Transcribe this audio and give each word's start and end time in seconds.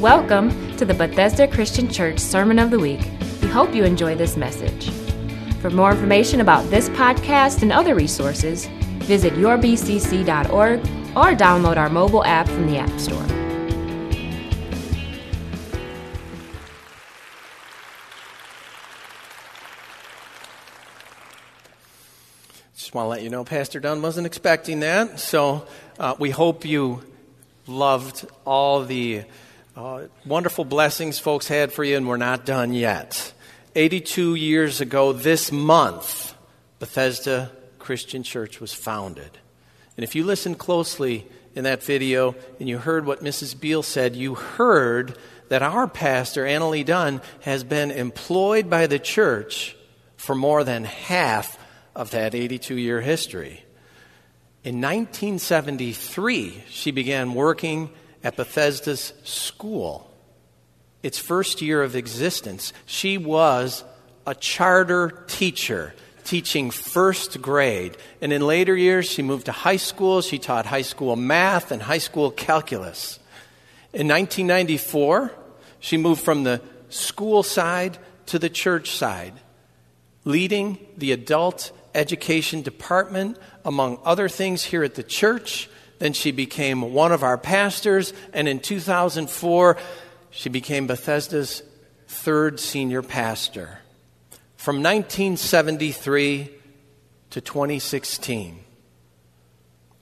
Welcome 0.00 0.76
to 0.76 0.84
the 0.84 0.94
Bethesda 0.94 1.48
Christian 1.48 1.90
Church 1.90 2.20
Sermon 2.20 2.60
of 2.60 2.70
the 2.70 2.78
Week. 2.78 3.00
We 3.42 3.48
hope 3.48 3.74
you 3.74 3.82
enjoy 3.82 4.14
this 4.14 4.36
message. 4.36 4.90
For 5.60 5.70
more 5.70 5.90
information 5.90 6.40
about 6.40 6.70
this 6.70 6.88
podcast 6.90 7.62
and 7.62 7.72
other 7.72 7.96
resources, 7.96 8.66
visit 9.06 9.32
yourbcc.org 9.32 10.80
or 11.16 11.36
download 11.36 11.78
our 11.78 11.88
mobile 11.88 12.24
app 12.24 12.46
from 12.46 12.68
the 12.68 12.78
App 12.78 12.96
Store. 13.00 13.26
Just 22.76 22.94
want 22.94 23.06
to 23.06 23.08
let 23.08 23.22
you 23.22 23.30
know, 23.30 23.42
Pastor 23.42 23.80
Dunn 23.80 24.00
wasn't 24.00 24.28
expecting 24.28 24.78
that. 24.78 25.18
So 25.18 25.66
uh, 25.98 26.14
we 26.20 26.30
hope 26.30 26.64
you 26.64 27.02
loved 27.66 28.28
all 28.44 28.84
the 28.84 29.24
uh, 29.78 30.08
wonderful 30.26 30.64
blessings 30.64 31.20
folks 31.20 31.46
had 31.46 31.72
for 31.72 31.84
you, 31.84 31.96
and 31.96 32.08
we're 32.08 32.16
not 32.16 32.44
done 32.44 32.72
yet. 32.72 33.32
82 33.76 34.34
years 34.34 34.80
ago 34.80 35.12
this 35.12 35.52
month, 35.52 36.34
Bethesda 36.80 37.52
Christian 37.78 38.24
Church 38.24 38.60
was 38.60 38.74
founded. 38.74 39.38
And 39.96 40.02
if 40.02 40.16
you 40.16 40.24
listened 40.24 40.58
closely 40.58 41.28
in 41.54 41.62
that 41.62 41.84
video 41.84 42.34
and 42.58 42.68
you 42.68 42.78
heard 42.78 43.06
what 43.06 43.22
Mrs. 43.22 43.58
Beall 43.58 43.84
said, 43.84 44.16
you 44.16 44.34
heard 44.34 45.16
that 45.48 45.62
our 45.62 45.86
pastor, 45.86 46.44
Annalie 46.44 46.84
Dunn, 46.84 47.20
has 47.42 47.62
been 47.62 47.92
employed 47.92 48.68
by 48.68 48.88
the 48.88 48.98
church 48.98 49.76
for 50.16 50.34
more 50.34 50.64
than 50.64 50.82
half 50.82 51.56
of 51.94 52.10
that 52.10 52.34
82 52.34 52.74
year 52.74 53.00
history. 53.00 53.64
In 54.64 54.80
1973, 54.80 56.64
she 56.68 56.90
began 56.90 57.32
working 57.32 57.90
at 58.22 58.36
Bethesda's 58.36 59.12
school. 59.24 60.10
Its 61.02 61.18
first 61.18 61.62
year 61.62 61.82
of 61.82 61.94
existence, 61.94 62.72
she 62.86 63.18
was 63.18 63.84
a 64.26 64.34
charter 64.34 65.24
teacher 65.28 65.94
teaching 66.24 66.70
first 66.70 67.40
grade. 67.40 67.96
And 68.20 68.32
in 68.32 68.42
later 68.42 68.76
years, 68.76 69.06
she 69.08 69.22
moved 69.22 69.46
to 69.46 69.52
high 69.52 69.76
school. 69.76 70.20
She 70.20 70.38
taught 70.38 70.66
high 70.66 70.82
school 70.82 71.16
math 71.16 71.70
and 71.70 71.80
high 71.80 71.98
school 71.98 72.30
calculus. 72.30 73.18
In 73.94 74.06
1994, 74.08 75.32
she 75.80 75.96
moved 75.96 76.20
from 76.20 76.44
the 76.44 76.60
school 76.90 77.42
side 77.42 77.96
to 78.26 78.38
the 78.38 78.50
church 78.50 78.90
side, 78.90 79.32
leading 80.24 80.78
the 80.98 81.12
adult 81.12 81.72
education 81.94 82.60
department, 82.60 83.38
among 83.64 83.98
other 84.04 84.28
things, 84.28 84.64
here 84.64 84.84
at 84.84 84.96
the 84.96 85.02
church. 85.02 85.70
Then 85.98 86.12
she 86.12 86.30
became 86.30 86.92
one 86.92 87.12
of 87.12 87.22
our 87.22 87.38
pastors, 87.38 88.12
and 88.32 88.48
in 88.48 88.60
2004, 88.60 89.76
she 90.30 90.48
became 90.48 90.86
Bethesda's 90.86 91.62
third 92.06 92.60
senior 92.60 93.02
pastor. 93.02 93.80
From 94.56 94.76
1973 94.76 96.50
to 97.30 97.40
2016, 97.40 98.60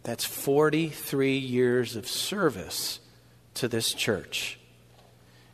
that's 0.02 0.24
43 0.24 1.36
years 1.36 1.96
of 1.96 2.06
service 2.06 3.00
to 3.54 3.68
this 3.68 3.92
church. 3.92 4.58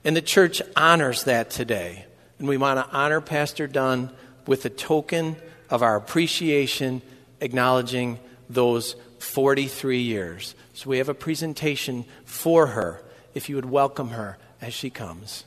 And 0.04 0.16
the 0.16 0.22
church 0.22 0.60
honors 0.76 1.24
that 1.24 1.50
today. 1.50 2.06
And 2.38 2.48
we 2.48 2.56
want 2.56 2.78
to 2.78 2.96
honor 2.96 3.20
Pastor 3.20 3.66
Dunn 3.66 4.10
with 4.46 4.64
a 4.64 4.70
token 4.70 5.36
of 5.70 5.82
our 5.82 5.96
appreciation, 5.96 7.00
acknowledging 7.40 8.18
those 8.50 8.96
43 9.22 9.98
years. 9.98 10.54
So 10.74 10.90
we 10.90 10.98
have 10.98 11.08
a 11.08 11.14
presentation 11.14 12.04
for 12.24 12.68
her, 12.68 13.00
if 13.34 13.48
you 13.48 13.56
would 13.56 13.70
welcome 13.70 14.10
her 14.10 14.38
as 14.60 14.74
she 14.74 14.90
comes. 14.90 15.44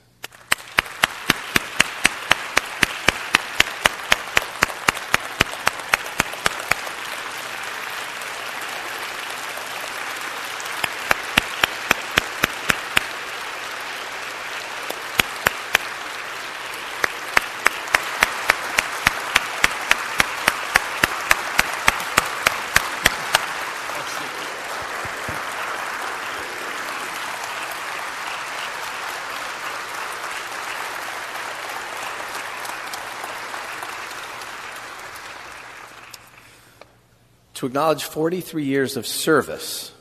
Acknowledge 37.65 38.03
43 38.03 38.63
years 38.63 38.97
of 38.97 39.07
service, 39.07 39.91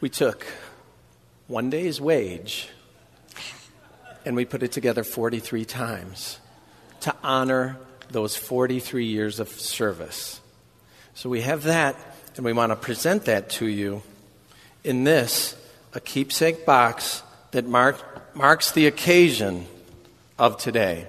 we 0.00 0.08
took 0.08 0.46
one 1.46 1.70
day's 1.70 2.00
wage 2.00 2.68
and 4.24 4.36
we 4.36 4.44
put 4.44 4.62
it 4.62 4.72
together 4.72 5.04
43 5.04 5.64
times 5.64 6.38
to 7.00 7.14
honor 7.22 7.78
those 8.10 8.36
43 8.36 9.06
years 9.06 9.40
of 9.40 9.48
service. 9.48 10.40
So 11.14 11.28
we 11.28 11.42
have 11.42 11.64
that, 11.64 11.96
and 12.36 12.44
we 12.44 12.52
want 12.52 12.72
to 12.72 12.76
present 12.76 13.24
that 13.24 13.50
to 13.50 13.66
you 13.66 14.02
in 14.84 15.04
this, 15.04 15.56
a 15.94 16.00
keepsake 16.00 16.64
box 16.64 17.22
that 17.50 17.66
mark, 17.66 18.34
marks 18.34 18.72
the 18.72 18.86
occasion 18.86 19.66
of 20.38 20.56
today. 20.56 21.06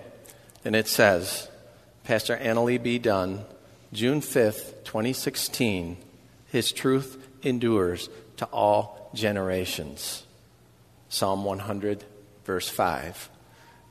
And 0.66 0.76
it 0.76 0.88
says, 0.88 1.48
Pastor 2.04 2.36
Annalie 2.38 2.82
B. 2.82 2.98
Dunn, 3.00 3.46
June 3.94 4.22
5th, 4.22 4.86
2016, 4.86 5.98
His 6.48 6.72
truth 6.72 7.28
endures 7.44 8.10
to 8.38 8.46
all 8.46 9.12
generations. 9.14 10.24
Psalm 11.10 11.44
100, 11.44 12.06
verse 12.46 12.70
5. 12.70 13.30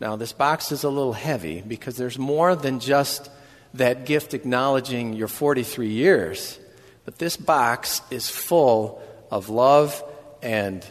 Now, 0.00 0.16
this 0.16 0.32
box 0.32 0.72
is 0.72 0.84
a 0.84 0.88
little 0.88 1.12
heavy 1.12 1.60
because 1.60 1.98
there's 1.98 2.18
more 2.18 2.56
than 2.56 2.80
just 2.80 3.30
that 3.74 4.06
gift 4.06 4.32
acknowledging 4.32 5.12
your 5.12 5.28
43 5.28 5.88
years, 5.88 6.58
but 7.04 7.18
this 7.18 7.36
box 7.36 8.00
is 8.10 8.30
full 8.30 9.02
of 9.30 9.50
love 9.50 10.02
and 10.42 10.84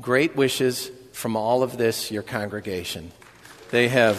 great 0.00 0.34
wishes 0.34 0.90
from 1.12 1.36
all 1.36 1.62
of 1.62 1.78
this, 1.78 2.10
your 2.10 2.24
congregation. 2.24 3.12
They 3.70 3.86
have 3.86 4.18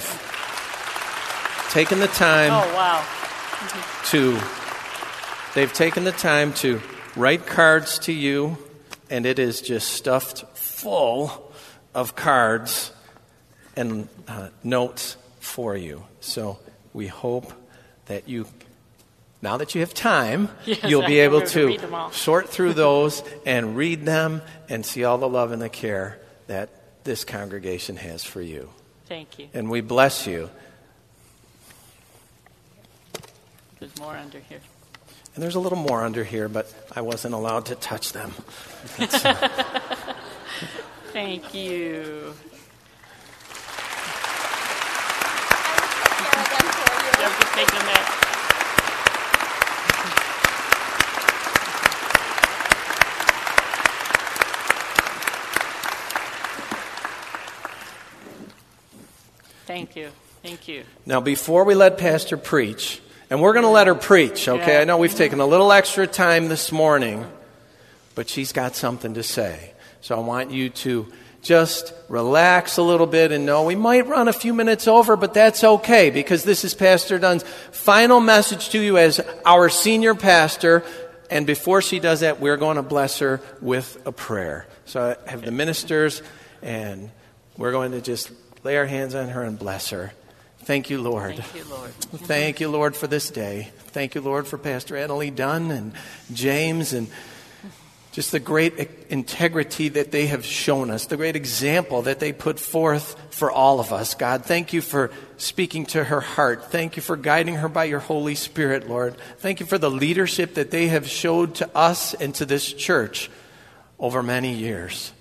taken 1.71 1.99
the 1.99 2.07
time. 2.07 2.51
Oh, 2.51 2.73
wow 2.73 3.18
to, 4.05 4.39
they've 5.55 5.73
taken 5.73 6.03
the 6.03 6.11
time 6.11 6.53
to 6.55 6.81
write 7.15 7.45
cards 7.45 7.99
to 7.99 8.13
you, 8.13 8.57
and 9.09 9.25
it 9.25 9.39
is 9.39 9.61
just 9.61 9.89
stuffed 9.89 10.45
full 10.57 11.51
of 11.93 12.15
cards 12.15 12.91
and 13.75 14.07
uh, 14.27 14.49
notes 14.63 15.17
for 15.39 15.75
you. 15.75 16.03
So 16.19 16.59
we 16.93 17.07
hope 17.07 17.51
that 18.05 18.27
you, 18.27 18.45
now 19.41 19.57
that 19.57 19.75
you 19.75 19.81
have 19.81 19.93
time, 19.93 20.49
yes, 20.65 20.83
you'll 20.83 21.05
be 21.05 21.19
able 21.19 21.41
to, 21.41 21.77
to 21.77 22.09
sort 22.11 22.49
through 22.49 22.73
those 22.85 23.23
and 23.45 23.75
read 23.75 24.05
them 24.05 24.41
and 24.67 24.85
see 24.85 25.03
all 25.03 25.17
the 25.17 25.29
love 25.29 25.51
and 25.51 25.61
the 25.61 25.69
care 25.69 26.19
that 26.47 26.69
this 27.03 27.23
congregation 27.23 27.95
has 27.97 28.23
for 28.23 28.41
you. 28.41 28.69
Thank 29.05 29.39
you. 29.39 29.49
And 29.53 29.69
we 29.69 29.81
bless 29.81 30.27
you. 30.27 30.49
There's 33.79 33.97
more 33.97 34.15
under 34.17 34.39
here. 34.39 34.59
And 35.35 35.43
there's 35.43 35.55
a 35.55 35.59
little 35.59 35.77
more 35.77 36.03
under 36.03 36.23
here, 36.25 36.49
but 36.49 36.73
I 36.95 37.01
wasn't 37.01 37.33
allowed 37.33 37.67
to 37.67 37.75
touch 37.75 38.11
them. 38.11 38.31
Thank 41.13 41.53
you. 41.53 42.33
Yep, 47.19 47.31
just 47.39 47.53
take 47.53 47.67
them 47.67 47.87
out. 47.87 48.15
Thank 59.65 59.95
you. 59.95 60.09
Thank 60.41 60.67
you. 60.67 60.83
Now, 61.05 61.21
before 61.21 61.63
we 61.63 61.75
let 61.75 61.97
Pastor 61.97 62.37
preach, 62.37 63.01
and 63.29 63.41
we're 63.41 63.53
going 63.53 63.65
to 63.65 63.69
let 63.69 63.87
her 63.87 63.95
preach, 63.95 64.47
okay? 64.47 64.73
Yeah. 64.73 64.81
I 64.81 64.83
know 64.85 64.97
we've 64.97 65.13
taken 65.13 65.39
a 65.39 65.45
little 65.45 65.71
extra 65.71 66.07
time 66.07 66.47
this 66.49 66.71
morning, 66.71 67.25
but 68.15 68.27
she's 68.27 68.51
got 68.51 68.75
something 68.75 69.13
to 69.13 69.23
say. 69.23 69.73
So 70.01 70.15
I 70.15 70.19
want 70.19 70.51
you 70.51 70.69
to 70.69 71.07
just 71.41 71.93
relax 72.09 72.77
a 72.77 72.81
little 72.81 73.07
bit 73.07 73.31
and 73.31 73.45
know 73.45 73.63
we 73.63 73.75
might 73.75 74.07
run 74.07 74.27
a 74.27 74.33
few 74.33 74.53
minutes 74.53 74.87
over, 74.87 75.15
but 75.15 75.33
that's 75.33 75.63
okay 75.63 76.09
because 76.09 76.43
this 76.43 76.65
is 76.65 76.73
Pastor 76.73 77.17
Dunn's 77.17 77.43
final 77.71 78.19
message 78.19 78.69
to 78.69 78.79
you 78.79 78.97
as 78.97 79.21
our 79.45 79.69
senior 79.69 80.15
pastor 80.15 80.83
And 81.29 81.45
before 81.45 81.81
she 81.81 81.99
does 81.99 82.21
that, 82.21 82.39
we're 82.39 82.57
going 82.57 82.77
to 82.77 82.83
bless 82.83 83.19
her 83.19 83.41
with 83.61 84.01
a 84.05 84.11
prayer. 84.11 84.65
So 84.85 85.15
I 85.25 85.29
have 85.29 85.43
the 85.43 85.51
ministers, 85.51 86.23
and 86.61 87.11
we're 87.57 87.71
going 87.71 87.91
to 87.91 88.01
just 88.01 88.31
lay 88.63 88.77
our 88.77 88.85
hands 88.85 89.13
on 89.13 89.29
her 89.29 89.43
and 89.43 89.57
bless 89.57 89.91
her. 89.91 90.11
Thank 90.69 90.91
you, 90.91 91.01
Lord. 91.01 91.35
Thank 91.35 91.55
you, 91.55 91.63
Lord. 91.63 91.91
Thank 91.95 92.59
you, 92.59 92.69
Lord, 92.69 92.95
for 92.95 93.07
this 93.07 93.31
day. 93.31 93.71
Thank 93.87 94.13
you, 94.13 94.21
Lord, 94.21 94.45
for 94.45 94.59
Pastor 94.59 94.93
Annalie 94.93 95.35
Dunn 95.35 95.71
and 95.71 95.93
James 96.31 96.93
and 96.93 97.07
just 98.11 98.31
the 98.31 98.39
great 98.39 98.77
integrity 99.09 99.89
that 99.89 100.11
they 100.11 100.27
have 100.27 100.45
shown 100.45 100.91
us, 100.91 101.07
the 101.07 101.17
great 101.17 101.35
example 101.35 102.03
that 102.03 102.19
they 102.19 102.31
put 102.31 102.59
forth 102.59 103.15
for 103.33 103.49
all 103.49 103.79
of 103.79 103.91
us. 103.91 104.13
God, 104.13 104.45
thank 104.45 104.71
you 104.71 104.81
for 104.81 105.09
speaking 105.37 105.87
to 105.87 106.03
her 106.03 106.21
heart. 106.21 106.71
Thank 106.71 106.97
you 106.97 107.01
for 107.01 107.17
guiding 107.17 107.55
her 107.55 107.67
by 107.67 107.85
your 107.85 107.97
Holy 107.97 108.35
Spirit, 108.35 108.87
Lord. 108.87 109.15
Thank 109.39 109.59
you 109.59 109.65
for 109.65 109.79
the 109.79 109.89
leadership 109.89 110.53
that 110.53 110.69
they 110.69 110.89
have 110.89 111.07
showed 111.07 111.55
to 111.55 111.75
us 111.75 112.13
and 112.13 112.35
to 112.35 112.45
this 112.45 112.71
church 112.71 113.31
over 113.97 114.21
many 114.21 114.53
years. 114.53 115.13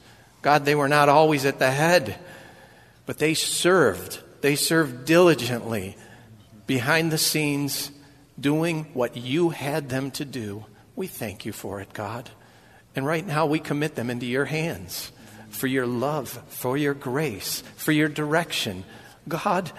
God, 0.43 0.67
they 0.67 0.75
were 0.75 0.89
not 0.89 1.09
always 1.09 1.47
at 1.47 1.59
the 1.59 1.71
head, 1.71 2.19
but 3.07 3.17
they 3.17 3.33
served. 3.33 4.21
They 4.41 4.57
served 4.57 5.05
diligently 5.05 5.97
behind 6.67 7.11
the 7.11 7.19
scenes, 7.19 7.91
doing 8.39 8.85
what 8.95 9.17
you 9.17 9.51
had 9.51 9.89
them 9.89 10.11
to 10.13 10.25
do. 10.25 10.65
We 10.95 11.07
thank 11.07 11.45
you 11.45 11.53
for 11.53 11.81
it, 11.81 11.93
God. 11.93 12.31
And 12.95 13.07
right 13.07 13.27
now, 13.27 13.47
we 13.47 13.59
commit 13.59 13.95
them 13.95 14.11
into 14.11 14.27
your 14.27 14.45
hands 14.45 15.13
for 15.49 15.67
your 15.67 15.87
love, 15.87 16.43
for 16.49 16.77
your 16.77 16.95
grace, 16.95 17.63
for 17.77 17.93
your 17.93 18.09
direction. 18.09 18.85
God, 19.27 19.71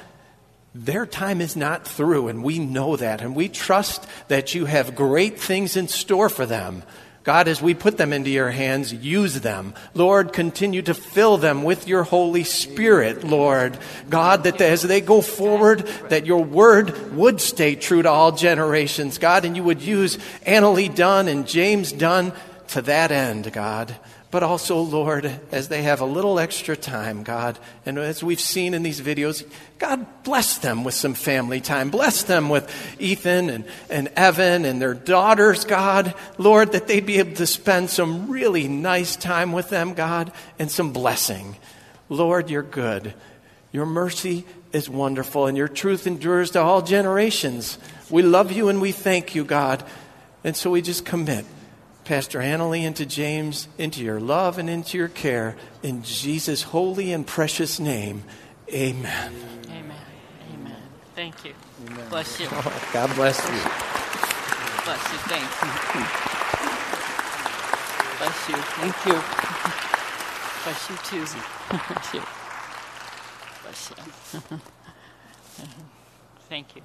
their 0.73 1.05
time 1.05 1.41
is 1.41 1.55
not 1.55 1.87
through, 1.87 2.27
and 2.27 2.43
we 2.43 2.59
know 2.59 2.95
that, 2.95 3.21
and 3.21 3.35
we 3.35 3.49
trust 3.49 4.05
that 4.27 4.53
you 4.53 4.65
have 4.65 4.95
great 4.95 5.39
things 5.39 5.75
in 5.75 5.87
store 5.87 6.29
for 6.29 6.45
them. 6.45 6.83
God, 7.23 7.47
as 7.47 7.61
we 7.61 7.73
put 7.73 7.97
them 7.97 8.13
into 8.13 8.29
your 8.29 8.49
hands, 8.49 8.93
use 8.93 9.41
them. 9.41 9.73
Lord, 9.93 10.31
continue 10.31 10.81
to 10.83 10.93
fill 10.93 11.37
them 11.37 11.63
with 11.63 11.87
your 11.87 12.03
Holy 12.03 12.43
Spirit, 12.43 13.23
Lord. 13.23 13.77
God, 14.09 14.43
that 14.45 14.61
as 14.61 14.83
they 14.83 15.01
go 15.01 15.21
forward, 15.21 15.79
that 16.09 16.25
your 16.25 16.43
word 16.43 17.13
would 17.15 17.41
stay 17.41 17.75
true 17.75 18.01
to 18.01 18.09
all 18.09 18.31
generations, 18.31 19.17
God, 19.17 19.43
and 19.45 19.55
you 19.55 19.63
would 19.63 19.81
use 19.81 20.17
Annalie 20.45 20.93
Dunn 20.93 21.27
and 21.27 21.47
James 21.47 21.91
Dunn 21.91 22.31
to 22.69 22.81
that 22.83 23.11
end, 23.11 23.51
God. 23.51 23.95
But 24.31 24.43
also, 24.43 24.79
Lord, 24.81 25.39
as 25.51 25.69
they 25.69 25.81
have 25.83 26.01
a 26.01 26.05
little 26.05 26.39
extra 26.39 26.77
time, 26.77 27.23
God, 27.23 27.57
and 27.83 27.97
as 27.97 28.23
we've 28.23 28.39
seen 28.39 28.75
in 28.75 28.83
these 28.83 29.01
videos, 29.01 29.43
God 29.79 30.05
bless 30.23 30.59
them 30.59 30.83
with 30.83 30.93
some 30.93 31.15
family 31.15 31.61
time. 31.61 31.89
Bless 31.89 32.21
them 32.23 32.47
with 32.47 32.71
Ethan 32.99 33.49
and, 33.49 33.65
and 33.89 34.07
Evan 34.15 34.65
and 34.65 34.79
their 34.79 34.93
daughters, 34.93 35.65
God. 35.65 36.13
Lord, 36.37 36.73
that 36.73 36.87
they'd 36.87 37.05
be 37.07 37.17
able 37.17 37.37
to 37.37 37.47
spend 37.47 37.89
some 37.89 38.29
really 38.29 38.67
nice 38.67 39.15
time 39.15 39.51
with 39.51 39.69
them, 39.69 39.95
God, 39.95 40.31
and 40.59 40.69
some 40.69 40.93
blessing. 40.93 41.55
Lord, 42.07 42.51
you're 42.51 42.61
good. 42.61 43.15
Your 43.71 43.87
mercy 43.87 44.45
is 44.71 44.87
wonderful, 44.87 45.47
and 45.47 45.57
your 45.57 45.67
truth 45.67 46.05
endures 46.05 46.51
to 46.51 46.61
all 46.61 46.83
generations. 46.83 47.79
We 48.11 48.21
love 48.21 48.51
you 48.51 48.69
and 48.69 48.79
we 48.79 48.91
thank 48.91 49.33
you, 49.33 49.43
God. 49.43 49.83
And 50.43 50.55
so 50.55 50.69
we 50.69 50.83
just 50.83 51.03
commit 51.03 51.45
Pastor 52.09 52.39
Annalie 52.39 52.87
and 52.87 52.95
to 52.95 53.05
James 53.05 53.67
into 53.77 54.03
your 54.03 54.19
love 54.19 54.57
and 54.57 54.67
into 54.67 54.97
your 54.97 55.09
care. 55.09 55.55
In 55.83 56.01
Jesus' 56.01 56.63
holy 56.63 57.13
and 57.13 57.27
precious 57.27 57.79
name, 57.79 58.23
amen. 58.73 59.35
Amen. 59.67 59.95
Amen. 60.51 60.75
Thank 61.13 61.45
you. 61.45 61.53
Amen. 61.85 62.09
Bless 62.09 62.39
you. 62.39 62.47
Oh, 62.49 62.89
God 62.93 63.13
bless 63.13 63.37
you. 63.37 63.61
Bless 64.85 65.03
you. 65.11 65.19
Thank 65.29 65.51
you. 65.53 66.03
Bless 68.17 68.49
you. 68.49 68.57
Thank 68.79 69.05
you. 69.05 69.21
Bless 70.63 70.89
you 70.89 70.97
too. 71.05 71.25
Bless 71.77 72.13
you. 72.15 72.23
Bless 73.61 73.81
you. 73.91 74.59
Thank 76.49 76.75
you. 76.75 76.81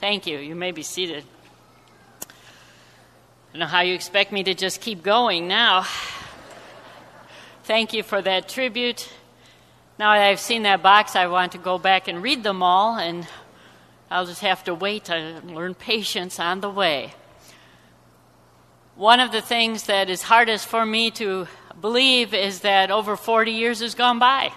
Thank 0.00 0.28
you. 0.28 0.38
You 0.38 0.54
may 0.54 0.70
be 0.70 0.84
seated. 0.84 1.24
I 3.50 3.54
don't 3.54 3.60
know 3.62 3.66
how 3.66 3.80
you 3.80 3.94
expect 3.94 4.30
me 4.30 4.44
to 4.44 4.54
just 4.54 4.80
keep 4.80 5.02
going 5.02 5.48
now. 5.48 5.84
Thank 7.64 7.92
you 7.92 8.04
for 8.04 8.22
that 8.22 8.48
tribute. 8.48 9.08
Now 9.98 10.14
that 10.14 10.22
I've 10.28 10.38
seen 10.38 10.62
that 10.62 10.84
box, 10.84 11.16
I 11.16 11.26
want 11.26 11.50
to 11.52 11.58
go 11.58 11.76
back 11.76 12.06
and 12.06 12.22
read 12.22 12.44
them 12.44 12.62
all, 12.62 12.96
and 12.96 13.26
I'll 14.08 14.24
just 14.24 14.42
have 14.42 14.62
to 14.64 14.74
wait 14.74 15.06
to 15.06 15.42
learn 15.44 15.74
patience 15.74 16.38
on 16.38 16.60
the 16.60 16.70
way. 16.70 17.12
One 18.94 19.18
of 19.18 19.32
the 19.32 19.42
things 19.42 19.86
that 19.86 20.08
is 20.08 20.22
hardest 20.22 20.68
for 20.68 20.86
me 20.86 21.10
to 21.12 21.48
believe 21.80 22.32
is 22.32 22.60
that 22.60 22.92
over 22.92 23.16
40 23.16 23.50
years 23.50 23.80
has 23.80 23.96
gone 23.96 24.20
by 24.20 24.52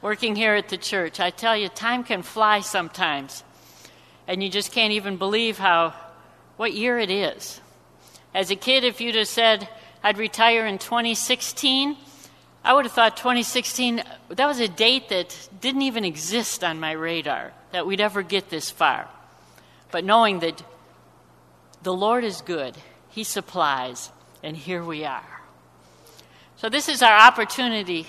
working 0.00 0.34
here 0.34 0.54
at 0.54 0.70
the 0.70 0.78
church. 0.78 1.20
I 1.20 1.28
tell 1.28 1.54
you, 1.54 1.68
time 1.68 2.04
can 2.04 2.22
fly 2.22 2.60
sometimes, 2.60 3.44
and 4.26 4.42
you 4.42 4.48
just 4.48 4.72
can't 4.72 4.94
even 4.94 5.18
believe 5.18 5.58
how 5.58 5.92
what 6.56 6.72
year 6.72 6.98
it 6.98 7.10
is. 7.10 7.60
As 8.34 8.50
a 8.50 8.56
kid, 8.56 8.84
if 8.84 9.00
you'd 9.00 9.14
have 9.14 9.28
said 9.28 9.68
I'd 10.02 10.18
retire 10.18 10.66
in 10.66 10.78
2016, 10.78 11.96
I 12.64 12.74
would 12.74 12.84
have 12.84 12.92
thought 12.92 13.16
2016, 13.16 14.02
that 14.28 14.46
was 14.46 14.60
a 14.60 14.68
date 14.68 15.08
that 15.08 15.48
didn't 15.60 15.82
even 15.82 16.04
exist 16.04 16.62
on 16.62 16.78
my 16.78 16.92
radar, 16.92 17.52
that 17.72 17.86
we'd 17.86 18.00
ever 18.00 18.22
get 18.22 18.50
this 18.50 18.70
far. 18.70 19.08
But 19.90 20.04
knowing 20.04 20.40
that 20.40 20.62
the 21.82 21.94
Lord 21.94 22.24
is 22.24 22.42
good, 22.42 22.76
He 23.08 23.24
supplies, 23.24 24.10
and 24.42 24.56
here 24.56 24.84
we 24.84 25.04
are. 25.04 25.40
So, 26.56 26.68
this 26.68 26.88
is 26.88 27.02
our 27.02 27.16
opportunity, 27.16 28.08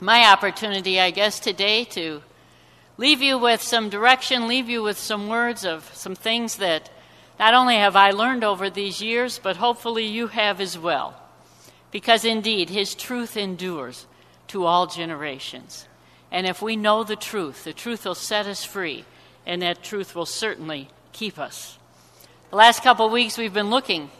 my 0.00 0.26
opportunity, 0.26 1.00
I 1.00 1.10
guess, 1.10 1.40
today 1.40 1.84
to 1.84 2.22
leave 2.98 3.22
you 3.22 3.38
with 3.38 3.62
some 3.62 3.88
direction, 3.88 4.48
leave 4.48 4.68
you 4.68 4.82
with 4.82 4.98
some 4.98 5.28
words 5.28 5.64
of 5.64 5.88
some 5.94 6.14
things 6.14 6.56
that 6.56 6.90
not 7.40 7.54
only 7.54 7.76
have 7.76 7.96
I 7.96 8.10
learned 8.10 8.44
over 8.44 8.68
these 8.68 9.00
years, 9.00 9.40
but 9.42 9.56
hopefully 9.56 10.04
you 10.04 10.26
have 10.26 10.60
as 10.60 10.78
well. 10.78 11.14
Because 11.90 12.22
indeed, 12.26 12.68
His 12.68 12.94
truth 12.94 13.34
endures 13.34 14.06
to 14.48 14.66
all 14.66 14.86
generations. 14.86 15.88
And 16.30 16.46
if 16.46 16.60
we 16.60 16.76
know 16.76 17.02
the 17.02 17.16
truth, 17.16 17.64
the 17.64 17.72
truth 17.72 18.04
will 18.04 18.14
set 18.14 18.46
us 18.46 18.62
free, 18.62 19.06
and 19.46 19.62
that 19.62 19.82
truth 19.82 20.14
will 20.14 20.26
certainly 20.26 20.90
keep 21.12 21.38
us. 21.38 21.78
The 22.50 22.56
last 22.56 22.82
couple 22.82 23.06
of 23.06 23.12
weeks, 23.12 23.38
we've 23.38 23.54
been 23.54 23.70
looking 23.70 24.10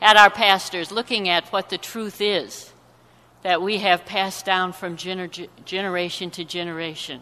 at 0.00 0.16
our 0.16 0.30
pastors, 0.30 0.90
looking 0.90 1.28
at 1.28 1.52
what 1.52 1.70
the 1.70 1.78
truth 1.78 2.20
is 2.20 2.72
that 3.44 3.62
we 3.62 3.78
have 3.78 4.04
passed 4.04 4.44
down 4.44 4.72
from 4.72 4.96
gener- 4.96 5.48
generation 5.64 6.32
to 6.32 6.44
generation 6.44 7.20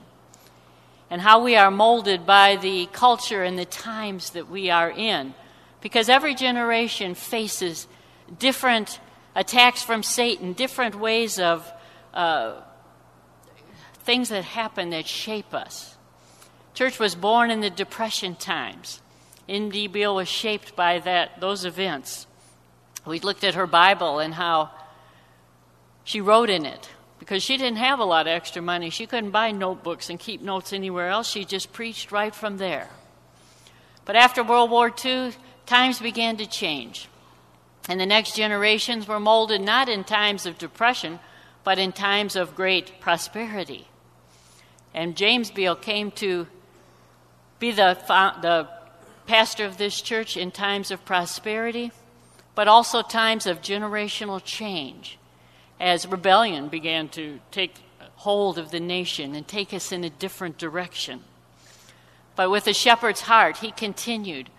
and 1.10 1.20
how 1.20 1.42
we 1.42 1.56
are 1.56 1.70
molded 1.70 2.24
by 2.24 2.56
the 2.56 2.86
culture 2.86 3.42
and 3.42 3.58
the 3.58 3.64
times 3.64 4.30
that 4.30 4.48
we 4.48 4.70
are 4.70 4.90
in. 4.90 5.34
Because 5.80 6.08
every 6.08 6.34
generation 6.34 7.14
faces 7.14 7.88
different 8.38 9.00
attacks 9.34 9.82
from 9.82 10.04
Satan, 10.04 10.52
different 10.52 10.94
ways 10.94 11.40
of 11.40 11.70
uh, 12.14 12.60
things 14.04 14.28
that 14.28 14.44
happen 14.44 14.90
that 14.90 15.06
shape 15.06 15.52
us. 15.52 15.96
Church 16.74 17.00
was 17.00 17.16
born 17.16 17.50
in 17.50 17.60
the 17.60 17.70
Depression 17.70 18.36
times. 18.36 19.02
Beall 19.48 20.14
was 20.14 20.28
shaped 20.28 20.76
by 20.76 21.00
that, 21.00 21.40
those 21.40 21.64
events. 21.64 22.28
We 23.04 23.18
looked 23.18 23.42
at 23.42 23.54
her 23.54 23.66
Bible 23.66 24.20
and 24.20 24.32
how 24.34 24.70
she 26.04 26.20
wrote 26.20 26.50
in 26.50 26.64
it 26.64 26.88
because 27.20 27.42
she 27.42 27.58
didn't 27.58 27.76
have 27.76 28.00
a 28.00 28.04
lot 28.04 28.26
of 28.26 28.32
extra 28.32 28.62
money. 28.62 28.88
She 28.90 29.06
couldn't 29.06 29.30
buy 29.30 29.52
notebooks 29.52 30.08
and 30.08 30.18
keep 30.18 30.40
notes 30.40 30.72
anywhere 30.72 31.10
else. 31.10 31.28
She 31.28 31.44
just 31.44 31.72
preached 31.72 32.10
right 32.10 32.34
from 32.34 32.56
there. 32.56 32.88
But 34.06 34.16
after 34.16 34.42
World 34.42 34.70
War 34.70 34.92
II, 35.04 35.32
times 35.66 36.00
began 36.00 36.38
to 36.38 36.46
change. 36.46 37.08
And 37.88 38.00
the 38.00 38.06
next 38.06 38.36
generations 38.36 39.06
were 39.06 39.20
molded 39.20 39.60
not 39.60 39.88
in 39.88 40.02
times 40.02 40.46
of 40.46 40.56
depression, 40.56 41.20
but 41.62 41.78
in 41.78 41.92
times 41.92 42.36
of 42.36 42.56
great 42.56 43.00
prosperity. 43.00 43.86
And 44.94 45.14
James 45.14 45.50
Beall 45.50 45.76
came 45.76 46.10
to 46.12 46.46
be 47.58 47.70
the, 47.70 47.98
the 48.40 48.66
pastor 49.26 49.66
of 49.66 49.76
this 49.76 50.00
church 50.00 50.38
in 50.38 50.50
times 50.50 50.90
of 50.90 51.04
prosperity, 51.04 51.92
but 52.54 52.66
also 52.66 53.02
times 53.02 53.46
of 53.46 53.60
generational 53.60 54.42
change 54.42 55.18
as 55.80 56.06
rebellion 56.06 56.68
began 56.68 57.08
to 57.08 57.40
take 57.50 57.74
hold 58.16 58.58
of 58.58 58.70
the 58.70 58.80
nation 58.80 59.34
and 59.34 59.48
take 59.48 59.72
us 59.72 59.90
in 59.90 60.04
a 60.04 60.10
different 60.10 60.58
direction. 60.58 61.24
But 62.36 62.50
with 62.50 62.66
a 62.66 62.74
shepherd's 62.74 63.22
heart, 63.22 63.56
he 63.56 63.72
continued 63.72 64.50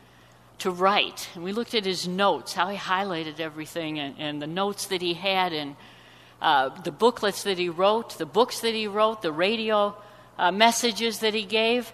to 0.57 0.71
write. 0.71 1.29
And 1.35 1.43
we 1.43 1.51
looked 1.51 1.75
at 1.75 1.85
his 1.85 2.07
notes, 2.07 2.53
how 2.53 2.69
he 2.69 2.77
highlighted 2.77 3.39
everything, 3.39 3.99
and, 3.99 4.15
and 4.17 4.41
the 4.41 4.47
notes 4.47 4.87
that 4.87 5.01
he 5.01 5.13
had, 5.13 5.53
and 5.53 5.75
uh, 6.41 6.69
the 6.81 6.91
booklets 6.91 7.43
that 7.43 7.59
he 7.59 7.69
wrote, 7.69 8.17
the 8.17 8.25
books 8.25 8.59
that 8.61 8.73
he 8.73 8.87
wrote, 8.87 9.21
the 9.21 9.31
radio 9.31 9.95
uh, 10.39 10.51
messages 10.51 11.19
that 11.19 11.35
he 11.35 11.43
gave, 11.43 11.93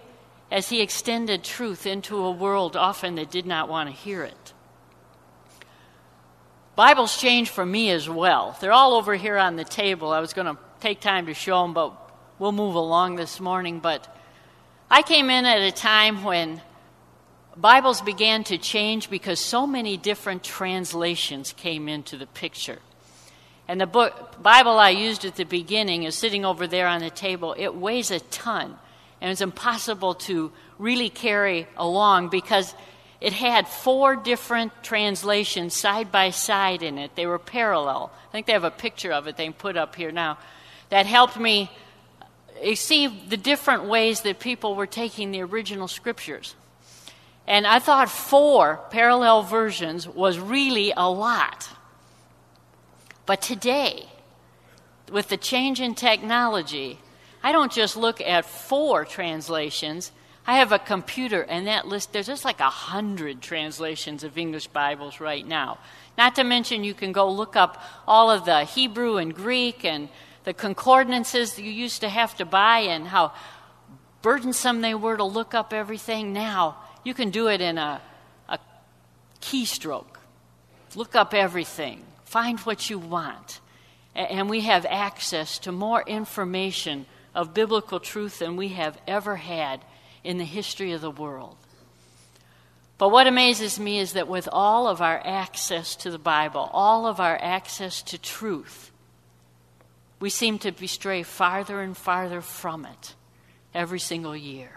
as 0.50 0.70
he 0.70 0.80
extended 0.80 1.44
truth 1.44 1.86
into 1.86 2.16
a 2.16 2.30
world 2.30 2.76
often 2.76 3.14
that 3.16 3.30
did 3.30 3.44
not 3.44 3.68
want 3.68 3.90
to 3.90 3.94
hear 3.94 4.22
it. 4.22 4.54
Bibles 6.78 7.20
change 7.20 7.50
for 7.50 7.66
me 7.66 7.90
as 7.90 8.08
well. 8.08 8.56
They're 8.60 8.70
all 8.70 8.94
over 8.94 9.16
here 9.16 9.36
on 9.36 9.56
the 9.56 9.64
table. 9.64 10.12
I 10.12 10.20
was 10.20 10.32
going 10.32 10.46
to 10.46 10.56
take 10.78 11.00
time 11.00 11.26
to 11.26 11.34
show 11.34 11.60
them, 11.62 11.74
but 11.74 11.92
we'll 12.38 12.52
move 12.52 12.76
along 12.76 13.16
this 13.16 13.40
morning. 13.40 13.80
But 13.80 14.06
I 14.88 15.02
came 15.02 15.28
in 15.28 15.44
at 15.44 15.60
a 15.60 15.72
time 15.72 16.22
when 16.22 16.62
Bibles 17.56 18.00
began 18.00 18.44
to 18.44 18.58
change 18.58 19.10
because 19.10 19.40
so 19.40 19.66
many 19.66 19.96
different 19.96 20.44
translations 20.44 21.52
came 21.52 21.88
into 21.88 22.16
the 22.16 22.28
picture. 22.28 22.78
And 23.66 23.80
the 23.80 23.86
book, 23.88 24.40
Bible 24.40 24.78
I 24.78 24.90
used 24.90 25.24
at 25.24 25.34
the 25.34 25.42
beginning 25.42 26.04
is 26.04 26.14
sitting 26.14 26.44
over 26.44 26.68
there 26.68 26.86
on 26.86 27.00
the 27.00 27.10
table. 27.10 27.56
It 27.58 27.74
weighs 27.74 28.12
a 28.12 28.20
ton, 28.20 28.76
and 29.20 29.32
it's 29.32 29.40
impossible 29.40 30.14
to 30.14 30.52
really 30.78 31.10
carry 31.10 31.66
along 31.76 32.28
because 32.28 32.72
it 33.20 33.32
had 33.32 33.66
four 33.66 34.14
different 34.14 34.72
translations 34.82 35.74
side 35.74 36.12
by 36.12 36.30
side 36.30 36.82
in 36.82 36.98
it. 36.98 37.16
They 37.16 37.26
were 37.26 37.38
parallel. 37.38 38.12
I 38.28 38.32
think 38.32 38.46
they 38.46 38.52
have 38.52 38.64
a 38.64 38.70
picture 38.70 39.12
of 39.12 39.26
it 39.26 39.36
they 39.36 39.50
put 39.50 39.76
up 39.76 39.96
here 39.96 40.12
now. 40.12 40.38
That 40.90 41.06
helped 41.06 41.38
me 41.38 41.70
see 42.74 43.06
the 43.06 43.36
different 43.36 43.84
ways 43.84 44.20
that 44.22 44.38
people 44.38 44.74
were 44.74 44.86
taking 44.86 45.30
the 45.30 45.42
original 45.42 45.88
scriptures. 45.88 46.54
And 47.46 47.66
I 47.66 47.78
thought 47.78 48.08
four 48.10 48.80
parallel 48.90 49.42
versions 49.42 50.06
was 50.06 50.38
really 50.38 50.92
a 50.96 51.10
lot. 51.10 51.68
But 53.26 53.42
today, 53.42 54.06
with 55.10 55.28
the 55.28 55.36
change 55.36 55.80
in 55.80 55.94
technology, 55.94 56.98
I 57.42 57.52
don't 57.52 57.72
just 57.72 57.96
look 57.96 58.20
at 58.20 58.44
four 58.44 59.04
translations. 59.04 60.12
I 60.48 60.54
have 60.60 60.72
a 60.72 60.78
computer, 60.78 61.42
and 61.42 61.66
that 61.66 61.86
list, 61.86 62.14
there's 62.14 62.26
just 62.26 62.42
like 62.42 62.60
a 62.60 62.70
hundred 62.70 63.42
translations 63.42 64.24
of 64.24 64.38
English 64.38 64.68
Bibles 64.68 65.20
right 65.20 65.46
now. 65.46 65.76
Not 66.16 66.36
to 66.36 66.42
mention, 66.42 66.84
you 66.84 66.94
can 66.94 67.12
go 67.12 67.30
look 67.30 67.54
up 67.54 67.82
all 68.06 68.30
of 68.30 68.46
the 68.46 68.64
Hebrew 68.64 69.18
and 69.18 69.34
Greek 69.34 69.84
and 69.84 70.08
the 70.44 70.54
concordances 70.54 71.52
that 71.52 71.62
you 71.62 71.70
used 71.70 72.00
to 72.00 72.08
have 72.08 72.34
to 72.38 72.46
buy 72.46 72.78
and 72.78 73.06
how 73.06 73.34
burdensome 74.22 74.80
they 74.80 74.94
were 74.94 75.18
to 75.18 75.24
look 75.24 75.52
up 75.52 75.74
everything. 75.74 76.32
Now, 76.32 76.78
you 77.04 77.12
can 77.12 77.28
do 77.28 77.48
it 77.48 77.60
in 77.60 77.76
a, 77.76 78.00
a 78.48 78.58
keystroke. 79.42 80.16
Look 80.94 81.14
up 81.14 81.34
everything, 81.34 82.02
find 82.24 82.58
what 82.60 82.88
you 82.88 82.98
want. 82.98 83.60
And 84.14 84.48
we 84.48 84.62
have 84.62 84.86
access 84.88 85.58
to 85.58 85.72
more 85.72 86.02
information 86.06 87.04
of 87.34 87.52
biblical 87.52 88.00
truth 88.00 88.38
than 88.38 88.56
we 88.56 88.68
have 88.68 88.98
ever 89.06 89.36
had 89.36 89.82
in 90.24 90.38
the 90.38 90.44
history 90.44 90.92
of 90.92 91.00
the 91.00 91.10
world. 91.10 91.56
But 92.98 93.10
what 93.10 93.28
amazes 93.28 93.78
me 93.78 94.00
is 94.00 94.14
that 94.14 94.26
with 94.26 94.48
all 94.50 94.88
of 94.88 95.00
our 95.00 95.20
access 95.24 95.94
to 95.96 96.10
the 96.10 96.18
Bible, 96.18 96.68
all 96.72 97.06
of 97.06 97.20
our 97.20 97.38
access 97.40 98.02
to 98.02 98.18
truth, 98.18 98.90
we 100.18 100.30
seem 100.30 100.58
to 100.58 100.88
stray 100.88 101.22
farther 101.22 101.80
and 101.80 101.96
farther 101.96 102.40
from 102.40 102.84
it 102.84 103.14
every 103.72 104.00
single 104.00 104.36
year. 104.36 104.70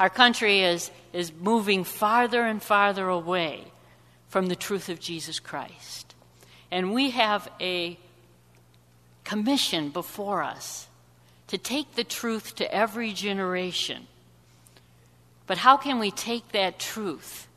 Our 0.00 0.10
country 0.10 0.62
is, 0.62 0.90
is 1.12 1.32
moving 1.32 1.84
farther 1.84 2.42
and 2.42 2.60
farther 2.60 3.08
away 3.08 3.64
from 4.28 4.46
the 4.46 4.56
truth 4.56 4.88
of 4.88 4.98
Jesus 4.98 5.38
Christ. 5.38 6.14
And 6.70 6.92
we 6.92 7.10
have 7.10 7.48
a 7.60 7.98
commission 9.24 9.90
before 9.90 10.42
us 10.42 10.88
to 11.48 11.58
take 11.58 11.94
the 11.94 12.04
truth 12.04 12.56
to 12.56 12.74
every 12.74 13.12
generation 13.12 14.06
but 15.50 15.58
how 15.58 15.76
can 15.76 15.98
we 15.98 16.12
take 16.12 16.52
that 16.52 16.78
truth 16.78 17.48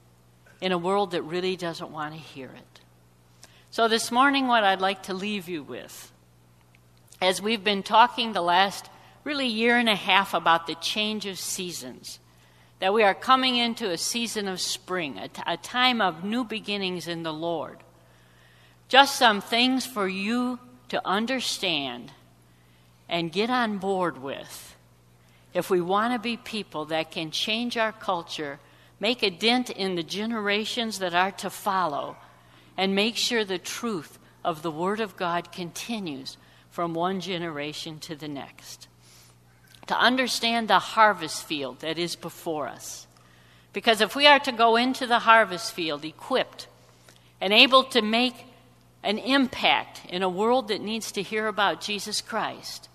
in 0.59 0.71
a 0.71 0.79
world 0.79 1.12
that 1.12 1.21
really 1.21 1.55
doesn't 1.55 1.91
want 1.91 2.12
to 2.12 2.19
hear 2.19 2.47
it? 2.47 2.79
So, 3.69 3.88
this 3.88 4.12
morning, 4.12 4.47
what 4.47 4.63
I'd 4.63 4.81
like 4.81 5.03
to 5.03 5.13
leave 5.13 5.47
you 5.47 5.62
with, 5.62 6.12
as 7.21 7.39
we've 7.39 7.63
been 7.63 7.83
talking 7.83 8.33
the 8.33 8.41
last 8.41 8.89
really 9.23 9.45
year 9.45 9.77
and 9.77 9.88
a 9.88 9.95
half 9.95 10.33
about 10.33 10.65
the 10.65 10.73
change 10.73 11.27
of 11.27 11.38
seasons, 11.38 12.17
that 12.79 12.95
we 12.95 13.03
are 13.03 13.13
coming 13.13 13.57
into 13.57 13.91
a 13.91 13.97
season 14.00 14.47
of 14.47 14.59
spring, 14.59 15.19
a, 15.19 15.27
t- 15.27 15.43
a 15.45 15.55
time 15.55 16.01
of 16.01 16.23
new 16.23 16.43
beginnings 16.43 17.07
in 17.07 17.21
the 17.21 17.31
Lord. 17.31 17.77
Just 18.88 19.17
some 19.17 19.39
things 19.39 19.85
for 19.85 20.07
you 20.07 20.57
to 20.89 21.00
understand 21.07 22.12
and 23.07 23.31
get 23.31 23.51
on 23.51 23.77
board 23.77 24.17
with 24.17 24.73
if 25.53 25.69
we 25.69 25.81
want 25.81 26.13
to 26.13 26.19
be 26.19 26.38
people 26.38 26.86
that 26.86 27.12
can 27.12 27.31
change 27.31 27.77
our 27.77 27.91
culture, 27.91 28.60
make 29.00 29.22
a 29.22 29.29
dent 29.29 29.69
in 29.69 29.95
the 29.95 30.03
generations 30.03 31.00
that 31.00 31.13
are 31.13 31.31
to 31.31 31.50
follow, 31.50 32.17
and 32.77 32.95
make 32.95 33.15
sure 33.15 33.45
the 33.45 33.57
truth 33.57 34.17
of 34.43 34.62
the 34.62 34.72
Word 34.72 35.00
of 35.00 35.15
God 35.15 35.51
continues 35.51 36.38
from 36.72 36.93
one 36.93 37.19
generation 37.19 38.00
to 38.00 38.15
the 38.15 38.27
next. 38.27 38.88
To 39.88 39.98
understand 39.98 40.67
the 40.67 40.79
harvest 40.79 41.43
field 41.45 41.81
that 41.81 42.00
is 42.00 42.15
before 42.15 42.67
us. 42.67 43.05
Because 43.74 44.01
if 44.01 44.15
we 44.15 44.25
are 44.27 44.39
to 44.39 44.51
go 44.51 44.75
into 44.75 45.05
the 45.05 45.19
harvest 45.19 45.74
field 45.74 46.05
equipped 46.05 46.67
and 47.41 47.51
able 47.51 47.83
to 47.86 48.01
make 48.01 48.45
an 49.03 49.17
impact 49.17 50.01
in 50.10 50.24
a 50.24 50.29
world 50.29 50.69
that 50.69 50.81
needs 50.81 51.12
to 51.12 51.22
hear 51.22 51.48
about 51.48 51.81
Jesus 51.81 52.22
Christ, 52.22 52.88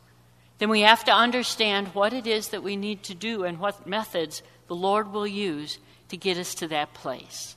then 0.58 0.68
we 0.68 0.80
have 0.80 1.04
to 1.04 1.12
understand 1.12 1.88
what 1.88 2.12
it 2.12 2.26
is 2.26 2.48
that 2.48 2.62
we 2.62 2.76
need 2.76 3.02
to 3.04 3.14
do 3.14 3.44
and 3.44 3.58
what 3.58 3.86
methods 3.86 4.42
the 4.66 4.74
Lord 4.74 5.12
will 5.12 5.26
use 5.26 5.78
to 6.08 6.16
get 6.16 6.36
us 6.36 6.54
to 6.56 6.68
that 6.68 6.94
place. 6.94 7.56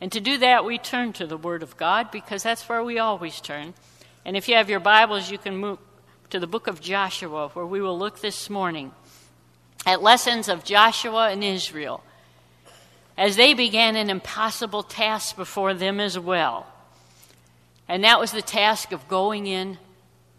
And 0.00 0.10
to 0.12 0.20
do 0.20 0.38
that, 0.38 0.64
we 0.64 0.78
turn 0.78 1.12
to 1.14 1.26
the 1.26 1.36
Word 1.36 1.62
of 1.62 1.76
God 1.76 2.10
because 2.10 2.42
that's 2.42 2.68
where 2.68 2.82
we 2.82 2.98
always 2.98 3.40
turn. 3.40 3.74
And 4.24 4.36
if 4.36 4.48
you 4.48 4.56
have 4.56 4.70
your 4.70 4.80
Bibles, 4.80 5.30
you 5.30 5.38
can 5.38 5.56
move 5.56 5.78
to 6.30 6.40
the 6.40 6.46
book 6.46 6.66
of 6.66 6.80
Joshua, 6.80 7.48
where 7.48 7.66
we 7.66 7.80
will 7.80 7.98
look 7.98 8.20
this 8.20 8.48
morning 8.48 8.92
at 9.84 10.02
lessons 10.02 10.48
of 10.48 10.64
Joshua 10.64 11.30
and 11.30 11.44
Israel 11.44 12.02
as 13.18 13.36
they 13.36 13.52
began 13.52 13.94
an 13.94 14.08
impossible 14.08 14.82
task 14.82 15.36
before 15.36 15.74
them 15.74 16.00
as 16.00 16.18
well. 16.18 16.66
And 17.86 18.04
that 18.04 18.18
was 18.18 18.32
the 18.32 18.42
task 18.42 18.92
of 18.92 19.06
going 19.06 19.46
in 19.46 19.76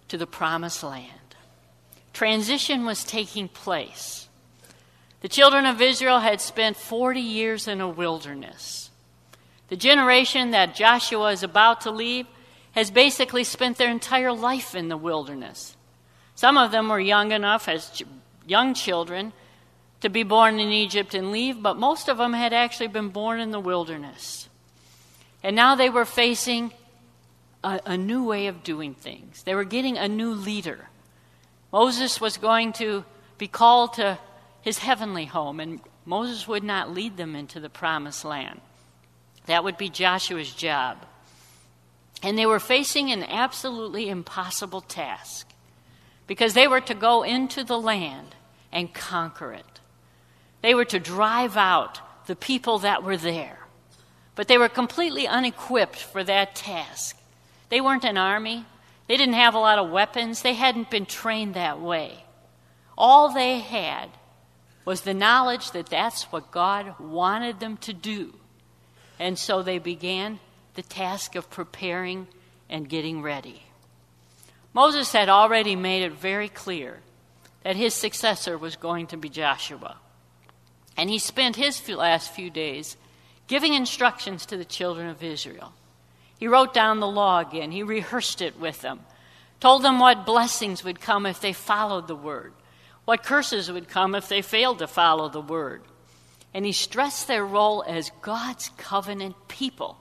to 0.07 0.17
the 0.17 0.25
promised 0.25 0.81
land 0.81 1.22
transition 2.13 2.85
was 2.85 3.03
taking 3.03 3.47
place. 3.47 4.29
The 5.21 5.29
children 5.29 5.65
of 5.65 5.81
Israel 5.81 6.19
had 6.19 6.41
spent 6.41 6.77
40 6.77 7.19
years 7.19 7.67
in 7.67 7.81
a 7.81 7.89
wilderness. 7.89 8.91
The 9.69 9.75
generation 9.75 10.51
that 10.51 10.75
Joshua 10.75 11.31
is 11.31 11.43
about 11.43 11.81
to 11.81 11.91
leave 11.91 12.27
has 12.73 12.91
basically 12.91 13.43
spent 13.43 13.77
their 13.77 13.89
entire 13.89 14.31
life 14.31 14.75
in 14.75 14.89
the 14.89 14.97
wilderness. 14.97 15.75
Some 16.35 16.57
of 16.57 16.71
them 16.71 16.89
were 16.89 16.99
young 16.99 17.31
enough 17.31 17.67
as 17.67 18.03
young 18.45 18.73
children 18.73 19.33
to 20.01 20.09
be 20.09 20.23
born 20.23 20.59
in 20.59 20.69
Egypt 20.69 21.13
and 21.13 21.31
leave, 21.31 21.61
but 21.61 21.77
most 21.77 22.09
of 22.09 22.17
them 22.17 22.33
had 22.33 22.51
actually 22.51 22.87
been 22.87 23.09
born 23.09 23.39
in 23.39 23.51
the 23.51 23.59
wilderness. 23.59 24.49
And 25.41 25.55
now 25.55 25.75
they 25.75 25.89
were 25.89 26.05
facing 26.05 26.73
a, 27.63 27.79
a 27.85 27.97
new 27.97 28.25
way 28.25 28.47
of 28.47 28.63
doing 28.63 28.93
things. 28.93 29.43
They 29.43 29.55
were 29.55 29.63
getting 29.63 29.97
a 29.97 30.07
new 30.07 30.31
leader. 30.31 30.89
Moses 31.73 32.21
was 32.21 32.37
going 32.37 32.71
to 32.73 33.03
be 33.39 33.47
called 33.47 33.95
to 33.95 34.19
his 34.61 34.77
heavenly 34.77 35.25
home, 35.25 35.59
and 35.59 35.81
Moses 36.05 36.47
would 36.47 36.63
not 36.63 36.93
lead 36.93 37.17
them 37.17 37.35
into 37.35 37.59
the 37.59 37.67
promised 37.67 38.23
land. 38.23 38.61
That 39.47 39.63
would 39.63 39.77
be 39.77 39.89
Joshua's 39.89 40.53
job. 40.53 41.03
And 42.21 42.37
they 42.37 42.45
were 42.45 42.59
facing 42.59 43.11
an 43.11 43.23
absolutely 43.23 44.07
impossible 44.07 44.81
task 44.81 45.49
because 46.27 46.53
they 46.53 46.67
were 46.67 46.79
to 46.81 46.93
go 46.93 47.23
into 47.23 47.63
the 47.63 47.79
land 47.79 48.35
and 48.71 48.93
conquer 48.93 49.51
it. 49.51 49.79
They 50.61 50.75
were 50.75 50.85
to 50.85 50.99
drive 50.99 51.57
out 51.57 52.27
the 52.27 52.35
people 52.35 52.79
that 52.79 53.03
were 53.03 53.17
there. 53.17 53.57
But 54.35 54.47
they 54.47 54.59
were 54.59 54.69
completely 54.69 55.27
unequipped 55.27 55.97
for 55.97 56.23
that 56.23 56.55
task. 56.55 57.17
They 57.69 57.81
weren't 57.81 58.05
an 58.05 58.17
army, 58.17 58.65
they 59.07 59.17
didn't 59.17 59.35
have 59.35 59.55
a 59.55 59.59
lot 59.59 59.79
of 59.79 59.89
weapons, 59.89 60.41
they 60.41 60.53
hadn't 60.53 60.89
been 60.89 61.05
trained 61.05 61.53
that 61.53 61.79
way. 61.79 62.23
All 62.97 63.33
they 63.33 63.59
had 63.59 64.09
was 64.85 65.01
the 65.01 65.13
knowledge 65.13 65.71
that 65.71 65.87
that's 65.87 66.23
what 66.31 66.51
God 66.51 66.99
wanted 66.99 67.59
them 67.59 67.77
to 67.77 67.93
do. 67.93 68.33
And 69.19 69.37
so 69.37 69.61
they 69.61 69.79
began 69.79 70.39
the 70.75 70.81
task 70.81 71.35
of 71.35 71.49
preparing 71.49 72.27
and 72.69 72.89
getting 72.89 73.21
ready. 73.21 73.63
Moses 74.73 75.11
had 75.11 75.29
already 75.29 75.75
made 75.75 76.03
it 76.03 76.13
very 76.13 76.49
clear 76.49 76.99
that 77.63 77.75
his 77.75 77.93
successor 77.93 78.57
was 78.57 78.75
going 78.75 79.07
to 79.07 79.17
be 79.17 79.29
Joshua. 79.29 79.97
And 80.97 81.09
he 81.09 81.19
spent 81.19 81.55
his 81.55 81.87
last 81.89 82.33
few 82.33 82.49
days 82.49 82.97
giving 83.47 83.73
instructions 83.73 84.45
to 84.47 84.57
the 84.57 84.65
children 84.65 85.07
of 85.07 85.23
Israel. 85.23 85.73
He 86.43 86.49
wrote 86.49 86.73
down 86.73 86.99
the 86.99 87.07
law 87.07 87.39
again, 87.39 87.71
he 87.71 87.83
rehearsed 87.83 88.41
it 88.41 88.59
with 88.59 88.81
them, 88.81 88.99
told 89.61 89.81
them 89.81 89.97
what 89.97 90.25
blessings 90.25 90.83
would 90.83 90.99
come 90.99 91.25
if 91.25 91.39
they 91.39 91.53
followed 91.53 92.09
the 92.09 92.17
word, 92.17 92.51
what 93.05 93.23
curses 93.23 93.71
would 93.71 93.87
come 93.87 94.13
if 94.13 94.27
they 94.27 94.41
failed 94.41 94.79
to 94.79 94.87
follow 94.87 95.29
the 95.29 95.39
word. 95.39 95.83
And 96.53 96.65
he 96.65 96.73
stressed 96.73 97.29
their 97.29 97.45
role 97.45 97.81
as 97.87 98.11
God's 98.21 98.71
covenant 98.75 99.37
people. 99.47 99.97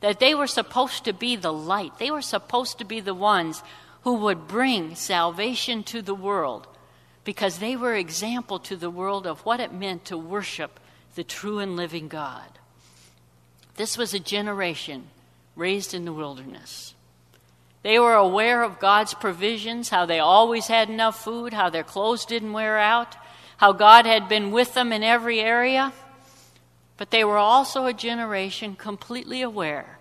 that 0.00 0.20
they 0.20 0.34
were 0.34 0.46
supposed 0.46 1.04
to 1.04 1.12
be 1.12 1.36
the 1.36 1.52
light. 1.52 1.98
They 1.98 2.10
were 2.10 2.22
supposed 2.22 2.78
to 2.78 2.86
be 2.86 3.00
the 3.00 3.12
ones 3.12 3.62
who 4.04 4.14
would 4.14 4.48
bring 4.48 4.94
salvation 4.94 5.82
to 5.84 6.00
the 6.00 6.14
world 6.14 6.66
because 7.24 7.58
they 7.58 7.76
were 7.76 7.94
example 7.94 8.58
to 8.60 8.76
the 8.76 8.88
world 8.88 9.26
of 9.26 9.40
what 9.40 9.60
it 9.60 9.70
meant 9.70 10.06
to 10.06 10.16
worship 10.16 10.80
the 11.14 11.24
true 11.24 11.58
and 11.58 11.76
living 11.76 12.08
God. 12.08 12.58
This 13.76 13.98
was 13.98 14.14
a 14.14 14.18
generation 14.18 15.10
raised 15.58 15.92
in 15.92 16.04
the 16.04 16.12
wilderness. 16.12 16.94
They 17.82 17.98
were 17.98 18.14
aware 18.14 18.62
of 18.62 18.78
God's 18.78 19.14
provisions, 19.14 19.88
how 19.88 20.06
they 20.06 20.20
always 20.20 20.68
had 20.68 20.88
enough 20.88 21.22
food, 21.22 21.52
how 21.52 21.68
their 21.68 21.84
clothes 21.84 22.24
didn't 22.24 22.52
wear 22.52 22.78
out, 22.78 23.16
how 23.56 23.72
God 23.72 24.06
had 24.06 24.28
been 24.28 24.50
with 24.50 24.74
them 24.74 24.92
in 24.92 25.02
every 25.02 25.40
area. 25.40 25.92
But 26.96 27.10
they 27.10 27.24
were 27.24 27.38
also 27.38 27.86
a 27.86 27.92
generation 27.92 28.76
completely 28.76 29.42
aware 29.42 29.98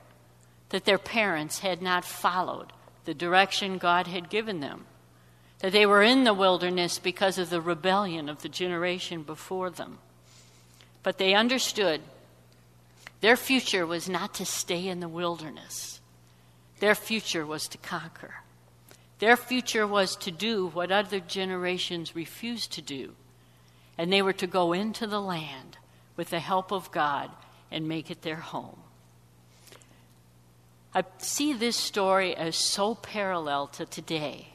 that 0.69 0.85
their 0.85 0.97
parents 0.97 1.59
had 1.59 1.81
not 1.81 2.05
followed 2.05 2.73
the 3.05 3.13
direction 3.13 3.77
God 3.77 4.07
had 4.07 4.29
given 4.29 4.59
them, 4.59 4.85
that 5.59 5.71
they 5.71 5.85
were 5.85 6.03
in 6.03 6.23
the 6.23 6.33
wilderness 6.33 6.99
because 6.99 7.37
of 7.37 7.49
the 7.49 7.61
rebellion 7.61 8.27
of 8.27 8.41
the 8.41 8.49
generation 8.49 9.23
before 9.23 9.69
them. 9.69 9.99
But 11.03 11.17
they 11.17 11.33
understood 11.33 12.01
their 13.21 13.36
future 13.36 13.86
was 13.86 14.07
not 14.07 14.33
to 14.36 14.45
stay 14.45 14.88
in 14.88 15.00
the 15.00 15.07
wilderness, 15.07 16.00
their 16.79 16.95
future 16.95 17.45
was 17.45 17.67
to 17.69 17.77
conquer. 17.77 18.36
Their 19.19 19.36
future 19.36 19.88
was 19.88 20.15
to 20.17 20.31
do 20.31 20.67
what 20.67 20.91
other 20.91 21.19
generations 21.19 22.15
refused 22.15 22.74
to 22.74 22.83
do, 22.83 23.15
and 23.97 24.13
they 24.13 24.21
were 24.21 24.33
to 24.33 24.45
go 24.45 24.74
into 24.74 25.07
the 25.07 25.19
land 25.19 25.77
with 26.15 26.29
the 26.29 26.39
help 26.39 26.71
of 26.71 26.91
God 26.91 27.31
and 27.71 27.88
make 27.88 28.12
it 28.12 28.21
their 28.21 28.36
home. 28.36 28.77
I 30.93 31.03
see 31.17 31.53
this 31.53 31.75
story 31.75 32.36
as 32.36 32.55
so 32.55 32.95
parallel 32.95 33.67
to 33.67 33.86
today. 33.86 34.50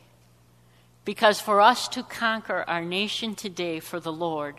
Because 1.05 1.41
for 1.41 1.61
us 1.61 1.89
to 1.89 2.03
conquer 2.03 2.65
our 2.67 2.85
nation 2.85 3.35
today 3.35 3.81
for 3.81 4.01
the 4.01 4.13
Lord 4.13 4.57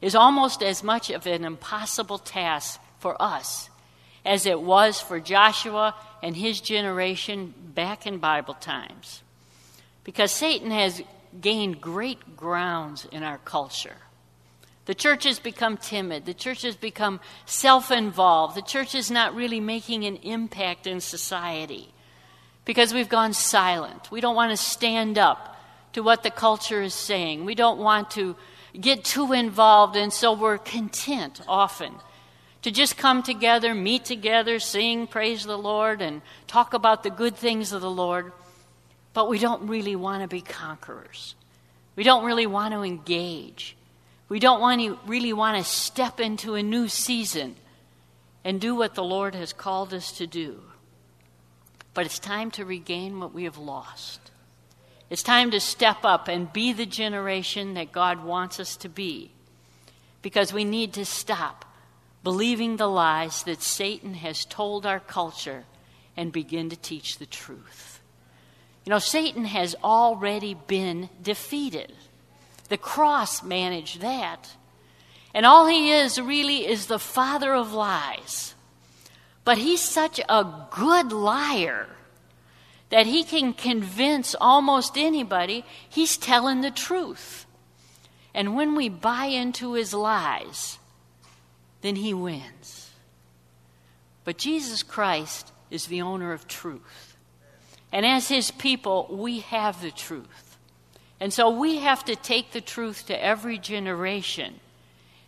is 0.00 0.14
almost 0.14 0.62
as 0.62 0.82
much 0.82 1.10
of 1.10 1.26
an 1.26 1.44
impossible 1.44 2.18
task 2.18 2.80
for 2.98 3.20
us 3.20 3.70
as 4.26 4.44
it 4.44 4.60
was 4.60 5.00
for 5.00 5.20
Joshua 5.20 5.94
and 6.22 6.36
his 6.36 6.60
generation 6.60 7.54
back 7.74 8.06
in 8.06 8.18
Bible 8.18 8.54
times. 8.54 9.22
Because 10.02 10.32
Satan 10.32 10.72
has 10.72 11.00
gained 11.40 11.80
great 11.80 12.36
grounds 12.36 13.06
in 13.12 13.22
our 13.22 13.38
culture. 13.38 13.96
The 14.86 14.94
church 14.94 15.24
has 15.24 15.38
become 15.38 15.76
timid. 15.76 16.26
The 16.26 16.34
church 16.34 16.62
has 16.62 16.76
become 16.76 17.20
self 17.44 17.90
involved. 17.90 18.56
The 18.56 18.62
church 18.62 18.94
is 18.94 19.10
not 19.10 19.34
really 19.34 19.60
making 19.60 20.04
an 20.04 20.16
impact 20.16 20.86
in 20.86 21.00
society 21.00 21.92
because 22.64 22.92
we've 22.92 23.08
gone 23.08 23.32
silent. 23.32 24.10
We 24.10 24.20
don't 24.20 24.36
want 24.36 24.50
to 24.50 24.56
stand 24.56 25.18
up 25.18 25.56
to 25.92 26.02
what 26.02 26.22
the 26.22 26.30
culture 26.30 26.82
is 26.82 26.94
saying. 26.94 27.44
We 27.44 27.54
don't 27.54 27.78
want 27.78 28.10
to 28.12 28.36
get 28.78 29.04
too 29.04 29.32
involved, 29.32 29.96
and 29.96 30.12
so 30.12 30.32
we're 30.32 30.58
content 30.58 31.40
often 31.48 31.94
to 32.66 32.72
just 32.72 32.96
come 32.96 33.22
together, 33.22 33.76
meet 33.76 34.04
together, 34.04 34.58
sing, 34.58 35.06
praise 35.06 35.44
the 35.44 35.56
Lord, 35.56 36.02
and 36.02 36.20
talk 36.48 36.74
about 36.74 37.04
the 37.04 37.10
good 37.10 37.36
things 37.36 37.72
of 37.72 37.80
the 37.80 37.88
Lord. 37.88 38.32
But 39.14 39.28
we 39.28 39.38
don't 39.38 39.68
really 39.68 39.94
want 39.94 40.22
to 40.22 40.26
be 40.28 40.40
conquerors. 40.40 41.36
We 41.94 42.02
don't 42.02 42.24
really 42.24 42.48
want 42.48 42.74
to 42.74 42.82
engage. 42.82 43.76
We 44.28 44.40
don't 44.40 44.60
want 44.60 44.80
to, 44.80 44.98
really 45.06 45.32
want 45.32 45.56
to 45.58 45.62
step 45.62 46.18
into 46.18 46.56
a 46.56 46.62
new 46.64 46.88
season 46.88 47.54
and 48.44 48.60
do 48.60 48.74
what 48.74 48.96
the 48.96 49.04
Lord 49.04 49.36
has 49.36 49.52
called 49.52 49.94
us 49.94 50.10
to 50.18 50.26
do. 50.26 50.60
But 51.94 52.04
it's 52.04 52.18
time 52.18 52.50
to 52.50 52.64
regain 52.64 53.20
what 53.20 53.32
we 53.32 53.44
have 53.44 53.58
lost. 53.58 54.32
It's 55.08 55.22
time 55.22 55.52
to 55.52 55.60
step 55.60 55.98
up 56.02 56.26
and 56.26 56.52
be 56.52 56.72
the 56.72 56.84
generation 56.84 57.74
that 57.74 57.92
God 57.92 58.24
wants 58.24 58.58
us 58.58 58.76
to 58.78 58.88
be. 58.88 59.30
Because 60.20 60.52
we 60.52 60.64
need 60.64 60.94
to 60.94 61.04
stop 61.04 61.65
believing 62.26 62.76
the 62.76 62.88
lies 62.88 63.44
that 63.44 63.62
Satan 63.62 64.14
has 64.14 64.44
told 64.44 64.84
our 64.84 64.98
culture 64.98 65.62
and 66.16 66.32
begin 66.32 66.68
to 66.68 66.74
teach 66.74 67.18
the 67.18 67.24
truth. 67.24 68.00
You 68.84 68.90
know, 68.90 68.98
Satan 68.98 69.44
has 69.44 69.76
already 69.84 70.54
been 70.66 71.08
defeated. 71.22 71.92
The 72.68 72.78
cross 72.78 73.44
managed 73.44 74.00
that. 74.00 74.50
And 75.34 75.46
all 75.46 75.68
he 75.68 75.92
is 75.92 76.20
really 76.20 76.66
is 76.66 76.86
the 76.86 76.98
father 76.98 77.54
of 77.54 77.72
lies. 77.72 78.56
But 79.44 79.58
he's 79.58 79.80
such 79.80 80.18
a 80.28 80.66
good 80.72 81.12
liar 81.12 81.86
that 82.90 83.06
he 83.06 83.22
can 83.22 83.52
convince 83.52 84.34
almost 84.40 84.98
anybody 84.98 85.64
he's 85.88 86.16
telling 86.16 86.62
the 86.62 86.72
truth. 86.72 87.46
And 88.34 88.56
when 88.56 88.74
we 88.74 88.88
buy 88.88 89.26
into 89.26 89.74
his 89.74 89.94
lies, 89.94 90.80
then 91.82 91.96
he 91.96 92.14
wins. 92.14 92.90
But 94.24 94.38
Jesus 94.38 94.82
Christ 94.82 95.52
is 95.70 95.86
the 95.86 96.02
owner 96.02 96.32
of 96.32 96.48
truth. 96.48 97.16
And 97.92 98.04
as 98.04 98.28
his 98.28 98.50
people, 98.50 99.06
we 99.10 99.40
have 99.40 99.80
the 99.80 99.90
truth. 99.90 100.58
And 101.20 101.32
so 101.32 101.50
we 101.50 101.78
have 101.78 102.04
to 102.06 102.16
take 102.16 102.52
the 102.52 102.60
truth 102.60 103.06
to 103.06 103.24
every 103.24 103.58
generation 103.58 104.60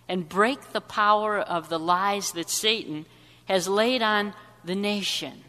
and 0.09 0.29
break 0.29 0.73
the 0.73 0.81
power 0.81 1.39
of 1.39 1.69
the 1.69 1.79
lies 1.79 2.33
that 2.33 2.51
Satan 2.51 3.07
has 3.47 3.69
laid 3.69 4.03
on 4.03 4.35
the 4.65 4.75
nation 4.75 5.45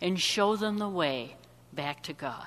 and 0.00 0.20
show 0.20 0.56
them 0.56 0.78
the 0.78 0.88
way 0.88 1.36
back 1.72 2.02
to 2.04 2.12
God. 2.12 2.46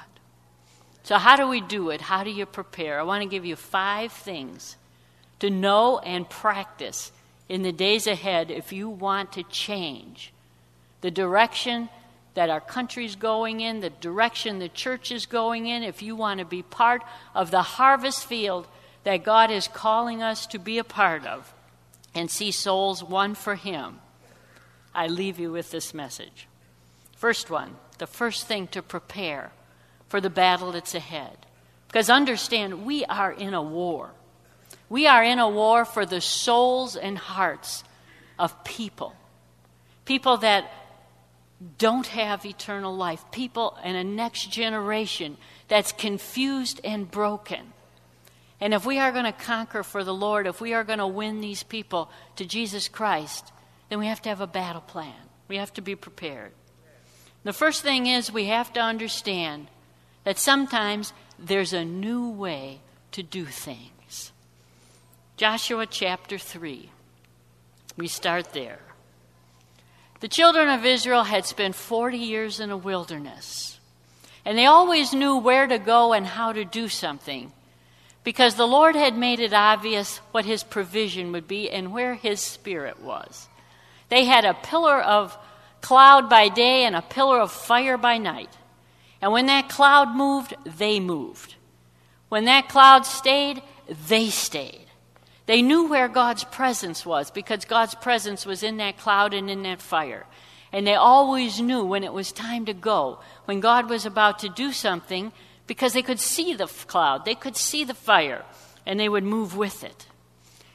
So, 1.03 1.17
how 1.17 1.35
do 1.35 1.47
we 1.47 1.61
do 1.61 1.91
it? 1.91 2.01
How 2.01 2.23
do 2.23 2.31
you 2.31 2.45
prepare? 2.45 2.99
I 2.99 3.03
want 3.03 3.21
to 3.23 3.29
give 3.29 3.45
you 3.45 3.55
five 3.55 4.11
things 4.11 4.75
to 5.39 5.49
know 5.49 5.99
and 5.99 6.27
practice 6.27 7.11
in 7.47 7.61
the 7.61 7.71
days 7.71 8.07
ahead 8.07 8.51
if 8.51 8.71
you 8.73 8.89
want 8.89 9.33
to 9.33 9.43
change 9.43 10.33
the 11.01 11.11
direction 11.11 11.89
that 12.33 12.49
our 12.49 12.59
country's 12.59 13.15
going 13.15 13.61
in, 13.61 13.79
the 13.79 13.89
direction 13.89 14.59
the 14.59 14.69
church 14.69 15.11
is 15.11 15.25
going 15.25 15.67
in, 15.67 15.83
if 15.83 16.01
you 16.01 16.15
want 16.15 16.39
to 16.39 16.45
be 16.45 16.61
part 16.61 17.01
of 17.33 17.51
the 17.51 17.61
harvest 17.61 18.25
field 18.25 18.67
that 19.03 19.23
God 19.23 19.51
is 19.51 19.67
calling 19.67 20.21
us 20.21 20.45
to 20.47 20.59
be 20.59 20.77
a 20.77 20.83
part 20.83 21.25
of 21.25 21.53
and 22.13 22.29
see 22.29 22.51
souls 22.51 23.03
won 23.03 23.35
for 23.35 23.55
Him, 23.55 23.99
I 24.93 25.07
leave 25.07 25.39
you 25.39 25.51
with 25.51 25.71
this 25.71 25.93
message. 25.93 26.47
First 27.15 27.49
one, 27.49 27.75
the 27.99 28.07
first 28.07 28.47
thing 28.47 28.67
to 28.67 28.81
prepare 28.81 29.51
for 30.09 30.19
the 30.19 30.29
battle 30.29 30.71
that's 30.71 30.95
ahead. 30.95 31.37
Because 31.87 32.09
understand, 32.09 32.85
we 32.85 33.05
are 33.05 33.31
in 33.31 33.53
a 33.53 33.61
war. 33.61 34.11
We 34.89 35.07
are 35.07 35.23
in 35.23 35.39
a 35.39 35.49
war 35.49 35.85
for 35.85 36.05
the 36.05 36.21
souls 36.21 36.95
and 36.95 37.17
hearts 37.17 37.83
of 38.37 38.63
people. 38.63 39.15
People 40.05 40.37
that 40.37 40.71
don't 41.77 42.07
have 42.07 42.45
eternal 42.45 42.95
life. 42.95 43.23
People 43.31 43.77
and 43.83 43.97
a 43.97 44.03
next 44.03 44.51
generation 44.51 45.37
that's 45.67 45.91
confused 45.91 46.79
and 46.83 47.09
broken. 47.09 47.73
And 48.61 48.73
if 48.73 48.85
we 48.85 48.99
are 48.99 49.11
going 49.11 49.25
to 49.25 49.31
conquer 49.31 49.83
for 49.83 50.03
the 50.03 50.13
Lord, 50.13 50.47
if 50.47 50.61
we 50.61 50.73
are 50.73 50.83
going 50.83 50.99
to 50.99 51.07
win 51.07 51.41
these 51.41 51.63
people 51.63 52.09
to 52.35 52.45
Jesus 52.45 52.87
Christ, 52.87 53.51
then 53.89 53.99
we 53.99 54.07
have 54.07 54.21
to 54.23 54.29
have 54.29 54.41
a 54.41 54.47
battle 54.47 54.81
plan. 54.81 55.13
We 55.47 55.57
have 55.57 55.73
to 55.73 55.81
be 55.81 55.95
prepared. 55.95 56.51
The 57.43 57.53
first 57.53 57.83
thing 57.83 58.07
is 58.07 58.31
we 58.31 58.45
have 58.45 58.73
to 58.73 58.79
understand 58.79 59.67
that 60.23 60.39
sometimes 60.39 61.13
there's 61.37 61.73
a 61.73 61.85
new 61.85 62.29
way 62.29 62.81
to 63.11 63.23
do 63.23 63.45
things. 63.45 63.94
Joshua 65.37 65.85
chapter 65.85 66.37
3. 66.37 66.89
We 67.97 68.07
start 68.07 68.53
there. 68.53 68.79
The 70.21 70.29
children 70.29 70.69
of 70.69 70.85
Israel 70.85 71.25
had 71.25 71.45
spent 71.45 71.75
40 71.75 72.17
years 72.17 72.61
in 72.61 72.71
a 72.71 72.77
wilderness, 72.77 73.77
and 74.45 74.57
they 74.57 74.65
always 74.65 75.13
knew 75.13 75.37
where 75.37 75.67
to 75.67 75.77
go 75.77 76.13
and 76.13 76.25
how 76.25 76.53
to 76.53 76.63
do 76.63 76.87
something 76.87 77.51
because 78.23 78.55
the 78.55 78.65
Lord 78.65 78.95
had 78.95 79.17
made 79.17 79.41
it 79.41 79.51
obvious 79.51 80.19
what 80.31 80.45
his 80.45 80.63
provision 80.63 81.33
would 81.33 81.49
be 81.49 81.69
and 81.69 81.91
where 81.91 82.13
his 82.13 82.39
spirit 82.39 83.01
was. 83.01 83.49
They 84.07 84.23
had 84.23 84.45
a 84.45 84.53
pillar 84.53 85.01
of 85.01 85.37
cloud 85.81 86.29
by 86.29 86.47
day 86.47 86.85
and 86.85 86.95
a 86.95 87.01
pillar 87.01 87.41
of 87.41 87.51
fire 87.51 87.97
by 87.97 88.19
night. 88.19 88.55
And 89.21 89.33
when 89.33 89.47
that 89.47 89.67
cloud 89.67 90.15
moved, 90.15 90.55
they 90.65 91.01
moved. 91.01 91.55
When 92.29 92.45
that 92.45 92.69
cloud 92.69 93.05
stayed, 93.05 93.61
they 94.07 94.29
stayed. 94.29 94.84
They 95.45 95.61
knew 95.61 95.87
where 95.87 96.07
God's 96.07 96.43
presence 96.43 97.05
was 97.05 97.29
because 97.29 97.65
God's 97.65 97.95
presence 97.95 98.45
was 98.45 98.63
in 98.63 98.77
that 98.77 98.97
cloud 98.97 99.33
and 99.33 99.49
in 99.49 99.63
that 99.63 99.81
fire. 99.81 100.25
And 100.71 100.85
they 100.85 100.95
always 100.95 101.61
knew 101.61 101.83
when 101.83 102.03
it 102.03 102.13
was 102.13 102.31
time 102.31 102.65
to 102.65 102.73
go, 102.73 103.19
when 103.45 103.59
God 103.59 103.89
was 103.89 104.05
about 104.05 104.39
to 104.39 104.49
do 104.49 104.71
something, 104.71 105.31
because 105.67 105.93
they 105.93 106.01
could 106.01 106.19
see 106.19 106.53
the 106.53 106.67
cloud, 106.67 107.25
they 107.25 107.35
could 107.35 107.55
see 107.55 107.83
the 107.83 107.93
fire, 107.93 108.43
and 108.85 108.99
they 108.99 109.09
would 109.09 109.23
move 109.23 109.55
with 109.55 109.83
it. 109.83 110.07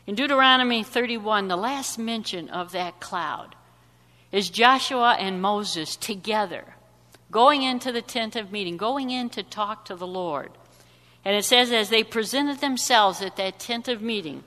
In 0.06 0.14
Deuteronomy 0.14 0.82
31, 0.82 1.48
the 1.48 1.56
last 1.56 1.98
mention 1.98 2.48
of 2.48 2.72
that 2.72 3.00
cloud 3.00 3.54
is 4.32 4.50
Joshua 4.50 5.16
and 5.18 5.42
Moses 5.42 5.96
together, 5.96 6.64
going 7.30 7.62
into 7.62 7.92
the 7.92 8.02
tent 8.02 8.36
of 8.36 8.52
meeting, 8.52 8.76
going 8.76 9.10
in 9.10 9.28
to 9.30 9.42
talk 9.42 9.84
to 9.84 9.96
the 9.96 10.06
Lord. 10.06 10.50
And 11.24 11.36
it 11.36 11.44
says, 11.44 11.70
as 11.70 11.90
they 11.90 12.02
presented 12.02 12.60
themselves 12.60 13.20
at 13.20 13.36
that 13.36 13.58
tent 13.58 13.88
of 13.88 14.00
meeting, 14.00 14.44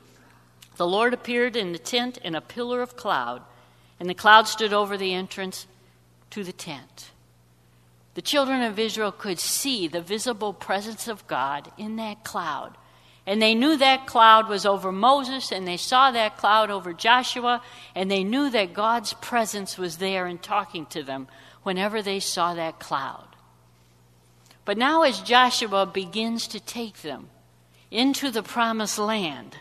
the 0.75 0.87
Lord 0.87 1.13
appeared 1.13 1.55
in 1.55 1.71
the 1.71 1.79
tent 1.79 2.17
in 2.17 2.35
a 2.35 2.41
pillar 2.41 2.81
of 2.81 2.95
cloud, 2.95 3.41
and 3.99 4.09
the 4.09 4.13
cloud 4.13 4.47
stood 4.47 4.73
over 4.73 4.97
the 4.97 5.13
entrance 5.13 5.67
to 6.31 6.43
the 6.43 6.51
tent. 6.51 7.11
The 8.15 8.21
children 8.21 8.61
of 8.61 8.77
Israel 8.77 9.11
could 9.11 9.39
see 9.39 9.87
the 9.87 10.01
visible 10.01 10.53
presence 10.53 11.07
of 11.07 11.27
God 11.27 11.71
in 11.77 11.95
that 11.97 12.23
cloud. 12.23 12.77
And 13.25 13.41
they 13.41 13.55
knew 13.55 13.77
that 13.77 14.05
cloud 14.05 14.49
was 14.49 14.65
over 14.65 14.91
Moses, 14.91 15.51
and 15.51 15.67
they 15.67 15.77
saw 15.77 16.11
that 16.11 16.37
cloud 16.37 16.69
over 16.69 16.93
Joshua, 16.93 17.61
and 17.95 18.11
they 18.11 18.23
knew 18.23 18.49
that 18.49 18.73
God's 18.73 19.13
presence 19.13 19.77
was 19.77 19.97
there 19.97 20.25
and 20.25 20.41
talking 20.41 20.85
to 20.87 21.03
them 21.03 21.27
whenever 21.63 22.01
they 22.01 22.19
saw 22.19 22.53
that 22.53 22.79
cloud. 22.79 23.27
But 24.65 24.77
now, 24.77 25.03
as 25.03 25.21
Joshua 25.21 25.85
begins 25.85 26.47
to 26.47 26.59
take 26.59 27.01
them 27.01 27.29
into 27.89 28.29
the 28.29 28.43
promised 28.43 28.99
land, 28.99 29.57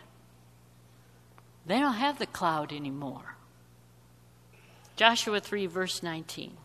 they 1.66 1.78
don't 1.78 1.94
have 1.94 2.18
the 2.18 2.26
cloud 2.26 2.72
anymore. 2.72 3.36
Joshua 4.96 5.40
3, 5.40 5.66
verse 5.66 6.02
19. 6.02 6.56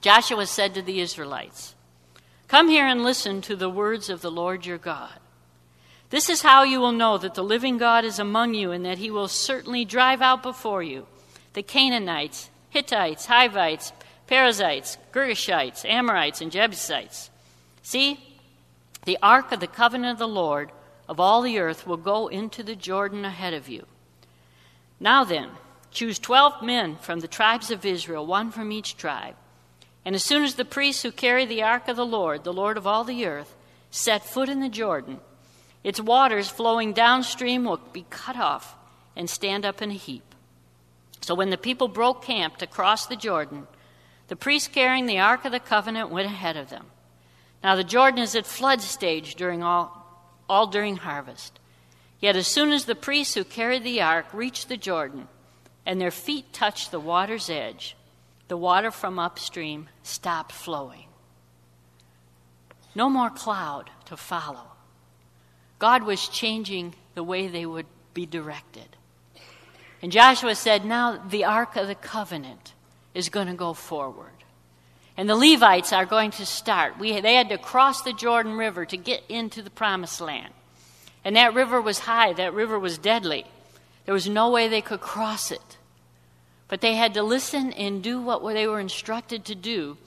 Joshua 0.00 0.46
said 0.46 0.74
to 0.74 0.82
the 0.82 1.00
Israelites, 1.00 1.74
Come 2.48 2.68
here 2.68 2.86
and 2.86 3.02
listen 3.02 3.40
to 3.42 3.56
the 3.56 3.70
words 3.70 4.10
of 4.10 4.20
the 4.20 4.30
Lord 4.30 4.66
your 4.66 4.78
God. 4.78 5.18
This 6.10 6.28
is 6.28 6.42
how 6.42 6.62
you 6.62 6.80
will 6.80 6.92
know 6.92 7.16
that 7.16 7.34
the 7.34 7.42
living 7.42 7.78
God 7.78 8.04
is 8.04 8.18
among 8.18 8.52
you 8.52 8.70
and 8.70 8.84
that 8.84 8.98
he 8.98 9.10
will 9.10 9.28
certainly 9.28 9.84
drive 9.84 10.20
out 10.20 10.42
before 10.42 10.82
you 10.82 11.06
the 11.54 11.62
Canaanites, 11.62 12.50
Hittites, 12.68 13.26
Hivites, 13.26 13.92
Perizzites, 14.26 14.98
Girgashites, 15.12 15.84
Amorites, 15.84 16.40
and 16.40 16.52
Jebusites. 16.52 17.30
See, 17.82 18.20
the 19.04 19.18
ark 19.22 19.52
of 19.52 19.60
the 19.60 19.66
covenant 19.66 20.12
of 20.12 20.18
the 20.18 20.28
Lord 20.28 20.70
of 21.08 21.18
all 21.18 21.42
the 21.42 21.58
earth 21.58 21.86
will 21.86 21.96
go 21.96 22.28
into 22.28 22.62
the 22.62 22.76
Jordan 22.76 23.24
ahead 23.24 23.54
of 23.54 23.68
you. 23.68 23.86
Now 25.02 25.24
then, 25.24 25.50
choose 25.90 26.20
twelve 26.20 26.62
men 26.62 26.94
from 26.94 27.18
the 27.18 27.28
tribes 27.28 27.72
of 27.72 27.84
Israel, 27.84 28.24
one 28.24 28.52
from 28.52 28.70
each 28.70 28.96
tribe. 28.96 29.34
And 30.04 30.14
as 30.14 30.22
soon 30.22 30.44
as 30.44 30.54
the 30.54 30.64
priests 30.64 31.02
who 31.02 31.10
carry 31.10 31.44
the 31.44 31.64
ark 31.64 31.88
of 31.88 31.96
the 31.96 32.06
Lord, 32.06 32.44
the 32.44 32.52
Lord 32.52 32.76
of 32.76 32.86
all 32.86 33.02
the 33.02 33.26
earth, 33.26 33.52
set 33.90 34.24
foot 34.24 34.48
in 34.48 34.60
the 34.60 34.68
Jordan, 34.68 35.18
its 35.82 36.00
waters 36.00 36.48
flowing 36.48 36.92
downstream 36.92 37.64
will 37.64 37.80
be 37.92 38.06
cut 38.10 38.36
off 38.36 38.76
and 39.16 39.28
stand 39.28 39.64
up 39.64 39.82
in 39.82 39.90
a 39.90 39.94
heap. 39.94 40.36
So 41.20 41.34
when 41.34 41.50
the 41.50 41.58
people 41.58 41.88
broke 41.88 42.22
camp 42.22 42.58
to 42.58 42.66
cross 42.68 43.06
the 43.06 43.16
Jordan, 43.16 43.66
the 44.28 44.36
priests 44.36 44.68
carrying 44.68 45.06
the 45.06 45.18
Ark 45.18 45.44
of 45.44 45.50
the 45.50 45.58
Covenant 45.58 46.10
went 46.10 46.26
ahead 46.26 46.56
of 46.56 46.70
them. 46.70 46.86
Now 47.62 47.74
the 47.74 47.82
Jordan 47.84 48.20
is 48.20 48.36
at 48.36 48.46
flood 48.46 48.80
stage 48.80 49.34
during 49.34 49.64
all, 49.64 50.06
all 50.48 50.68
during 50.68 50.96
harvest. 50.96 51.58
Yet 52.22 52.36
as 52.36 52.46
soon 52.46 52.70
as 52.72 52.84
the 52.84 52.94
priests 52.94 53.34
who 53.34 53.42
carried 53.42 53.82
the 53.82 54.00
ark 54.00 54.26
reached 54.32 54.68
the 54.68 54.76
Jordan, 54.76 55.26
and 55.84 56.00
their 56.00 56.12
feet 56.12 56.52
touched 56.52 56.92
the 56.92 57.00
water's 57.00 57.50
edge, 57.50 57.96
the 58.46 58.56
water 58.56 58.92
from 58.92 59.18
upstream 59.18 59.88
stopped 60.04 60.52
flowing. 60.52 61.06
No 62.94 63.10
more 63.10 63.28
cloud 63.28 63.90
to 64.04 64.16
follow. 64.16 64.68
God 65.80 66.04
was 66.04 66.28
changing 66.28 66.94
the 67.16 67.24
way 67.24 67.48
they 67.48 67.66
would 67.66 67.86
be 68.14 68.24
directed. 68.24 68.96
And 70.00 70.12
Joshua 70.12 70.54
said, 70.54 70.84
Now 70.84 71.16
the 71.16 71.44
Ark 71.44 71.74
of 71.74 71.88
the 71.88 71.96
Covenant 71.96 72.74
is 73.14 73.30
going 73.30 73.48
to 73.48 73.54
go 73.54 73.72
forward. 73.72 74.30
And 75.16 75.28
the 75.28 75.34
Levites 75.34 75.92
are 75.92 76.06
going 76.06 76.30
to 76.32 76.46
start. 76.46 77.00
We, 77.00 77.20
they 77.20 77.34
had 77.34 77.48
to 77.48 77.58
cross 77.58 78.02
the 78.02 78.12
Jordan 78.12 78.56
River 78.56 78.86
to 78.86 78.96
get 78.96 79.24
into 79.28 79.60
the 79.60 79.70
Promised 79.70 80.20
Land. 80.20 80.52
And 81.24 81.36
that 81.36 81.54
river 81.54 81.80
was 81.80 82.00
high, 82.00 82.32
that 82.34 82.54
river 82.54 82.78
was 82.78 82.98
deadly. 82.98 83.46
There 84.04 84.14
was 84.14 84.28
no 84.28 84.50
way 84.50 84.68
they 84.68 84.80
could 84.80 85.00
cross 85.00 85.50
it. 85.50 85.78
But 86.68 86.80
they 86.80 86.94
had 86.94 87.14
to 87.14 87.22
listen 87.22 87.72
and 87.72 88.02
do 88.02 88.20
what 88.20 88.42
they 88.54 88.66
were 88.66 88.80
instructed 88.80 89.44
to 89.46 89.54
do 89.54 89.98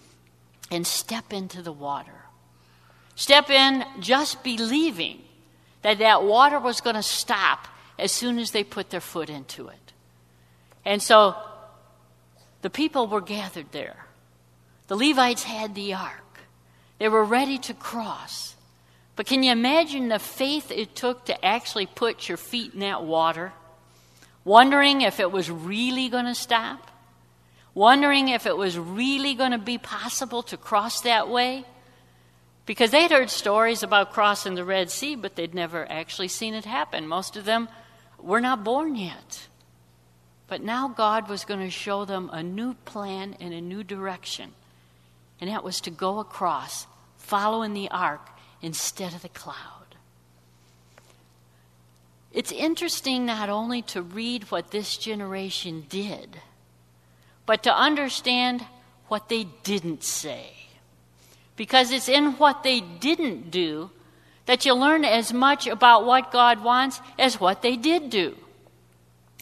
and 0.72 0.86
step 0.86 1.32
into 1.32 1.62
the 1.62 1.72
water. 1.72 2.12
Step 3.16 3.50
in 3.50 3.86
just 4.00 4.44
believing 4.44 5.22
that 5.84 6.00
that 6.00 6.24
water 6.24 6.60
was 6.60 6.82
going 6.82 6.96
to 6.96 7.04
stop 7.04 7.68
as 7.98 8.12
soon 8.12 8.40
as 8.40 8.52
they 8.52 8.64
put 8.64 8.90
their 8.90 9.00
foot 9.00 9.30
into 9.30 9.68
it. 9.68 9.94
And 10.84 11.02
so 11.02 11.36
the 12.62 12.70
people 12.70 13.08
were 13.08 13.22
gathered 13.22 13.72
there. 13.72 14.06
The 14.88 14.96
Levites 14.96 15.44
had 15.44 15.76
the 15.76 15.94
ark, 15.94 16.40
they 17.00 17.10
were 17.10 17.24
ready 17.24 17.58
to 17.60 17.74
cross. 17.74 18.55
But 19.16 19.26
can 19.26 19.44
you 19.44 19.52
imagine 19.52 20.10
the 20.10 20.20
faith 20.20 20.72
it 20.72 20.96
took 20.96 21.26
to 21.26 21.46
actually 21.46 21.86
put 21.86 22.28
your 22.28 22.38
feet 22.38 22.74
in 22.74 22.82
that 22.82 23.04
water? 23.04 23.54
Wondering 24.44 25.02
if 25.02 25.20
it 25.20 25.32
was 25.32 25.50
really 25.50 26.10
going 26.10 26.26
to 26.26 26.36
stop? 26.36 26.92
Wondering 27.74 28.30
if 28.30 28.46
it 28.46 28.58
was 28.58 28.78
really 28.78 29.34
going 29.34 29.52
to 29.52 29.58
be 29.58 29.78
possible 29.78 30.44
to 30.44 30.58
cross 30.58 31.02
that 31.02 31.30
way? 31.30 31.66
Because 32.66 32.92
they'd 32.92 33.12
heard 33.12 33.30
stories 33.30 33.84
about 33.84 34.12
crossing 34.12 34.56
the 34.56 34.66
Red 34.66 34.90
Sea, 34.90 35.16
but 35.16 35.36
they'd 35.36 35.54
never 35.54 35.90
actually 35.90 36.28
seen 36.28 36.54
it 36.54 36.66
happen. 36.66 37.08
Most 37.08 37.38
of 37.38 37.46
them 37.46 37.70
were 38.20 38.42
not 38.42 38.64
born 38.64 38.96
yet. 38.96 39.48
But 40.48 40.62
now 40.62 40.88
God 40.88 41.30
was 41.30 41.46
going 41.46 41.62
to 41.62 41.70
show 41.70 42.06
them 42.06 42.30
a 42.34 42.44
new 42.44 42.74
plan 42.86 43.36
and 43.40 43.54
a 43.54 43.62
new 43.62 43.84
direction. 43.84 44.52
And 45.40 45.50
that 45.50 45.64
was 45.64 45.82
to 45.82 45.92
go 45.92 46.20
across, 46.20 46.88
following 47.18 47.74
the 47.74 47.90
ark 47.90 48.35
instead 48.62 49.14
of 49.14 49.22
the 49.22 49.30
cloud. 49.30 49.96
It's 52.32 52.52
interesting 52.52 53.26
not 53.26 53.50
only 53.50 53.82
to 53.84 54.02
read 54.02 54.52
what 54.52 54.72
this 54.72 54.98
generation 54.98 55.86
did, 55.88 56.42
but 57.46 57.64
to 57.64 57.74
understand 57.74 58.66
what 59.08 59.30
they 59.30 59.46
didn't 59.64 60.04
say 60.04 60.56
because 61.56 61.92
it's 61.92 62.10
in 62.10 62.34
what 62.34 62.64
they 62.64 62.82
didn't 62.82 63.52
do 63.52 63.90
that 64.46 64.66
you 64.66 64.74
learn 64.74 65.04
as 65.06 65.34
much 65.34 65.68
about 65.68 66.06
what 66.06 66.32
God 66.32 66.64
wants 66.64 67.02
as 67.18 67.40
what 67.40 67.62
they 67.62 67.76
did 67.76 68.10
do. 68.10 68.36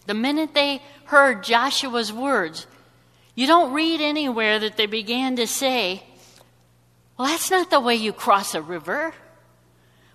The 0.05 0.13
minute 0.13 0.53
they 0.53 0.81
heard 1.05 1.43
Joshua's 1.43 2.13
words, 2.13 2.67
you 3.35 3.47
don't 3.47 3.73
read 3.73 3.99
anywhere 3.99 4.59
that 4.59 4.77
they 4.77 4.85
began 4.85 5.35
to 5.37 5.47
say, 5.47 6.03
Well, 7.17 7.27
that's 7.27 7.51
not 7.51 7.69
the 7.69 7.79
way 7.79 7.95
you 7.95 8.11
cross 8.11 8.55
a 8.55 8.61
river. 8.61 9.13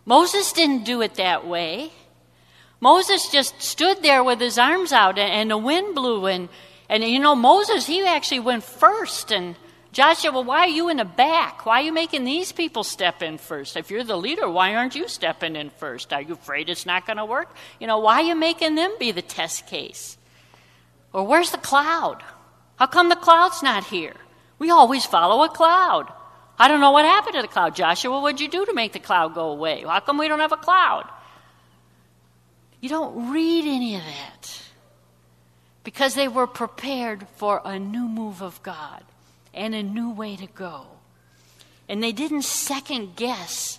Moses 0.05 0.53
didn't 0.53 0.85
do 0.85 1.01
it 1.03 1.15
that 1.15 1.47
way. 1.47 1.93
Moses 2.81 3.29
just 3.31 3.61
stood 3.61 4.03
there 4.03 4.25
with 4.25 4.41
his 4.41 4.59
arms 4.59 4.93
out 4.93 5.19
and 5.19 5.51
the 5.51 5.59
wind 5.59 5.95
blew 5.95 6.27
and 6.27 6.49
and 6.89 7.05
you 7.05 7.19
know 7.19 7.35
Moses 7.35 7.87
he 7.87 8.07
actually 8.07 8.41
went 8.41 8.65
first 8.65 9.31
and 9.33 9.57
Joshua, 9.93 10.33
well 10.33 10.45
why 10.45 10.61
are 10.61 10.69
you 10.69 10.89
in 10.89 10.99
the 10.99 11.05
back? 11.05 11.67
Why 11.67 11.81
are 11.81 11.85
you 11.85 11.93
making 11.93 12.25
these 12.25 12.53
people 12.53 12.85
step 12.85 13.23
in 13.23 13.37
first? 13.37 13.77
If 13.77 13.91
you're 13.91 14.05
the 14.05 14.17
leader, 14.17 14.49
why 14.49 14.75
aren't 14.75 14.95
you 14.95 15.09
stepping 15.09 15.57
in 15.57 15.71
first? 15.71 16.13
Are 16.13 16.23
you 16.23 16.35
afraid 16.35 16.69
it's 16.69 16.87
not 16.87 17.07
going 17.07 17.17
to 17.17 17.25
work? 17.25 17.55
You 17.81 17.87
know, 17.87 17.99
why 17.99 18.21
are 18.21 18.25
you 18.25 18.35
making 18.35 18.77
them 18.77 18.95
be 18.99 19.13
the 19.13 19.23
test 19.23 19.67
case? 19.67 20.17
Or 21.13 21.27
where's 21.27 21.51
the 21.51 21.59
cloud? 21.59 22.23
How 22.77 22.87
come 22.87 23.09
the 23.09 23.17
cloud's 23.17 23.63
not 23.63 23.85
here? 23.85 24.15
We 24.59 24.71
always 24.71 25.05
follow 25.05 25.43
a 25.43 25.49
cloud. 25.49 26.13
I 26.59 26.67
don't 26.69 26.81
know 26.81 26.91
what 26.91 27.05
happened 27.05 27.37
to 27.37 27.43
the 27.43 27.49
cloud. 27.49 27.77
Joshua, 27.77 28.21
what'd 28.21 28.41
you 28.41 28.49
do 28.49 28.67
to 28.67 28.75
make 28.75 28.93
the 28.93 28.99
cloud 28.99 29.35
go 29.35 29.51
away? 29.51 29.85
How 29.87 30.01
come 30.01 30.19
we 30.19 30.29
don't 30.29 30.41
have 30.41 30.53
a 30.53 30.57
cloud? 30.57 31.09
You 32.81 32.89
don't 32.89 33.33
read 33.33 33.65
any 33.65 33.97
of 33.97 34.03
that 34.03 34.63
because 35.85 36.15
they 36.15 36.29
were 36.29 36.47
prepared 36.47 37.27
for 37.37 37.63
a 37.65 37.79
new 37.79 38.09
move 38.09 38.43
of 38.43 38.63
God 38.63 39.05
and 39.55 39.75
a 39.75 39.83
new 39.83 40.11
way 40.11 40.37
to 40.37 40.47
go. 40.47 40.87
And 41.89 42.03
they 42.03 42.13
didn't 42.13 42.43
second 42.43 43.17
guess 43.17 43.79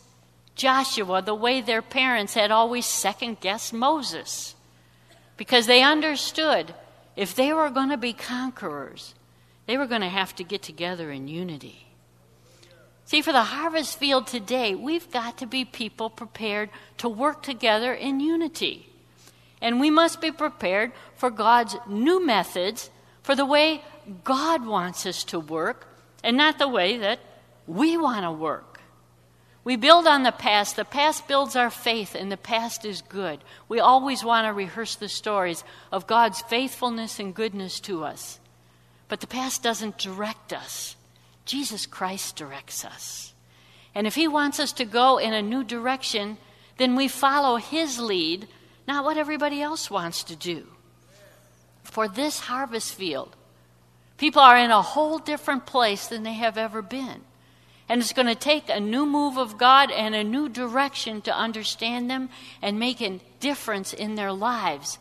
Joshua 0.55 1.21
the 1.21 1.35
way 1.35 1.61
their 1.61 1.81
parents 1.81 2.33
had 2.33 2.51
always 2.51 2.85
second 2.85 3.39
guessed 3.39 3.73
Moses. 3.73 4.55
Because 5.37 5.67
they 5.67 5.83
understood 5.83 6.73
if 7.15 7.35
they 7.35 7.53
were 7.53 7.69
going 7.69 7.89
to 7.89 7.97
be 7.97 8.13
conquerors, 8.13 9.13
they 9.67 9.77
were 9.77 9.87
going 9.87 10.01
to 10.01 10.09
have 10.09 10.35
to 10.37 10.43
get 10.43 10.61
together 10.61 11.11
in 11.11 11.27
unity. 11.27 11.88
See, 13.09 13.23
for 13.23 13.31
the 13.31 13.41
harvest 13.41 13.97
field 13.97 14.27
today, 14.27 14.75
we've 14.75 15.09
got 15.09 15.39
to 15.39 15.47
be 15.47 15.65
people 15.65 16.11
prepared 16.11 16.69
to 16.99 17.09
work 17.09 17.41
together 17.41 17.91
in 17.91 18.19
unity. 18.19 18.87
And 19.59 19.79
we 19.79 19.89
must 19.89 20.21
be 20.21 20.31
prepared 20.31 20.91
for 21.15 21.31
God's 21.31 21.75
new 21.87 22.23
methods, 22.23 22.91
for 23.23 23.33
the 23.33 23.47
way 23.47 23.83
God 24.23 24.63
wants 24.63 25.07
us 25.07 25.23
to 25.23 25.39
work 25.39 25.87
and 26.23 26.37
not 26.37 26.59
the 26.59 26.67
way 26.67 26.97
that 26.97 27.17
we 27.65 27.97
want 27.97 28.25
to 28.25 28.31
work. 28.31 28.79
We 29.63 29.75
build 29.75 30.05
on 30.05 30.21
the 30.21 30.31
past. 30.31 30.75
The 30.75 30.85
past 30.85 31.27
builds 31.27 31.55
our 31.55 31.71
faith, 31.71 32.13
and 32.13 32.31
the 32.31 32.37
past 32.37 32.85
is 32.85 33.01
good. 33.01 33.39
We 33.67 33.79
always 33.79 34.23
want 34.23 34.45
to 34.45 34.53
rehearse 34.53 34.97
the 34.97 35.09
stories 35.09 35.63
of 35.91 36.05
God's 36.05 36.43
faithfulness 36.43 37.19
and 37.19 37.33
goodness 37.33 37.79
to 37.79 38.03
us. 38.03 38.39
But 39.07 39.19
the 39.19 39.25
past 39.25 39.63
doesn't 39.63 39.97
direct 39.97 40.53
us. 40.53 40.95
Jesus 41.49 41.87
Christ 41.87 42.35
directs 42.35 42.85
us. 42.85 43.33
And 43.95 44.05
if 44.05 44.13
He 44.13 44.27
wants 44.27 44.59
us 44.59 44.71
to 44.73 44.85
go 44.85 45.17
in 45.17 45.33
a 45.33 45.41
new 45.41 45.63
direction, 45.63 46.37
then 46.77 46.95
we 46.95 47.07
follow 47.07 47.55
His 47.55 47.97
lead, 47.97 48.47
not 48.87 49.03
what 49.03 49.17
everybody 49.17 49.59
else 49.59 49.89
wants 49.89 50.23
to 50.25 50.35
do. 50.35 50.67
For 51.83 52.07
this 52.07 52.41
harvest 52.41 52.93
field, 52.93 53.35
people 54.17 54.43
are 54.43 54.59
in 54.59 54.69
a 54.69 54.83
whole 54.83 55.17
different 55.17 55.65
place 55.65 56.05
than 56.05 56.21
they 56.21 56.33
have 56.33 56.55
ever 56.55 56.83
been. 56.83 57.21
And 57.89 57.99
it's 57.99 58.13
going 58.13 58.27
to 58.27 58.35
take 58.35 58.69
a 58.69 58.79
new 58.79 59.07
move 59.07 59.39
of 59.39 59.57
God 59.57 59.89
and 59.89 60.13
a 60.13 60.23
new 60.23 60.49
direction 60.49 61.19
to 61.21 61.35
understand 61.35 62.11
them 62.11 62.29
and 62.61 62.77
make 62.77 63.01
a 63.01 63.19
difference 63.39 63.91
in 63.91 64.13
their 64.13 64.31
lives 64.31 64.99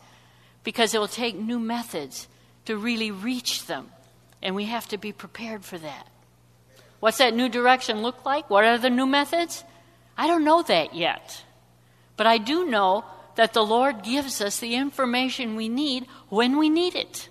because 0.63 0.95
it 0.95 0.99
will 0.99 1.07
take 1.07 1.35
new 1.35 1.59
methods 1.59 2.27
to 2.65 2.75
really 2.75 3.11
reach 3.11 3.67
them. 3.67 3.91
And 4.41 4.55
we 4.55 4.65
have 4.65 4.87
to 4.87 4.97
be 4.97 5.11
prepared 5.11 5.63
for 5.63 5.77
that. 5.77 6.07
What's 6.99 7.19
that 7.19 7.33
new 7.33 7.49
direction 7.49 8.01
look 8.01 8.25
like? 8.25 8.49
What 8.49 8.65
are 8.65 8.77
the 8.77 8.89
new 8.89 9.05
methods? 9.05 9.63
I 10.17 10.27
don't 10.27 10.43
know 10.43 10.61
that 10.63 10.93
yet. 10.93 11.43
But 12.17 12.27
I 12.27 12.37
do 12.37 12.65
know 12.65 13.05
that 13.35 13.53
the 13.53 13.65
Lord 13.65 14.03
gives 14.03 14.41
us 14.41 14.59
the 14.59 14.75
information 14.75 15.55
we 15.55 15.69
need 15.69 16.05
when 16.27 16.57
we 16.57 16.69
need 16.69 16.95
it. 16.95 17.29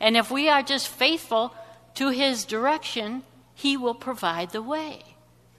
And 0.00 0.16
if 0.16 0.30
we 0.30 0.48
are 0.48 0.62
just 0.62 0.88
faithful 0.88 1.54
to 1.94 2.10
His 2.10 2.44
direction, 2.44 3.22
He 3.54 3.76
will 3.76 3.94
provide 3.94 4.50
the 4.50 4.62
way. 4.62 5.02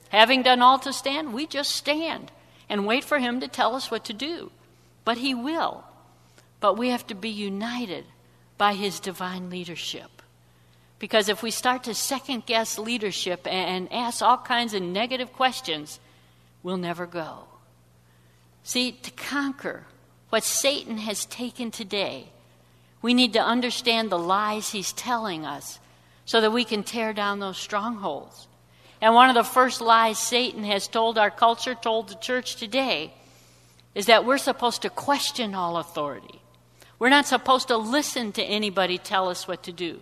Having 0.10 0.44
done 0.44 0.62
all 0.62 0.80
to 0.80 0.92
stand, 0.92 1.34
we 1.34 1.48
just 1.48 1.72
stand 1.72 2.32
and 2.68 2.86
wait 2.86 3.06
for 3.06 3.20
Him 3.20 3.40
to 3.40 3.48
tell 3.48 3.76
us 3.76 3.90
what 3.90 4.04
to 4.06 4.14
do. 4.14 4.52
But 5.06 5.20
He 5.20 5.34
will. 5.34 5.86
But 6.60 6.78
we 6.78 6.90
have 6.90 7.08
to 7.08 7.16
be 7.16 7.30
united 7.30 8.06
by 8.58 8.74
His 8.74 9.00
divine 9.00 9.50
leadership. 9.50 10.15
Because 11.00 11.30
if 11.30 11.44
we 11.44 11.52
start 11.52 11.84
to 11.84 11.94
second 11.94 12.46
guess 12.46 12.78
leadership 12.78 13.46
and 13.48 13.92
ask 13.92 14.22
all 14.22 14.38
kinds 14.38 14.74
of 14.74 14.82
negative 14.82 15.34
questions, 15.34 16.00
we'll 16.64 16.78
never 16.78 17.06
go. 17.06 17.44
See, 18.64 18.92
to 18.92 19.12
conquer 19.12 19.84
what 20.30 20.44
Satan 20.44 20.98
has 20.98 21.26
taken 21.26 21.70
today, 21.70 22.30
we 23.02 23.14
need 23.14 23.34
to 23.34 23.42
understand 23.42 24.10
the 24.10 24.18
lies 24.18 24.72
he's 24.72 24.94
telling 24.94 25.46
us 25.46 25.80
so 26.26 26.42
that 26.42 26.52
we 26.52 26.64
can 26.64 26.84
tear 26.84 27.14
down 27.14 27.40
those 27.40 27.58
strongholds. 27.58 28.48
And 29.02 29.14
one 29.14 29.30
of 29.30 29.36
the 29.36 29.44
first 29.44 29.82
lies 29.82 30.18
Satan 30.18 30.64
has 30.64 30.88
told 30.88 31.18
our 31.18 31.30
culture, 31.30 31.76
told 31.76 32.10
the 32.10 32.16
church 32.16 32.56
today, 32.56 33.14
is 33.94 34.08
that 34.08 34.26
we're 34.26 34.40
supposed 34.40 34.82
to 34.82 34.90
question 34.90 35.54
all 35.54 35.78
authority. 35.78 36.42
We're 36.98 37.10
not 37.10 37.28
supposed 37.28 37.68
to 37.68 37.78
listen 37.78 38.32
to 38.32 38.44
anybody 38.44 38.98
tell 38.98 39.30
us 39.30 39.48
what 39.48 39.64
to 39.64 39.72
do. 39.72 40.00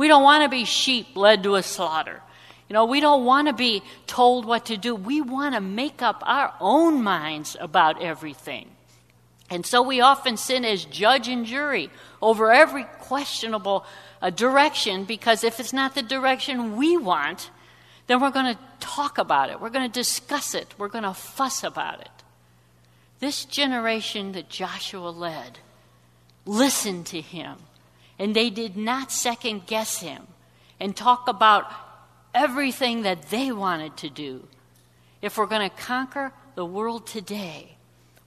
We 0.00 0.08
don't 0.08 0.22
want 0.22 0.44
to 0.44 0.48
be 0.48 0.64
sheep 0.64 1.14
led 1.14 1.42
to 1.42 1.56
a 1.56 1.62
slaughter. 1.62 2.22
You 2.70 2.72
know, 2.72 2.86
we 2.86 3.00
don't 3.00 3.26
want 3.26 3.48
to 3.48 3.52
be 3.52 3.82
told 4.06 4.46
what 4.46 4.64
to 4.66 4.78
do. 4.78 4.94
We 4.94 5.20
want 5.20 5.54
to 5.54 5.60
make 5.60 6.00
up 6.00 6.22
our 6.24 6.54
own 6.58 7.02
minds 7.02 7.54
about 7.60 8.00
everything. 8.00 8.70
And 9.50 9.66
so 9.66 9.82
we 9.82 10.00
often 10.00 10.38
sin 10.38 10.64
as 10.64 10.86
judge 10.86 11.28
and 11.28 11.44
jury 11.44 11.90
over 12.22 12.50
every 12.50 12.84
questionable 12.84 13.84
uh, 14.22 14.30
direction 14.30 15.04
because 15.04 15.44
if 15.44 15.60
it's 15.60 15.74
not 15.74 15.94
the 15.94 16.02
direction 16.02 16.78
we 16.78 16.96
want, 16.96 17.50
then 18.06 18.22
we're 18.22 18.30
going 18.30 18.54
to 18.54 18.60
talk 18.80 19.18
about 19.18 19.50
it. 19.50 19.60
We're 19.60 19.68
going 19.68 19.86
to 19.86 19.92
discuss 19.92 20.54
it. 20.54 20.74
We're 20.78 20.88
going 20.88 21.04
to 21.04 21.12
fuss 21.12 21.62
about 21.62 22.00
it. 22.00 22.08
This 23.18 23.44
generation 23.44 24.32
that 24.32 24.48
Joshua 24.48 25.10
led 25.10 25.58
listened 26.46 27.04
to 27.08 27.20
him 27.20 27.58
and 28.20 28.36
they 28.36 28.50
did 28.50 28.76
not 28.76 29.10
second 29.10 29.66
guess 29.66 30.00
him 30.00 30.26
and 30.78 30.94
talk 30.94 31.26
about 31.26 31.72
everything 32.34 33.02
that 33.02 33.30
they 33.30 33.50
wanted 33.50 33.96
to 33.96 34.10
do. 34.10 34.46
If 35.22 35.38
we're 35.38 35.46
going 35.46 35.68
to 35.68 35.74
conquer 35.74 36.32
the 36.54 36.66
world 36.66 37.06
today, 37.06 37.76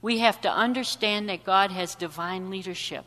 we 0.02 0.18
have 0.18 0.40
to 0.40 0.50
understand 0.50 1.28
that 1.28 1.44
God 1.44 1.70
has 1.70 1.94
divine 1.94 2.50
leadership 2.50 3.04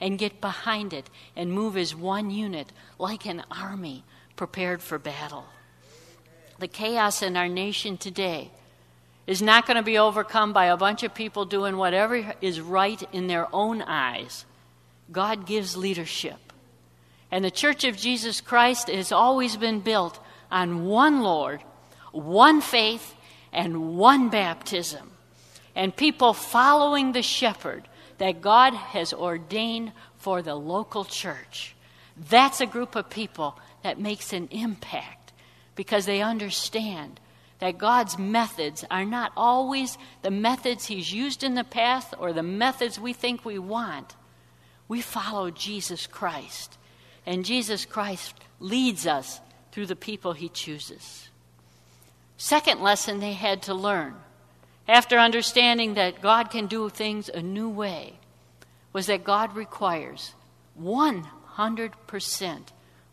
and 0.00 0.18
get 0.18 0.40
behind 0.40 0.94
it 0.94 1.10
and 1.36 1.52
move 1.52 1.76
as 1.76 1.94
one 1.94 2.30
unit, 2.30 2.72
like 2.98 3.26
an 3.26 3.44
army 3.50 4.02
prepared 4.34 4.80
for 4.80 4.98
battle. 4.98 5.44
The 6.58 6.68
chaos 6.68 7.20
in 7.20 7.36
our 7.36 7.48
nation 7.48 7.98
today 7.98 8.50
is 9.26 9.42
not 9.42 9.66
going 9.66 9.76
to 9.76 9.82
be 9.82 9.98
overcome 9.98 10.54
by 10.54 10.66
a 10.66 10.76
bunch 10.78 11.02
of 11.02 11.14
people 11.14 11.44
doing 11.44 11.76
whatever 11.76 12.34
is 12.40 12.62
right 12.62 13.02
in 13.12 13.26
their 13.26 13.46
own 13.54 13.82
eyes. 13.82 14.46
God 15.10 15.46
gives 15.46 15.76
leadership. 15.76 16.38
And 17.30 17.44
the 17.44 17.50
Church 17.50 17.84
of 17.84 17.96
Jesus 17.96 18.40
Christ 18.40 18.88
has 18.88 19.12
always 19.12 19.56
been 19.56 19.80
built 19.80 20.18
on 20.50 20.86
one 20.86 21.22
Lord, 21.22 21.62
one 22.12 22.60
faith, 22.60 23.14
and 23.52 23.96
one 23.96 24.30
baptism. 24.30 25.10
And 25.74 25.94
people 25.94 26.32
following 26.32 27.12
the 27.12 27.22
shepherd 27.22 27.88
that 28.18 28.40
God 28.40 28.74
has 28.74 29.12
ordained 29.12 29.92
for 30.16 30.42
the 30.42 30.54
local 30.54 31.04
church. 31.04 31.74
That's 32.28 32.60
a 32.60 32.66
group 32.66 32.96
of 32.96 33.08
people 33.08 33.58
that 33.82 33.98
makes 33.98 34.32
an 34.32 34.48
impact 34.50 35.32
because 35.74 36.04
they 36.04 36.20
understand 36.20 37.20
that 37.60 37.78
God's 37.78 38.18
methods 38.18 38.84
are 38.90 39.04
not 39.04 39.32
always 39.36 39.96
the 40.22 40.30
methods 40.30 40.86
He's 40.86 41.12
used 41.12 41.42
in 41.42 41.54
the 41.54 41.64
past 41.64 42.14
or 42.18 42.32
the 42.32 42.42
methods 42.42 42.98
we 42.98 43.12
think 43.12 43.44
we 43.44 43.58
want. 43.58 44.16
We 44.90 45.02
follow 45.02 45.52
Jesus 45.52 46.08
Christ, 46.08 46.76
and 47.24 47.44
Jesus 47.44 47.84
Christ 47.84 48.34
leads 48.58 49.06
us 49.06 49.40
through 49.70 49.86
the 49.86 49.94
people 49.94 50.32
He 50.32 50.48
chooses. 50.48 51.28
Second 52.36 52.80
lesson 52.80 53.20
they 53.20 53.34
had 53.34 53.62
to 53.62 53.72
learn 53.72 54.16
after 54.88 55.16
understanding 55.16 55.94
that 55.94 56.20
God 56.20 56.50
can 56.50 56.66
do 56.66 56.88
things 56.88 57.28
a 57.28 57.40
new 57.40 57.68
way 57.68 58.14
was 58.92 59.06
that 59.06 59.22
God 59.22 59.54
requires 59.54 60.34
100% 60.82 62.60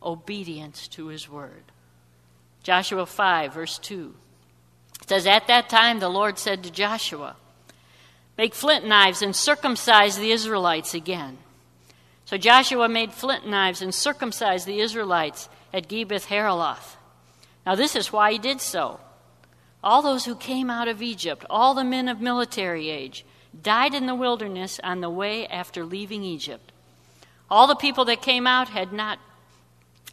obedience 0.02 0.88
to 0.88 1.08
His 1.10 1.30
word. 1.30 1.64
Joshua 2.64 3.06
5, 3.06 3.54
verse 3.54 3.78
2 3.78 4.16
says, 5.06 5.28
At 5.28 5.46
that 5.46 5.70
time 5.70 6.00
the 6.00 6.10
Lord 6.10 6.40
said 6.40 6.64
to 6.64 6.72
Joshua, 6.72 7.36
Make 8.36 8.56
flint 8.56 8.84
knives 8.84 9.22
and 9.22 9.36
circumcise 9.36 10.18
the 10.18 10.32
Israelites 10.32 10.96
again. 10.96 11.38
So 12.28 12.36
Joshua 12.36 12.90
made 12.90 13.14
flint 13.14 13.48
knives 13.48 13.82
and 13.82 13.96
circumcised 13.96 14.68
the 14.68 14.82
Israelites 14.82 15.48
at 15.74 15.88
Gibeath 15.88 16.28
Haaraloth. 16.28 16.98
Now, 17.66 17.76
this 17.76 17.96
is 17.96 18.12
why 18.12 18.34
he 18.34 18.38
did 18.38 18.60
so. 18.60 19.00
All 19.82 20.02
those 20.02 20.26
who 20.26 20.36
came 20.36 20.70
out 20.70 20.90
of 20.90 21.02
Egypt, 21.02 21.46
all 21.50 21.74
the 21.74 21.86
men 21.86 22.10
of 22.10 22.20
military 22.20 22.90
age, 22.90 23.26
died 23.62 23.94
in 23.94 24.08
the 24.08 24.14
wilderness 24.16 24.78
on 24.84 25.00
the 25.00 25.10
way 25.10 25.48
after 25.48 25.86
leaving 25.86 26.22
Egypt. 26.26 26.74
All 27.50 27.66
the 27.66 27.76
people 27.76 28.04
that 28.04 28.22
came 28.22 28.46
out 28.46 28.68
had 28.68 28.92
not 28.92 29.20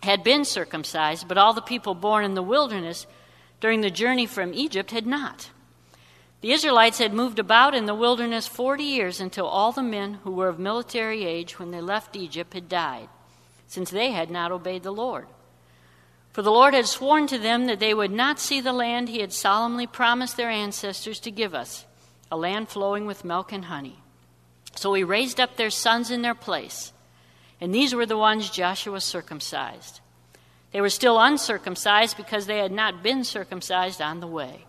had 0.05 0.23
been 0.23 0.45
circumcised, 0.45 1.27
but 1.27 1.39
all 1.39 1.53
the 1.53 1.63
people 1.63 1.97
born 1.97 2.25
in 2.25 2.35
the 2.35 2.43
wilderness 2.45 3.09
during 3.61 3.81
the 3.81 3.91
journey 3.91 4.27
from 4.27 4.55
Egypt 4.55 4.93
had 4.93 5.07
not. 5.07 5.51
The 6.45 6.53
Israelites 6.53 6.99
had 6.99 7.15
moved 7.15 7.39
about 7.39 7.75
in 7.75 7.87
the 7.87 7.95
wilderness 7.95 8.47
40 8.47 8.85
years 8.85 9.19
until 9.19 9.47
all 9.47 9.73
the 9.73 9.83
men 9.83 10.19
who 10.25 10.31
were 10.31 10.49
of 10.49 10.59
military 10.59 11.25
age 11.25 11.59
when 11.59 11.71
they 11.71 11.81
left 11.81 12.17
Egypt 12.17 12.53
had 12.53 12.69
died, 12.69 13.09
since 13.67 13.89
they 13.89 14.11
had 14.11 14.31
not 14.31 14.53
obeyed 14.53 14.83
the 14.83 14.93
Lord. 14.93 15.27
For 16.35 16.43
the 16.43 16.53
Lord 16.53 16.75
had 16.75 16.87
sworn 16.87 17.27
to 17.29 17.39
them 17.39 17.65
that 17.65 17.81
they 17.81 17.95
would 17.95 18.11
not 18.11 18.39
see 18.39 18.61
the 18.61 18.75
land 18.75 19.09
he 19.09 19.21
had 19.21 19.33
solemnly 19.33 19.87
promised 19.87 20.37
their 20.37 20.51
ancestors 20.51 21.19
to 21.21 21.31
give 21.31 21.55
us, 21.55 21.87
a 22.31 22.37
land 22.37 22.69
flowing 22.69 23.07
with 23.07 23.25
milk 23.25 23.51
and 23.51 23.65
honey. 23.65 24.01
So 24.77 24.93
he 24.93 25.03
raised 25.03 25.41
up 25.41 25.57
their 25.57 25.71
sons 25.71 26.11
in 26.11 26.21
their 26.21 26.35
place, 26.35 26.93
and 27.59 27.75
these 27.75 27.95
were 27.95 28.05
the 28.05 28.19
ones 28.19 28.51
Joshua 28.51 29.01
circumcised. 29.01 30.01
They 30.73 30.83
were 30.83 30.91
still 30.91 31.19
uncircumcised 31.19 32.19
because 32.19 32.45
they 32.45 32.59
had 32.59 32.71
not 32.71 33.03
been 33.03 33.25
circumcised 33.25 34.03
on 34.03 34.21
the 34.21 34.27
way. 34.27 34.67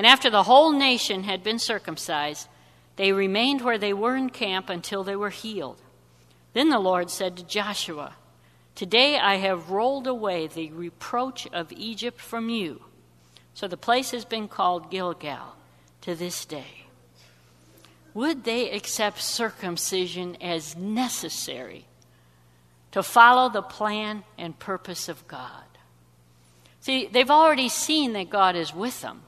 And 0.00 0.06
after 0.06 0.30
the 0.30 0.44
whole 0.44 0.72
nation 0.72 1.24
had 1.24 1.44
been 1.44 1.58
circumcised, 1.58 2.48
they 2.96 3.12
remained 3.12 3.60
where 3.60 3.76
they 3.76 3.92
were 3.92 4.16
in 4.16 4.30
camp 4.30 4.70
until 4.70 5.04
they 5.04 5.14
were 5.14 5.28
healed. 5.28 5.76
Then 6.54 6.70
the 6.70 6.78
Lord 6.78 7.10
said 7.10 7.36
to 7.36 7.44
Joshua, 7.44 8.14
Today 8.74 9.18
I 9.18 9.36
have 9.36 9.68
rolled 9.68 10.06
away 10.06 10.46
the 10.46 10.70
reproach 10.70 11.46
of 11.48 11.70
Egypt 11.72 12.18
from 12.18 12.48
you. 12.48 12.80
So 13.52 13.68
the 13.68 13.76
place 13.76 14.12
has 14.12 14.24
been 14.24 14.48
called 14.48 14.90
Gilgal 14.90 15.54
to 16.00 16.14
this 16.14 16.46
day. 16.46 16.86
Would 18.14 18.44
they 18.44 18.70
accept 18.70 19.20
circumcision 19.20 20.38
as 20.40 20.74
necessary 20.76 21.84
to 22.92 23.02
follow 23.02 23.50
the 23.50 23.60
plan 23.60 24.24
and 24.38 24.58
purpose 24.58 25.10
of 25.10 25.28
God? 25.28 25.64
See, 26.80 27.06
they've 27.06 27.30
already 27.30 27.68
seen 27.68 28.14
that 28.14 28.30
God 28.30 28.56
is 28.56 28.74
with 28.74 29.02
them. 29.02 29.24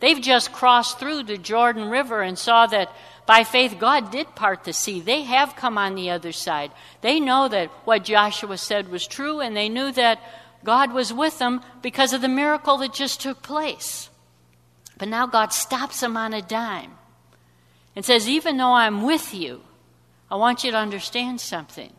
They've 0.00 0.20
just 0.20 0.52
crossed 0.52 0.98
through 0.98 1.24
the 1.24 1.38
Jordan 1.38 1.88
River 1.88 2.22
and 2.22 2.38
saw 2.38 2.66
that 2.66 2.92
By 3.26 3.44
faith, 3.44 3.76
God 3.78 4.10
did 4.10 4.34
part 4.34 4.64
the 4.64 4.72
sea. 4.72 5.00
They 5.00 5.22
have 5.24 5.54
come 5.54 5.76
on 5.76 5.94
the 5.94 6.08
other 6.08 6.32
side. 6.32 6.70
They 7.02 7.20
know 7.20 7.46
that 7.48 7.68
what 7.84 8.04
Joshua 8.04 8.56
said 8.56 8.88
was 8.88 9.06
true, 9.06 9.40
and 9.40 9.54
they 9.54 9.68
knew 9.68 9.92
that 9.92 10.18
God 10.64 10.94
was 10.94 11.12
with 11.12 11.38
them 11.38 11.60
because 11.82 12.14
of 12.14 12.22
the 12.22 12.28
miracle 12.28 12.78
that 12.78 12.94
just 12.94 13.20
took 13.20 13.42
place. 13.42 14.08
But 14.96 15.08
now 15.08 15.26
God 15.26 15.52
stops 15.52 16.00
them 16.00 16.16
on 16.16 16.32
a 16.32 16.40
dime 16.40 16.92
and 17.94 18.04
says, 18.04 18.28
Even 18.28 18.56
though 18.56 18.72
I'm 18.72 19.02
with 19.02 19.34
you, 19.34 19.60
I 20.30 20.36
want 20.36 20.64
you 20.64 20.70
to 20.70 20.78
understand 20.78 21.40
something. 21.40 21.92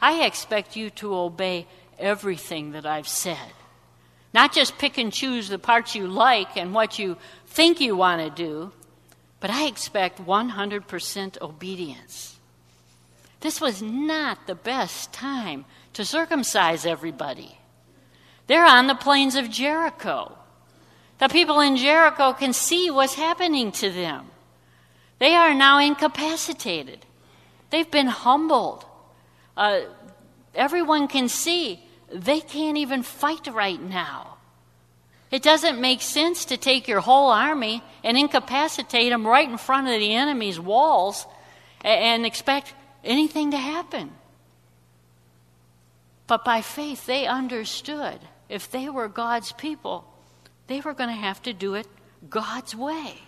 I 0.00 0.24
expect 0.24 0.76
you 0.76 0.90
to 0.90 1.14
obey 1.14 1.66
everything 1.98 2.72
that 2.72 2.84
I've 2.84 3.08
said. 3.08 3.52
Not 4.34 4.52
just 4.52 4.78
pick 4.78 4.98
and 4.98 5.12
choose 5.12 5.48
the 5.48 5.60
parts 5.60 5.94
you 5.94 6.08
like 6.08 6.56
and 6.56 6.74
what 6.74 6.98
you 6.98 7.16
think 7.46 7.80
you 7.80 7.94
want 7.94 8.20
to 8.20 8.30
do, 8.30 8.72
but 9.38 9.48
I 9.48 9.66
expect 9.66 10.26
100% 10.26 11.40
obedience. 11.40 12.36
This 13.40 13.60
was 13.60 13.80
not 13.80 14.46
the 14.48 14.56
best 14.56 15.12
time 15.12 15.66
to 15.92 16.04
circumcise 16.04 16.84
everybody. 16.84 17.58
They're 18.48 18.66
on 18.66 18.88
the 18.88 18.96
plains 18.96 19.36
of 19.36 19.50
Jericho. 19.50 20.36
The 21.18 21.28
people 21.28 21.60
in 21.60 21.76
Jericho 21.76 22.32
can 22.32 22.52
see 22.52 22.90
what's 22.90 23.14
happening 23.14 23.70
to 23.72 23.90
them. 23.90 24.26
They 25.20 25.34
are 25.36 25.54
now 25.54 25.78
incapacitated. 25.78 27.06
They've 27.70 27.90
been 27.90 28.08
humbled. 28.08 28.84
Uh, 29.56 29.82
everyone 30.54 31.06
can 31.06 31.28
see 31.28 31.83
they 32.14 32.40
can't 32.40 32.78
even 32.78 33.02
fight 33.02 33.48
right 33.52 33.80
now. 33.82 34.36
It 35.30 35.42
doesn't 35.42 35.80
make 35.80 36.00
sense 36.00 36.44
to 36.46 36.56
take 36.56 36.86
your 36.86 37.00
whole 37.00 37.30
army 37.30 37.82
and 38.04 38.16
incapacitate 38.16 39.10
them 39.10 39.26
right 39.26 39.48
in 39.48 39.58
front 39.58 39.88
of 39.88 39.98
the 39.98 40.14
enemy's 40.14 40.60
walls 40.60 41.26
and 41.82 42.24
expect 42.24 42.72
anything 43.02 43.50
to 43.50 43.56
happen. 43.56 44.12
But 46.28 46.44
by 46.44 46.62
faith, 46.62 47.04
they 47.06 47.26
understood 47.26 48.20
if 48.48 48.70
they 48.70 48.88
were 48.88 49.08
God's 49.08 49.50
people, 49.52 50.04
they 50.68 50.80
were 50.80 50.94
going 50.94 51.10
to 51.10 51.16
have 51.16 51.42
to 51.42 51.52
do 51.52 51.74
it 51.74 51.88
God's 52.30 52.74
way. 52.76 53.18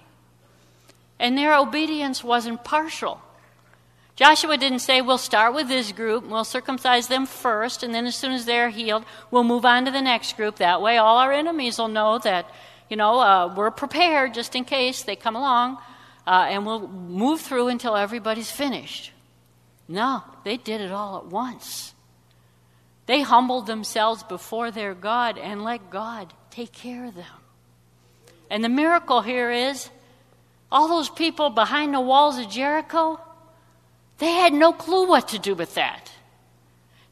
And 1.19 1.37
their 1.37 1.57
obedience 1.57 2.23
wasn't 2.23 2.63
partial. 2.63 3.21
Joshua 4.17 4.57
didn't 4.57 4.79
say, 4.79 5.03
we'll 5.03 5.19
start 5.19 5.55
with 5.55 5.69
this 5.69 5.93
group, 5.93 6.27
we'll 6.27 6.45
circumcise 6.45 7.09
them 7.09 7.27
first, 7.27 7.83
and 7.83 7.95
then 7.95 8.07
as 8.07 8.17
soon 8.17 8.33
as 8.33 8.47
they're 8.47 8.71
healed, 8.71 9.05
we'll 9.31 9.45
move 9.45 9.67
on 9.67 9.85
to 9.85 9.91
the 9.91 10.01
next 10.01 10.39
group. 10.39 10.57
That 10.57 10.81
way, 10.81 10.97
all 10.97 11.19
our 11.19 11.33
enemies 11.33 11.79
will 11.79 11.89
know 11.89 12.19
that, 12.21 12.51
you 12.89 12.97
know, 12.97 13.21
uh, 13.21 13.55
we're 13.55 13.71
prepared 13.71 14.33
just 14.33 14.55
in 14.55 14.65
case 14.65 15.03
they 15.03 15.17
come 15.17 15.37
along, 15.37 15.77
uh, 16.27 16.47
and 16.49 16.65
we'll 16.65 16.89
move 16.89 17.43
through 17.43 17.69
until 17.69 17.95
everybody's 17.95 18.51
finished. 18.51 19.13
No, 19.87 20.23
they 20.45 20.57
did 20.57 20.81
it 20.81 20.91
all 20.91 21.19
at 21.19 21.27
once. 21.27 21.93
They 23.05 23.21
humbled 23.21 23.67
themselves 23.67 24.23
before 24.23 24.71
their 24.71 24.95
God 24.95 25.37
and 25.37 25.63
let 25.63 25.91
God 25.91 26.33
take 26.51 26.73
care 26.73 27.05
of 27.05 27.15
them. 27.15 27.27
And 28.51 28.65
the 28.65 28.71
miracle 28.71 29.21
here 29.21 29.51
is 29.51 29.91
all 30.73 30.89
those 30.89 31.11
people 31.11 31.51
behind 31.51 31.95
the 31.95 32.01
walls 32.01 32.39
of 32.39 32.49
Jericho, 32.49 33.21
they 34.19 34.33
had 34.33 34.53
no 34.53 34.73
clue 34.73 35.07
what 35.07 35.29
to 35.29 35.39
do 35.39 35.55
with 35.55 35.75
that. 35.75 36.11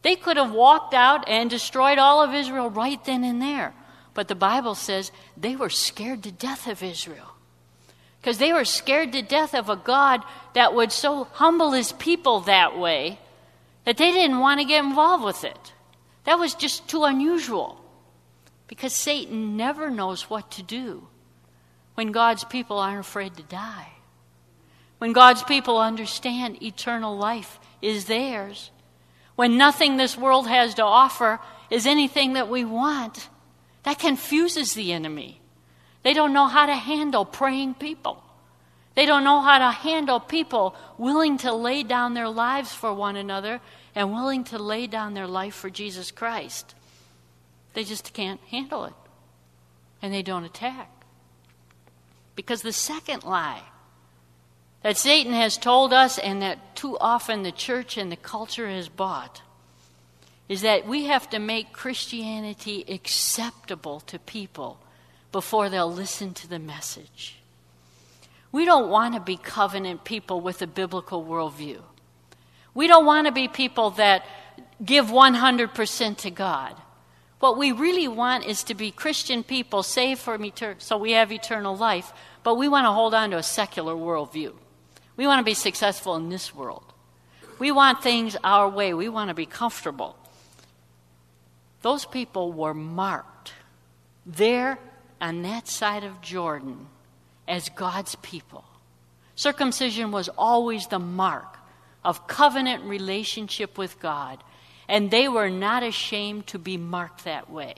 They 0.02 0.16
could 0.16 0.36
have 0.36 0.52
walked 0.52 0.94
out 0.94 1.28
and 1.28 1.48
destroyed 1.48 1.98
all 1.98 2.22
of 2.22 2.34
Israel 2.34 2.70
right 2.70 3.02
then 3.04 3.24
and 3.24 3.40
there. 3.40 3.74
But 4.12 4.28
the 4.28 4.34
Bible 4.34 4.74
says 4.74 5.10
they 5.36 5.56
were 5.56 5.70
scared 5.70 6.22
to 6.22 6.32
death 6.32 6.66
of 6.66 6.82
Israel. 6.82 7.32
Because 8.20 8.38
they 8.38 8.52
were 8.52 8.64
scared 8.64 9.12
to 9.12 9.22
death 9.22 9.54
of 9.54 9.68
a 9.68 9.76
God 9.76 10.22
that 10.54 10.74
would 10.74 10.92
so 10.92 11.24
humble 11.24 11.72
his 11.72 11.92
people 11.92 12.40
that 12.40 12.78
way 12.78 13.18
that 13.84 13.96
they 13.96 14.12
didn't 14.12 14.38
want 14.38 14.60
to 14.60 14.66
get 14.66 14.84
involved 14.84 15.24
with 15.24 15.44
it. 15.44 15.72
That 16.24 16.38
was 16.38 16.54
just 16.54 16.88
too 16.88 17.04
unusual. 17.04 17.80
Because 18.66 18.94
Satan 18.94 19.56
never 19.56 19.90
knows 19.90 20.30
what 20.30 20.50
to 20.52 20.62
do 20.62 21.06
when 21.94 22.12
God's 22.12 22.44
people 22.44 22.78
aren't 22.78 23.00
afraid 23.00 23.36
to 23.36 23.42
die. 23.42 23.93
When 24.98 25.12
God's 25.12 25.42
people 25.42 25.78
understand 25.78 26.62
eternal 26.62 27.16
life 27.16 27.58
is 27.82 28.06
theirs. 28.06 28.70
When 29.36 29.56
nothing 29.56 29.96
this 29.96 30.16
world 30.16 30.46
has 30.46 30.74
to 30.74 30.84
offer 30.84 31.40
is 31.70 31.86
anything 31.86 32.34
that 32.34 32.48
we 32.48 32.64
want, 32.64 33.28
that 33.82 33.98
confuses 33.98 34.74
the 34.74 34.92
enemy. 34.92 35.40
They 36.02 36.14
don't 36.14 36.32
know 36.32 36.46
how 36.46 36.66
to 36.66 36.74
handle 36.74 37.24
praying 37.24 37.74
people. 37.74 38.22
They 38.94 39.06
don't 39.06 39.24
know 39.24 39.40
how 39.40 39.58
to 39.58 39.70
handle 39.70 40.20
people 40.20 40.76
willing 40.98 41.38
to 41.38 41.52
lay 41.52 41.82
down 41.82 42.14
their 42.14 42.28
lives 42.28 42.72
for 42.72 42.94
one 42.94 43.16
another 43.16 43.60
and 43.94 44.12
willing 44.12 44.44
to 44.44 44.58
lay 44.58 44.86
down 44.86 45.14
their 45.14 45.26
life 45.26 45.54
for 45.54 45.68
Jesus 45.68 46.10
Christ. 46.10 46.74
They 47.74 47.82
just 47.82 48.12
can't 48.12 48.40
handle 48.50 48.84
it. 48.84 48.94
And 50.00 50.14
they 50.14 50.22
don't 50.22 50.44
attack. 50.44 50.90
Because 52.36 52.62
the 52.62 52.72
second 52.72 53.24
lie 53.24 53.62
that 54.84 54.98
Satan 54.98 55.32
has 55.32 55.56
told 55.56 55.94
us 55.94 56.18
and 56.18 56.42
that 56.42 56.76
too 56.76 56.98
often 56.98 57.42
the 57.42 57.50
church 57.50 57.96
and 57.96 58.12
the 58.12 58.16
culture 58.16 58.68
has 58.68 58.90
bought 58.90 59.40
is 60.46 60.60
that 60.60 60.86
we 60.86 61.06
have 61.06 61.30
to 61.30 61.38
make 61.38 61.72
Christianity 61.72 62.84
acceptable 62.86 64.00
to 64.00 64.18
people 64.18 64.78
before 65.32 65.70
they'll 65.70 65.90
listen 65.90 66.34
to 66.34 66.46
the 66.46 66.58
message. 66.58 67.36
We 68.52 68.66
don't 68.66 68.90
want 68.90 69.14
to 69.14 69.20
be 69.20 69.38
covenant 69.38 70.04
people 70.04 70.42
with 70.42 70.60
a 70.60 70.66
biblical 70.66 71.24
worldview. 71.24 71.80
We 72.74 72.86
don't 72.86 73.06
want 73.06 73.26
to 73.26 73.32
be 73.32 73.48
people 73.48 73.92
that 73.92 74.26
give 74.84 75.06
100% 75.06 76.16
to 76.18 76.30
God. 76.30 76.76
What 77.40 77.56
we 77.56 77.72
really 77.72 78.06
want 78.06 78.44
is 78.44 78.62
to 78.64 78.74
be 78.74 78.90
Christian 78.90 79.44
people 79.44 79.82
saved 79.82 80.20
from 80.20 80.42
etern- 80.42 80.82
so 80.82 80.98
we 80.98 81.12
have 81.12 81.32
eternal 81.32 81.74
life, 81.74 82.12
but 82.42 82.56
we 82.56 82.68
want 82.68 82.84
to 82.84 82.92
hold 82.92 83.14
on 83.14 83.30
to 83.30 83.38
a 83.38 83.42
secular 83.42 83.94
worldview. 83.94 84.52
We 85.16 85.26
want 85.26 85.40
to 85.40 85.44
be 85.44 85.54
successful 85.54 86.16
in 86.16 86.28
this 86.28 86.54
world. 86.54 86.84
We 87.58 87.70
want 87.70 88.02
things 88.02 88.36
our 88.42 88.68
way. 88.68 88.94
We 88.94 89.08
want 89.08 89.28
to 89.28 89.34
be 89.34 89.46
comfortable. 89.46 90.16
Those 91.82 92.04
people 92.04 92.52
were 92.52 92.74
marked 92.74 93.52
there 94.26 94.78
on 95.20 95.42
that 95.42 95.68
side 95.68 96.02
of 96.04 96.20
Jordan 96.20 96.86
as 97.46 97.68
God's 97.68 98.14
people. 98.16 98.64
Circumcision 99.36 100.10
was 100.10 100.28
always 100.36 100.86
the 100.86 100.98
mark 100.98 101.58
of 102.04 102.26
covenant 102.26 102.84
relationship 102.84 103.78
with 103.78 104.00
God, 104.00 104.42
and 104.88 105.10
they 105.10 105.28
were 105.28 105.50
not 105.50 105.82
ashamed 105.82 106.46
to 106.48 106.58
be 106.58 106.76
marked 106.76 107.24
that 107.24 107.50
way. 107.50 107.74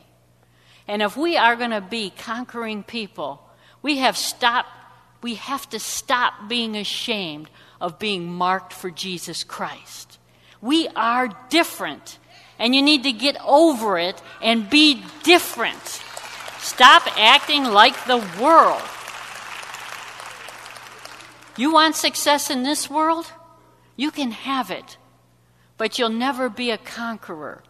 And 0.89 1.03
if 1.03 1.17
we 1.17 1.37
are 1.37 1.57
going 1.57 1.71
to 1.71 1.81
be 1.81 2.11
conquering 2.11 2.83
people, 2.83 3.43
we 3.83 3.99
have 3.99 4.17
stopped 4.17 4.69
we 5.23 5.35
have 5.35 5.69
to 5.71 5.79
stop 5.79 6.49
being 6.49 6.77
ashamed 6.77 7.51
of 7.81 7.99
being 7.99 8.33
marked 8.33 8.73
for 8.73 8.91
Jesus 8.91 9.45
Christ. 9.45 10.19
We 10.61 10.89
are 10.89 11.29
different, 11.49 12.19
and 12.59 12.75
you 12.75 12.83
need 12.83 13.03
to 13.05 13.13
get 13.13 13.37
over 13.45 13.99
it 13.99 14.23
and 14.43 14.71
be 14.71 15.03
different. 15.23 16.03
Stop 16.59 17.07
acting 17.19 17.65
like 17.65 18.07
the 18.07 18.19
world. 18.41 18.83
You 21.57 21.73
want 21.73 21.97
success 21.97 22.51
in 22.51 22.63
this 22.63 22.91
world? 22.91 23.33
You 23.97 24.11
can 24.11 24.31
have 24.31 24.71
it, 24.71 24.99
but 25.79 25.99
you'll 25.99 26.11
never 26.11 26.49
be 26.49 26.71
a 26.71 26.79
conqueror 26.79 27.63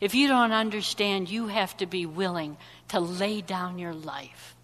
if 0.00 0.14
you 0.14 0.28
don't 0.28 0.52
understand 0.52 1.30
you 1.30 1.46
have 1.46 1.76
to 1.76 1.86
be 1.86 2.04
willing 2.04 2.56
to 2.88 3.00
lay 3.00 3.40
down 3.40 3.78
your 3.78 3.94
life. 3.94 4.54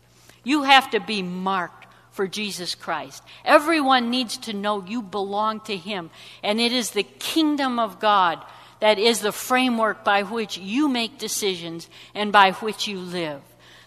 You 0.45 0.64
have 0.64 0.91
to 0.91 1.01
be 1.01 1.23
marked 1.23 1.87
for 2.18 2.26
Jesus 2.26 2.74
Christ. 2.74 3.22
Everyone 3.44 4.11
needs 4.11 4.38
to 4.38 4.52
know 4.52 4.85
you 4.85 5.02
belong 5.02 5.61
to 5.61 5.76
Him, 5.76 6.11
and 6.42 6.59
it 6.59 6.72
is 6.72 6.90
the 6.90 7.04
kingdom 7.04 7.79
of 7.79 8.00
God 8.00 8.44
that 8.81 8.98
is 8.98 9.21
the 9.21 9.31
framework 9.31 10.02
by 10.02 10.25
which 10.25 10.58
you 10.58 10.88
make 10.88 11.19
decisions 11.19 11.88
and 12.16 12.33
by 12.33 12.50
which 12.54 12.88
you 12.88 12.98
live. 12.98 13.40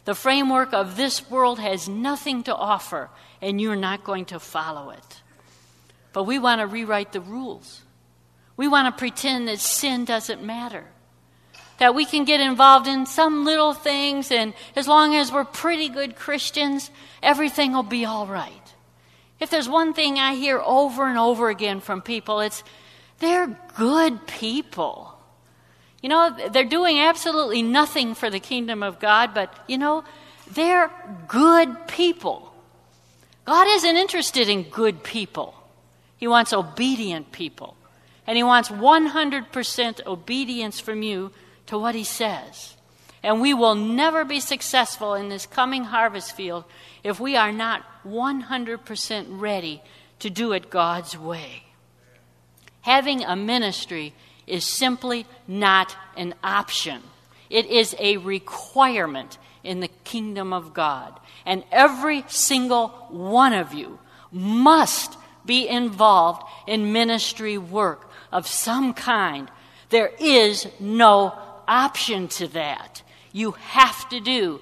The 0.05 0.15
framework 0.15 0.73
of 0.73 0.95
this 0.95 1.29
world 1.29 1.59
has 1.59 1.89
nothing 1.89 2.43
to 2.43 2.55
offer, 2.55 3.09
and 3.41 3.59
you're 3.59 3.75
not 3.75 4.05
going 4.05 4.23
to 4.27 4.39
follow 4.39 4.91
it. 4.91 5.21
But 6.13 6.23
we 6.23 6.39
want 6.39 6.61
to 6.61 6.67
rewrite 6.67 7.11
the 7.11 7.19
rules. 7.19 7.81
We 8.55 8.69
want 8.69 8.87
to 8.87 8.97
pretend 8.97 9.49
that 9.49 9.59
sin 9.59 10.05
doesn't 10.05 10.41
matter 10.41 10.85
that 11.81 11.95
we 11.95 12.05
can 12.05 12.25
get 12.25 12.39
involved 12.39 12.87
in 12.87 13.07
some 13.07 13.43
little 13.43 13.73
things, 13.73 14.29
and 14.29 14.53
as 14.75 14.87
long 14.87 15.15
as 15.15 15.31
we're 15.31 15.43
pretty 15.43 15.89
good 15.89 16.15
Christians, 16.15 16.91
everything 17.23 17.73
will 17.73 17.81
be 17.81 18.05
all 18.05 18.27
right. 18.27 18.73
If 19.39 19.49
there's 19.49 19.67
one 19.67 19.95
thing 19.95 20.19
I 20.19 20.35
hear 20.35 20.61
over 20.63 21.07
and 21.07 21.17
over 21.17 21.49
again 21.49 21.79
from 21.79 22.03
people, 22.03 22.39
it's 22.41 22.63
they're 23.17 23.57
good 23.75 24.27
people. 24.27 25.11
You 26.03 26.09
know, 26.09 26.37
they're 26.51 26.65
doing 26.65 26.99
absolutely 26.99 27.63
nothing 27.63 28.13
for 28.13 28.29
the 28.29 28.39
kingdom 28.39 28.83
of 28.83 28.99
God, 28.99 29.33
but, 29.33 29.51
you 29.67 29.79
know, 29.79 30.03
they're 30.51 30.91
good 31.27 31.87
people. 31.87 32.53
God 33.45 33.65
isn't 33.67 33.97
interested 33.97 34.49
in 34.49 34.69
good 34.69 35.01
people, 35.01 35.55
He 36.17 36.27
wants 36.27 36.53
obedient 36.53 37.31
people. 37.31 37.75
And 38.27 38.37
He 38.37 38.43
wants 38.43 38.69
100% 38.69 40.05
obedience 40.05 40.79
from 40.79 41.01
you 41.01 41.31
to 41.67 41.77
what 41.77 41.95
He 41.95 42.03
says. 42.03 42.75
And 43.23 43.39
we 43.39 43.53
will 43.53 43.75
never 43.75 44.25
be 44.25 44.39
successful 44.39 45.13
in 45.13 45.29
this 45.29 45.45
coming 45.45 45.85
harvest 45.85 46.35
field 46.35 46.63
if 47.03 47.19
we 47.19 47.35
are 47.35 47.51
not 47.51 47.83
100% 48.05 49.25
ready 49.29 49.81
to 50.19 50.29
do 50.29 50.53
it 50.53 50.69
God's 50.69 51.17
way. 51.17 51.63
Having 52.81 53.23
a 53.23 53.35
ministry 53.35 54.13
is 54.47 54.65
simply 54.65 55.25
not 55.47 55.95
an 56.17 56.33
option, 56.43 57.01
it 57.49 57.65
is 57.67 57.95
a 57.99 58.17
requirement 58.17 59.37
in 59.63 59.81
the 59.81 59.89
kingdom 60.03 60.53
of 60.53 60.73
God. 60.73 61.19
And 61.45 61.63
every 61.71 62.23
single 62.27 62.89
one 63.09 63.53
of 63.53 63.73
you 63.73 63.99
must 64.31 65.17
be 65.45 65.67
involved 65.67 66.43
in 66.67 66.93
ministry 66.93 67.57
work 67.57 68.09
of 68.31 68.47
some 68.47 68.93
kind. 68.93 69.49
There 69.89 70.11
is 70.19 70.67
no 70.79 71.37
option 71.71 72.27
to 72.27 72.47
that. 72.49 73.01
You 73.31 73.51
have 73.51 74.09
to 74.09 74.19
do 74.19 74.59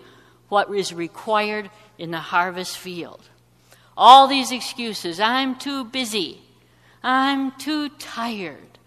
what 0.47 0.74
is 0.74 0.93
required 0.93 1.72
in 1.97 2.12
the 2.12 2.20
harvest 2.20 2.78
field. 2.78 3.28
All 3.97 4.28
these 4.28 4.51
excuses 4.51 5.20
I'm 5.20 5.55
too 5.55 5.84
busy, 5.84 6.39
I'm 7.03 7.51
too 7.57 7.89
tired, 7.89 8.78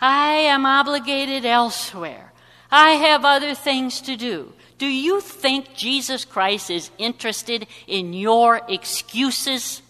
I 0.00 0.34
am 0.54 0.64
obligated 0.64 1.44
elsewhere, 1.44 2.32
I 2.70 2.90
have 2.92 3.24
other 3.24 3.54
things 3.54 4.00
to 4.02 4.16
do. 4.16 4.52
Do 4.78 4.86
you 4.86 5.20
think 5.20 5.74
Jesus 5.74 6.24
Christ 6.24 6.70
is 6.70 6.90
interested 6.98 7.66
in 7.86 8.12
your 8.12 8.60
excuses? 8.68 9.82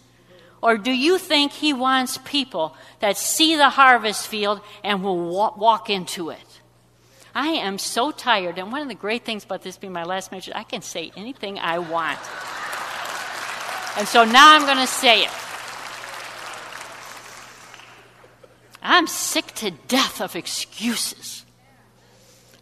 Or 0.61 0.77
do 0.77 0.91
you 0.91 1.17
think 1.17 1.51
he 1.51 1.73
wants 1.73 2.17
people 2.23 2.75
that 2.99 3.17
see 3.17 3.55
the 3.55 3.69
harvest 3.69 4.27
field 4.27 4.61
and 4.83 5.03
will 5.03 5.53
walk 5.57 5.89
into 5.89 6.29
it? 6.29 6.54
I 7.35 7.47
am 7.49 7.77
so 7.77 8.11
tired, 8.11 8.57
and 8.57 8.71
one 8.71 8.81
of 8.81 8.87
the 8.87 8.95
great 8.95 9.25
things 9.25 9.43
about 9.43 9.61
this 9.61 9.77
being 9.77 9.91
my 9.91 10.05
last 10.05 10.31
message, 10.31 10.53
I 10.55 10.63
can 10.63 10.81
say 10.81 11.11
anything 11.17 11.59
I 11.59 11.79
want. 11.79 12.17
And 13.97 14.07
so 14.07 14.23
now 14.23 14.55
I'm 14.55 14.61
going 14.61 14.77
to 14.77 14.87
say 14.87 15.23
it. 15.23 15.31
I'm 18.81 19.07
sick 19.07 19.47
to 19.55 19.71
death 19.71 20.21
of 20.21 20.37
excuses, 20.37 21.43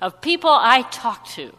of 0.02 0.22
people 0.22 0.50
I 0.50 0.82
talk 0.82 1.28
to 1.30 1.54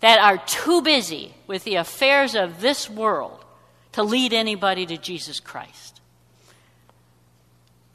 that 0.00 0.18
are 0.18 0.38
too 0.38 0.82
busy 0.82 1.34
with 1.46 1.62
the 1.62 1.76
affairs 1.76 2.34
of 2.34 2.60
this 2.60 2.90
world 2.90 3.44
to 3.92 4.02
lead 4.02 4.32
anybody 4.32 4.86
to 4.86 4.96
Jesus 4.96 5.38
Christ. 5.38 6.00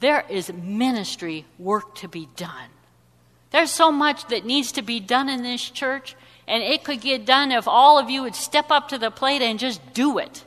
There 0.00 0.24
is 0.28 0.52
ministry 0.52 1.44
work 1.58 1.94
to 1.96 2.08
be 2.08 2.28
done. 2.36 2.68
There's 3.54 3.70
so 3.70 3.92
much 3.92 4.26
that 4.30 4.44
needs 4.44 4.72
to 4.72 4.82
be 4.82 4.98
done 4.98 5.28
in 5.28 5.44
this 5.44 5.70
church, 5.70 6.16
and 6.48 6.60
it 6.60 6.82
could 6.82 7.00
get 7.00 7.24
done 7.24 7.52
if 7.52 7.68
all 7.68 8.00
of 8.00 8.10
you 8.10 8.22
would 8.22 8.34
step 8.34 8.72
up 8.72 8.88
to 8.88 8.98
the 8.98 9.12
plate 9.12 9.42
and 9.42 9.60
just 9.60 9.94
do 9.94 10.18
it. 10.18 10.42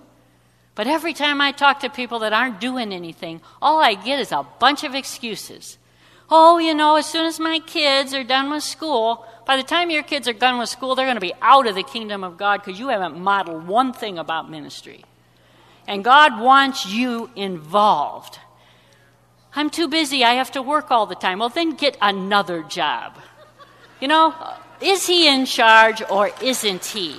But 0.75 0.87
every 0.87 1.13
time 1.13 1.39
I 1.39 1.53
talk 1.53 1.79
to 1.79 1.89
people 1.89 2.19
that 2.19 2.33
aren't 2.33 2.59
doing 2.59 2.91
anything, 2.91 3.39
all 3.61 3.79
I 3.79 3.93
get 3.93 4.19
is 4.19 4.33
a 4.33 4.45
bunch 4.59 4.83
of 4.83 4.93
excuses. 4.93 5.77
Oh, 6.29 6.57
you 6.57 6.73
know, 6.73 6.97
as 6.97 7.05
soon 7.05 7.25
as 7.25 7.39
my 7.39 7.59
kids 7.59 8.13
are 8.13 8.25
done 8.25 8.51
with 8.51 8.63
school, 8.63 9.25
by 9.45 9.55
the 9.55 9.63
time 9.63 9.89
your 9.89 10.03
kids 10.03 10.27
are 10.27 10.33
done 10.33 10.59
with 10.59 10.67
school, 10.67 10.93
they're 10.93 11.05
going 11.05 11.15
to 11.15 11.21
be 11.21 11.33
out 11.41 11.65
of 11.65 11.75
the 11.75 11.83
kingdom 11.83 12.25
of 12.25 12.37
God 12.37 12.57
because 12.57 12.77
you 12.77 12.89
haven't 12.89 13.17
modeled 13.17 13.67
one 13.67 13.93
thing 13.93 14.17
about 14.17 14.51
ministry. 14.51 15.05
And 15.87 16.03
God 16.03 16.41
wants 16.41 16.85
you 16.85 17.29
involved. 17.37 18.37
I'm 19.55 19.69
too 19.69 19.87
busy. 19.87 20.23
I 20.23 20.33
have 20.33 20.51
to 20.51 20.61
work 20.61 20.91
all 20.91 21.05
the 21.05 21.15
time. 21.15 21.39
Well, 21.39 21.49
then 21.49 21.75
get 21.75 21.97
another 22.01 22.63
job. 22.63 23.17
You 23.99 24.07
know, 24.07 24.35
is 24.81 25.07
he 25.07 25.27
in 25.27 25.45
charge 25.45 26.03
or 26.09 26.31
isn't 26.41 26.85
he? 26.85 27.15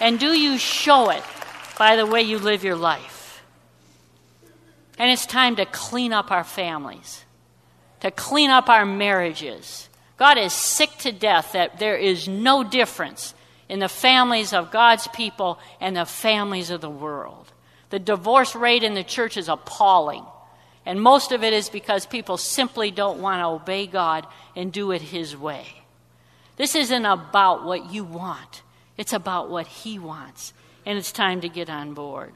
And 0.00 0.18
do 0.18 0.28
you 0.28 0.58
show 0.58 1.10
it 1.10 1.22
by 1.78 1.96
the 1.96 2.06
way 2.06 2.22
you 2.22 2.38
live 2.38 2.64
your 2.64 2.76
life? 2.76 3.42
And 4.98 5.10
it's 5.10 5.24
time 5.24 5.56
to 5.56 5.64
clean 5.64 6.12
up 6.12 6.30
our 6.30 6.44
families, 6.44 7.24
to 8.00 8.10
clean 8.10 8.50
up 8.50 8.68
our 8.68 8.84
marriages, 8.84 9.88
God 10.20 10.36
is 10.36 10.52
sick 10.52 10.90
to 10.98 11.12
death 11.12 11.52
that 11.52 11.78
there 11.78 11.96
is 11.96 12.28
no 12.28 12.62
difference 12.62 13.32
in 13.70 13.78
the 13.78 13.88
families 13.88 14.52
of 14.52 14.70
God's 14.70 15.08
people 15.08 15.58
and 15.80 15.96
the 15.96 16.04
families 16.04 16.68
of 16.68 16.82
the 16.82 16.90
world. 16.90 17.50
The 17.88 17.98
divorce 17.98 18.54
rate 18.54 18.82
in 18.82 18.92
the 18.92 19.02
church 19.02 19.38
is 19.38 19.48
appalling. 19.48 20.22
And 20.86 21.00
most 21.00 21.32
of 21.32 21.44
it 21.44 21.52
is 21.52 21.68
because 21.68 22.06
people 22.06 22.36
simply 22.36 22.90
don't 22.90 23.20
want 23.20 23.40
to 23.40 23.46
obey 23.46 23.86
God 23.86 24.26
and 24.56 24.72
do 24.72 24.92
it 24.92 25.02
His 25.02 25.36
way. 25.36 25.66
This 26.56 26.74
isn't 26.74 27.06
about 27.06 27.64
what 27.64 27.92
you 27.92 28.04
want, 28.04 28.62
it's 28.96 29.12
about 29.12 29.50
what 29.50 29.66
He 29.66 29.98
wants. 29.98 30.52
And 30.86 30.98
it's 30.98 31.12
time 31.12 31.42
to 31.42 31.48
get 31.48 31.68
on 31.68 31.92
board. 31.92 32.32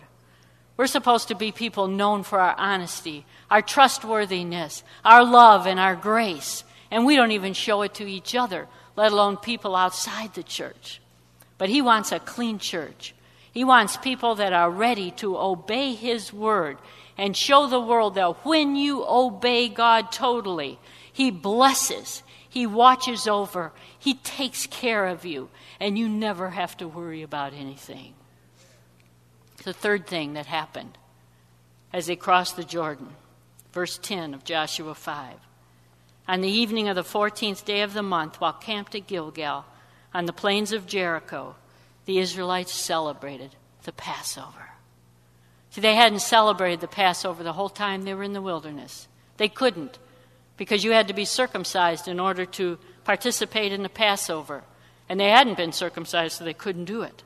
We're 0.76 0.86
supposed 0.86 1.28
to 1.28 1.34
be 1.34 1.50
people 1.50 1.88
known 1.88 2.24
for 2.24 2.40
our 2.40 2.54
honesty, 2.58 3.24
our 3.50 3.62
trustworthiness, 3.62 4.82
our 5.04 5.24
love, 5.24 5.66
and 5.66 5.80
our 5.80 5.96
grace. 5.96 6.62
And 6.90 7.06
we 7.06 7.16
don't 7.16 7.30
even 7.30 7.54
show 7.54 7.82
it 7.82 7.94
to 7.94 8.06
each 8.06 8.34
other, 8.34 8.68
let 8.96 9.12
alone 9.12 9.36
people 9.36 9.74
outside 9.74 10.34
the 10.34 10.42
church. 10.42 11.00
But 11.58 11.68
he 11.68 11.80
wants 11.80 12.12
a 12.12 12.18
clean 12.18 12.58
church. 12.58 13.14
He 13.52 13.64
wants 13.64 13.96
people 13.96 14.34
that 14.36 14.52
are 14.52 14.70
ready 14.70 15.12
to 15.12 15.38
obey 15.38 15.94
his 15.94 16.32
word 16.32 16.76
and 17.16 17.36
show 17.36 17.66
the 17.66 17.80
world 17.80 18.14
that 18.16 18.44
when 18.44 18.76
you 18.76 19.04
obey 19.06 19.68
God 19.68 20.10
totally, 20.10 20.78
he 21.12 21.30
blesses, 21.30 22.22
he 22.48 22.66
watches 22.66 23.26
over, 23.28 23.72
he 23.98 24.14
takes 24.14 24.66
care 24.66 25.06
of 25.06 25.24
you, 25.24 25.48
and 25.78 25.98
you 25.98 26.08
never 26.08 26.50
have 26.50 26.76
to 26.78 26.88
worry 26.88 27.22
about 27.22 27.52
anything. 27.52 28.14
The 29.64 29.72
third 29.72 30.06
thing 30.06 30.34
that 30.34 30.46
happened 30.46 30.98
as 31.92 32.06
they 32.06 32.16
crossed 32.16 32.56
the 32.56 32.64
Jordan, 32.64 33.08
verse 33.72 33.98
10 33.98 34.34
of 34.34 34.44
Joshua 34.44 34.94
5. 34.94 35.36
On 36.26 36.40
the 36.40 36.48
evening 36.48 36.88
of 36.88 36.96
the 36.96 37.02
14th 37.02 37.64
day 37.64 37.82
of 37.82 37.92
the 37.92 38.02
month, 38.02 38.40
while 38.40 38.52
camped 38.52 38.94
at 38.94 39.06
Gilgal 39.06 39.64
on 40.12 40.26
the 40.26 40.32
plains 40.32 40.72
of 40.72 40.86
Jericho, 40.86 41.54
the 42.04 42.18
Israelites 42.18 42.72
celebrated 42.72 43.54
the 43.84 43.92
Passover. 43.92 44.73
See, 45.74 45.80
they 45.80 45.96
hadn't 45.96 46.20
celebrated 46.20 46.80
the 46.80 46.86
Passover 46.86 47.42
the 47.42 47.54
whole 47.54 47.68
time 47.68 48.02
they 48.02 48.14
were 48.14 48.22
in 48.22 48.32
the 48.32 48.40
wilderness. 48.40 49.08
They 49.38 49.48
couldn't, 49.48 49.98
because 50.56 50.84
you 50.84 50.92
had 50.92 51.08
to 51.08 51.14
be 51.14 51.24
circumcised 51.24 52.06
in 52.06 52.20
order 52.20 52.46
to 52.46 52.78
participate 53.02 53.72
in 53.72 53.82
the 53.82 53.88
Passover. 53.88 54.62
And 55.08 55.18
they 55.18 55.30
hadn't 55.30 55.56
been 55.56 55.72
circumcised, 55.72 56.38
so 56.38 56.44
they 56.44 56.54
couldn't 56.54 56.84
do 56.84 57.02
it. 57.02 57.24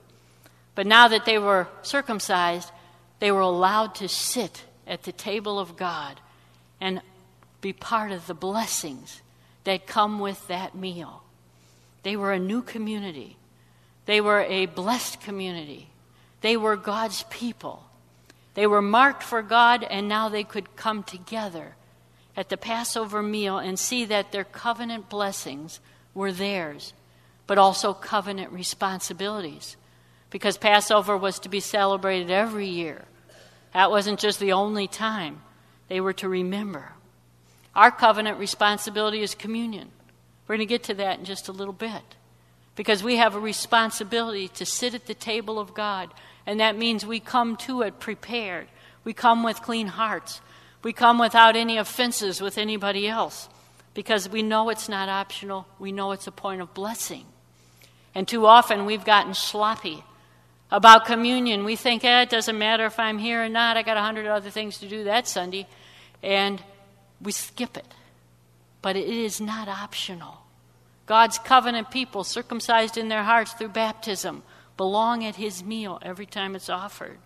But 0.74 0.86
now 0.86 1.08
that 1.08 1.26
they 1.26 1.36
were 1.36 1.68
circumcised, 1.82 2.70
they 3.18 3.30
were 3.30 3.42
allowed 3.42 3.94
to 3.96 4.08
sit 4.08 4.64
at 4.86 5.02
the 5.02 5.12
table 5.12 5.58
of 5.58 5.76
God 5.76 6.18
and 6.80 7.02
be 7.60 7.74
part 7.74 8.12
of 8.12 8.26
the 8.26 8.32
blessings 8.32 9.20
that 9.64 9.86
come 9.86 10.20
with 10.20 10.48
that 10.48 10.74
meal. 10.74 11.22
They 12.02 12.16
were 12.16 12.32
a 12.32 12.38
new 12.38 12.62
community. 12.62 13.36
They 14.06 14.22
were 14.22 14.40
a 14.40 14.64
blessed 14.64 15.20
community. 15.20 15.90
They 16.40 16.56
were 16.56 16.76
God's 16.76 17.24
people. 17.24 17.84
They 18.58 18.66
were 18.66 18.82
marked 18.82 19.22
for 19.22 19.40
God, 19.40 19.84
and 19.84 20.08
now 20.08 20.28
they 20.28 20.42
could 20.42 20.74
come 20.74 21.04
together 21.04 21.76
at 22.36 22.48
the 22.48 22.56
Passover 22.56 23.22
meal 23.22 23.56
and 23.56 23.78
see 23.78 24.04
that 24.06 24.32
their 24.32 24.42
covenant 24.42 25.08
blessings 25.08 25.78
were 26.12 26.32
theirs, 26.32 26.92
but 27.46 27.56
also 27.56 27.94
covenant 27.94 28.50
responsibilities. 28.50 29.76
Because 30.30 30.58
Passover 30.58 31.16
was 31.16 31.38
to 31.38 31.48
be 31.48 31.60
celebrated 31.60 32.32
every 32.32 32.66
year. 32.66 33.04
That 33.74 33.92
wasn't 33.92 34.18
just 34.18 34.40
the 34.40 34.50
only 34.50 34.88
time. 34.88 35.40
They 35.86 36.00
were 36.00 36.14
to 36.14 36.28
remember. 36.28 36.94
Our 37.76 37.92
covenant 37.92 38.40
responsibility 38.40 39.22
is 39.22 39.36
communion. 39.36 39.92
We're 40.48 40.56
going 40.56 40.66
to 40.66 40.74
get 40.74 40.82
to 40.82 40.94
that 40.94 41.20
in 41.20 41.24
just 41.24 41.46
a 41.46 41.52
little 41.52 41.72
bit. 41.72 42.16
Because 42.78 43.02
we 43.02 43.16
have 43.16 43.34
a 43.34 43.40
responsibility 43.40 44.46
to 44.50 44.64
sit 44.64 44.94
at 44.94 45.06
the 45.06 45.14
table 45.14 45.58
of 45.58 45.74
God, 45.74 46.14
and 46.46 46.60
that 46.60 46.78
means 46.78 47.04
we 47.04 47.18
come 47.18 47.56
to 47.56 47.82
it 47.82 47.98
prepared. 47.98 48.68
We 49.02 49.12
come 49.12 49.42
with 49.42 49.62
clean 49.62 49.88
hearts. 49.88 50.40
We 50.84 50.92
come 50.92 51.18
without 51.18 51.56
any 51.56 51.76
offenses 51.76 52.40
with 52.40 52.56
anybody 52.56 53.08
else 53.08 53.48
because 53.94 54.28
we 54.28 54.44
know 54.44 54.68
it's 54.68 54.88
not 54.88 55.08
optional. 55.08 55.66
We 55.80 55.90
know 55.90 56.12
it's 56.12 56.28
a 56.28 56.30
point 56.30 56.60
of 56.60 56.72
blessing. 56.72 57.26
And 58.14 58.28
too 58.28 58.46
often 58.46 58.86
we've 58.86 59.04
gotten 59.04 59.34
sloppy 59.34 60.04
about 60.70 61.04
communion. 61.04 61.64
We 61.64 61.74
think, 61.74 62.04
eh, 62.04 62.22
it 62.22 62.30
doesn't 62.30 62.56
matter 62.56 62.86
if 62.86 63.00
I'm 63.00 63.18
here 63.18 63.42
or 63.42 63.48
not. 63.48 63.76
I 63.76 63.82
got 63.82 63.96
a 63.96 64.02
hundred 64.02 64.26
other 64.26 64.50
things 64.50 64.78
to 64.78 64.88
do 64.88 65.02
that 65.02 65.26
Sunday. 65.26 65.66
And 66.22 66.62
we 67.20 67.32
skip 67.32 67.76
it. 67.76 67.92
But 68.82 68.94
it 68.94 69.08
is 69.08 69.40
not 69.40 69.66
optional. 69.66 70.42
God's 71.08 71.38
covenant 71.38 71.90
people, 71.90 72.22
circumcised 72.22 72.98
in 72.98 73.08
their 73.08 73.22
hearts 73.22 73.54
through 73.54 73.70
baptism, 73.70 74.42
belong 74.76 75.24
at 75.24 75.36
his 75.36 75.64
meal 75.64 75.98
every 76.02 76.26
time 76.26 76.54
it's 76.54 76.68
offered. 76.68 77.16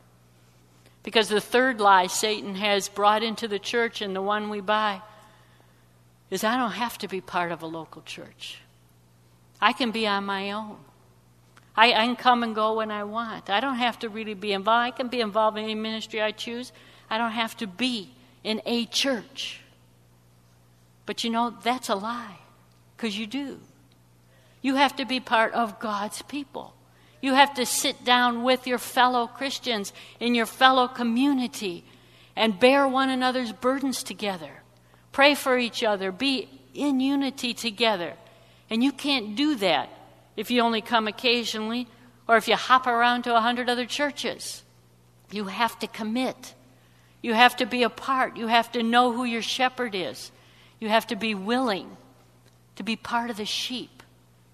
Because 1.02 1.28
the 1.28 1.40
third 1.40 1.80
lie 1.80 2.06
Satan 2.06 2.54
has 2.54 2.88
brought 2.88 3.24
into 3.24 3.48
the 3.48 3.58
church 3.58 4.00
and 4.00 4.14
the 4.14 4.22
one 4.22 4.50
we 4.50 4.60
buy 4.60 5.02
is 6.30 6.44
I 6.44 6.56
don't 6.56 6.70
have 6.70 6.96
to 6.98 7.08
be 7.08 7.20
part 7.20 7.50
of 7.50 7.62
a 7.62 7.66
local 7.66 8.02
church. 8.02 8.58
I 9.60 9.72
can 9.72 9.90
be 9.90 10.06
on 10.06 10.24
my 10.24 10.52
own. 10.52 10.78
I, 11.76 11.92
I, 11.92 12.06
can 12.06 12.16
come 12.16 12.44
and 12.44 12.54
go 12.54 12.74
when 12.74 12.92
I 12.92 13.02
want. 13.02 13.50
I 13.50 13.58
don't 13.58 13.76
have 13.76 13.98
to 14.00 14.08
really 14.08 14.34
be 14.34 14.52
involved. 14.52 14.86
I 14.86 14.90
can 14.96 15.08
be 15.08 15.20
involved 15.20 15.58
in 15.58 15.64
any 15.64 15.74
ministry 15.74 16.22
I 16.22 16.30
choose. 16.30 16.72
I 17.10 17.18
don't 17.18 17.32
have 17.32 17.56
to 17.56 17.66
be 17.66 18.12
in 18.44 18.62
a 18.64 18.86
church. 18.86 19.60
But 21.04 21.24
you 21.24 21.30
know, 21.30 21.54
that's 21.62 21.88
a 21.88 21.94
lie, 21.96 22.38
because 22.96 23.18
you 23.18 23.26
do. 23.26 23.58
You 24.62 24.76
have 24.76 24.96
to 24.96 25.04
be 25.04 25.20
part 25.20 25.52
of 25.52 25.80
God's 25.80 26.22
people. 26.22 26.74
You 27.20 27.34
have 27.34 27.54
to 27.54 27.66
sit 27.66 28.04
down 28.04 28.42
with 28.42 28.66
your 28.66 28.78
fellow 28.78 29.26
Christians 29.26 29.92
in 30.18 30.34
your 30.34 30.46
fellow 30.46 30.88
community 30.88 31.84
and 32.34 32.58
bear 32.58 32.88
one 32.88 33.10
another's 33.10 33.52
burdens 33.52 34.02
together. 34.02 34.62
Pray 35.10 35.34
for 35.34 35.58
each 35.58 35.84
other. 35.84 36.10
Be 36.10 36.48
in 36.74 37.00
unity 37.00 37.54
together. 37.54 38.14
And 38.70 38.82
you 38.82 38.92
can't 38.92 39.36
do 39.36 39.56
that 39.56 39.90
if 40.36 40.50
you 40.50 40.62
only 40.62 40.80
come 40.80 41.06
occasionally 41.06 41.86
or 42.26 42.36
if 42.36 42.48
you 42.48 42.56
hop 42.56 42.86
around 42.86 43.24
to 43.24 43.36
a 43.36 43.40
hundred 43.40 43.68
other 43.68 43.84
churches. 43.84 44.62
You 45.30 45.44
have 45.44 45.78
to 45.80 45.86
commit. 45.86 46.54
You 47.20 47.34
have 47.34 47.56
to 47.56 47.66
be 47.66 47.82
a 47.82 47.90
part. 47.90 48.36
You 48.36 48.46
have 48.46 48.72
to 48.72 48.82
know 48.82 49.12
who 49.12 49.24
your 49.24 49.42
shepherd 49.42 49.94
is. 49.94 50.32
You 50.80 50.88
have 50.88 51.06
to 51.08 51.16
be 51.16 51.34
willing 51.34 51.96
to 52.76 52.82
be 52.82 52.96
part 52.96 53.30
of 53.30 53.36
the 53.36 53.44
sheep 53.44 54.01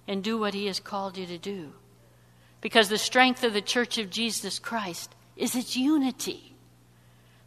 and 0.08 0.24
do 0.24 0.38
what 0.38 0.54
he 0.54 0.66
has 0.66 0.80
called 0.80 1.16
you 1.16 1.26
to 1.26 1.38
do. 1.38 1.72
Because 2.60 2.88
the 2.88 2.98
strength 2.98 3.44
of 3.44 3.52
the 3.52 3.62
church 3.62 3.98
of 3.98 4.10
Jesus 4.10 4.58
Christ 4.58 5.14
is 5.36 5.54
its 5.54 5.76
unity. 5.76 6.54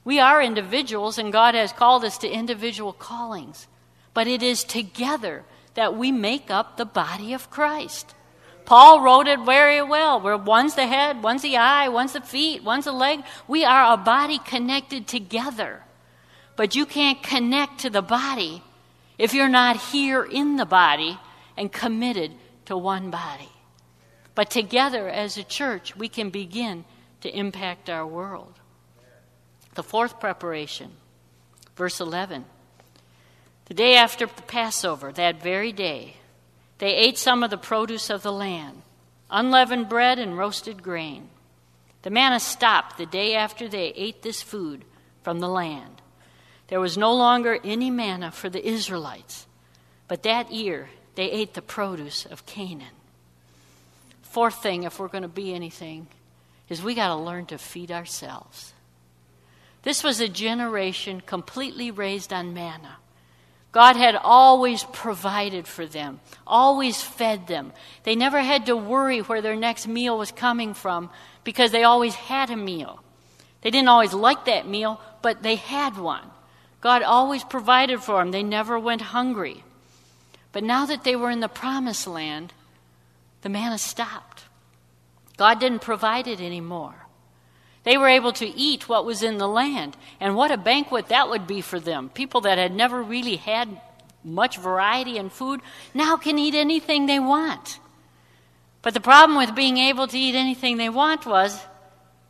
We 0.05 0.19
are 0.19 0.41
individuals, 0.41 1.17
and 1.17 1.33
God 1.33 1.55
has 1.55 1.73
called 1.73 2.05
us 2.05 2.17
to 2.19 2.29
individual 2.29 2.93
callings, 2.93 3.67
but 4.13 4.27
it 4.27 4.41
is 4.41 4.63
together 4.63 5.43
that 5.73 5.97
we 5.97 6.11
make 6.11 6.49
up 6.49 6.77
the 6.77 6.85
body 6.85 7.33
of 7.33 7.49
Christ. 7.49 8.15
Paul 8.65 9.01
wrote 9.01 9.27
it 9.27 9.39
very 9.41 9.81
well. 9.81 10.21
Where 10.21 10.37
one's 10.37 10.75
the 10.75 10.87
head, 10.87 11.23
one's 11.23 11.41
the 11.41 11.57
eye, 11.57 11.89
one's 11.89 12.13
the 12.13 12.21
feet, 12.21 12.63
one's 12.63 12.85
the 12.85 12.91
leg. 12.91 13.21
We 13.47 13.65
are 13.65 13.93
a 13.93 13.97
body 13.97 14.39
connected 14.39 15.07
together. 15.07 15.83
But 16.55 16.75
you 16.75 16.85
can't 16.85 17.23
connect 17.23 17.79
to 17.81 17.89
the 17.89 18.01
body 18.01 18.63
if 19.17 19.33
you're 19.33 19.49
not 19.49 19.77
here 19.77 20.23
in 20.23 20.57
the 20.57 20.65
body 20.65 21.19
and 21.57 21.71
committed 21.71 22.31
to 22.71 22.77
one 22.77 23.09
body. 23.09 23.49
But 24.33 24.49
together 24.49 25.09
as 25.09 25.37
a 25.37 25.43
church, 25.43 25.93
we 25.97 26.07
can 26.07 26.29
begin 26.29 26.85
to 27.19 27.29
impact 27.29 27.89
our 27.89 28.07
world. 28.07 28.61
The 29.75 29.83
fourth 29.83 30.21
preparation, 30.21 30.91
verse 31.75 31.99
11. 31.99 32.45
The 33.65 33.73
day 33.73 33.95
after 33.95 34.25
the 34.25 34.41
Passover, 34.43 35.11
that 35.11 35.43
very 35.43 35.73
day, 35.73 36.15
they 36.77 36.95
ate 36.95 37.17
some 37.17 37.43
of 37.43 37.49
the 37.49 37.57
produce 37.57 38.09
of 38.09 38.23
the 38.23 38.31
land, 38.31 38.83
unleavened 39.29 39.89
bread 39.89 40.17
and 40.17 40.37
roasted 40.37 40.81
grain. 40.81 41.27
The 42.03 42.09
manna 42.09 42.39
stopped 42.39 42.97
the 42.97 43.05
day 43.05 43.35
after 43.35 43.67
they 43.67 43.87
ate 43.97 44.21
this 44.21 44.41
food 44.41 44.85
from 45.23 45.39
the 45.39 45.49
land. 45.49 46.01
There 46.69 46.79
was 46.79 46.97
no 46.97 47.13
longer 47.13 47.59
any 47.65 47.89
manna 47.89 48.31
for 48.31 48.49
the 48.49 48.65
Israelites, 48.65 49.45
but 50.07 50.23
that 50.23 50.53
year 50.53 50.87
they 51.15 51.29
ate 51.29 51.53
the 51.53 51.61
produce 51.61 52.25
of 52.25 52.45
Canaan. 52.45 52.87
Fourth 54.21 54.63
thing, 54.63 54.83
if 54.83 54.99
we're 54.99 55.07
going 55.07 55.23
to 55.23 55.27
be 55.27 55.53
anything, 55.53 56.07
is 56.69 56.81
we 56.81 56.95
got 56.95 57.09
to 57.09 57.15
learn 57.15 57.45
to 57.47 57.57
feed 57.57 57.91
ourselves. 57.91 58.73
This 59.83 60.03
was 60.03 60.19
a 60.19 60.27
generation 60.27 61.21
completely 61.21 61.91
raised 61.91 62.31
on 62.31 62.53
manna. 62.53 62.97
God 63.71 63.95
had 63.95 64.15
always 64.15 64.83
provided 64.83 65.67
for 65.67 65.85
them, 65.85 66.19
always 66.45 67.01
fed 67.01 67.47
them. 67.47 67.71
They 68.03 68.15
never 68.15 68.41
had 68.41 68.65
to 68.65 68.75
worry 68.75 69.19
where 69.19 69.41
their 69.41 69.55
next 69.55 69.87
meal 69.87 70.17
was 70.17 70.31
coming 70.31 70.73
from 70.73 71.09
because 71.43 71.71
they 71.71 71.83
always 71.83 72.15
had 72.15 72.49
a 72.49 72.57
meal. 72.57 73.01
They 73.61 73.71
didn't 73.71 73.87
always 73.87 74.13
like 74.13 74.45
that 74.45 74.67
meal, 74.67 74.99
but 75.21 75.41
they 75.41 75.55
had 75.55 75.97
one. 75.97 76.27
God 76.81 77.03
always 77.03 77.43
provided 77.43 78.01
for 78.01 78.19
them. 78.19 78.31
They 78.31 78.43
never 78.43 78.77
went 78.77 79.01
hungry. 79.01 79.63
But 80.51 80.63
now 80.63 80.85
that 80.85 81.03
they 81.03 81.15
were 81.15 81.29
in 81.29 81.39
the 81.39 81.47
promised 81.47 82.07
land, 82.07 82.53
the 83.41 83.49
manna 83.49 83.77
stopped. 83.77 84.43
God 85.37 85.59
didn't 85.59 85.81
provide 85.81 86.27
it 86.27 86.41
anymore. 86.41 86.95
They 87.83 87.97
were 87.97 88.09
able 88.09 88.33
to 88.33 88.45
eat 88.45 88.87
what 88.87 89.05
was 89.05 89.23
in 89.23 89.37
the 89.37 89.47
land. 89.47 89.97
And 90.19 90.35
what 90.35 90.51
a 90.51 90.57
banquet 90.57 91.07
that 91.07 91.29
would 91.29 91.47
be 91.47 91.61
for 91.61 91.79
them. 91.79 92.09
People 92.09 92.41
that 92.41 92.57
had 92.57 92.75
never 92.75 93.01
really 93.01 93.37
had 93.37 93.81
much 94.23 94.57
variety 94.57 95.17
in 95.17 95.29
food 95.29 95.61
now 95.93 96.15
can 96.17 96.37
eat 96.37 96.53
anything 96.53 97.05
they 97.05 97.19
want. 97.19 97.79
But 98.83 98.93
the 98.93 98.99
problem 98.99 99.37
with 99.37 99.55
being 99.55 99.77
able 99.77 100.07
to 100.07 100.17
eat 100.17 100.35
anything 100.35 100.77
they 100.77 100.89
want 100.89 101.25
was 101.25 101.59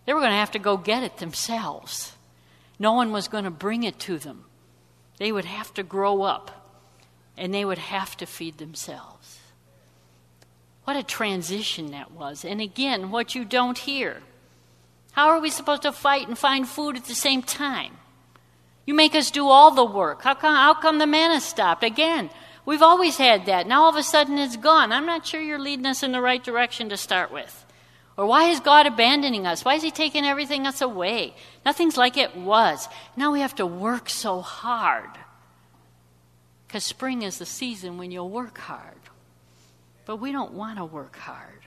they 0.05 0.13
were 0.13 0.19
going 0.19 0.31
to 0.31 0.37
have 0.37 0.51
to 0.51 0.59
go 0.59 0.77
get 0.77 1.03
it 1.03 1.17
themselves. 1.17 2.13
No 2.79 2.93
one 2.93 3.11
was 3.11 3.27
going 3.27 3.43
to 3.43 3.51
bring 3.51 3.83
it 3.83 3.99
to 3.99 4.17
them. 4.17 4.45
They 5.17 5.31
would 5.31 5.45
have 5.45 5.73
to 5.75 5.83
grow 5.83 6.23
up 6.23 6.60
and 7.41 7.51
they 7.51 7.65
would 7.65 7.79
have 7.79 8.15
to 8.17 8.27
feed 8.27 8.59
themselves. 8.59 9.39
What 10.83 10.95
a 10.95 11.01
transition 11.01 11.89
that 11.89 12.11
was. 12.11 12.45
And 12.45 12.61
again, 12.61 13.09
what 13.09 13.33
you 13.33 13.45
don't 13.45 13.79
hear. 13.79 14.21
How 15.13 15.29
are 15.29 15.41
we 15.41 15.49
supposed 15.49 15.81
to 15.81 15.91
fight 15.91 16.27
and 16.27 16.37
find 16.37 16.67
food 16.67 16.95
at 16.95 17.05
the 17.05 17.15
same 17.15 17.41
time? 17.41 17.97
You 18.85 18.93
make 18.93 19.15
us 19.15 19.31
do 19.31 19.47
all 19.47 19.71
the 19.71 19.83
work. 19.83 20.21
How 20.21 20.35
come, 20.35 20.55
how 20.55 20.75
come 20.75 20.99
the 20.99 21.07
manna 21.07 21.41
stopped? 21.41 21.83
Again, 21.83 22.29
we've 22.63 22.83
always 22.83 23.17
had 23.17 23.47
that. 23.47 23.65
Now 23.65 23.83
all 23.83 23.89
of 23.89 23.95
a 23.95 24.03
sudden 24.03 24.37
it's 24.37 24.55
gone. 24.55 24.91
I'm 24.91 25.07
not 25.07 25.25
sure 25.25 25.41
you're 25.41 25.57
leading 25.57 25.87
us 25.87 26.03
in 26.03 26.11
the 26.11 26.21
right 26.21 26.43
direction 26.43 26.89
to 26.89 26.97
start 26.97 27.31
with. 27.31 27.65
Or 28.17 28.27
why 28.27 28.49
is 28.49 28.59
God 28.59 28.85
abandoning 28.85 29.47
us? 29.47 29.65
Why 29.65 29.75
is 29.75 29.83
He 29.83 29.89
taking 29.89 30.25
everything 30.25 30.67
else 30.67 30.81
away? 30.81 31.33
Nothing's 31.65 31.97
like 31.97 32.17
it 32.17 32.35
was. 32.35 32.87
Now 33.17 33.31
we 33.31 33.39
have 33.39 33.55
to 33.55 33.65
work 33.65 34.09
so 34.09 34.41
hard. 34.41 35.09
Because 36.71 36.85
spring 36.85 37.21
is 37.21 37.37
the 37.37 37.45
season 37.45 37.97
when 37.97 38.11
you'll 38.11 38.29
work 38.29 38.57
hard. 38.57 38.95
But 40.05 40.21
we 40.21 40.31
don't 40.31 40.53
want 40.53 40.77
to 40.77 40.85
work 40.85 41.17
hard. 41.17 41.59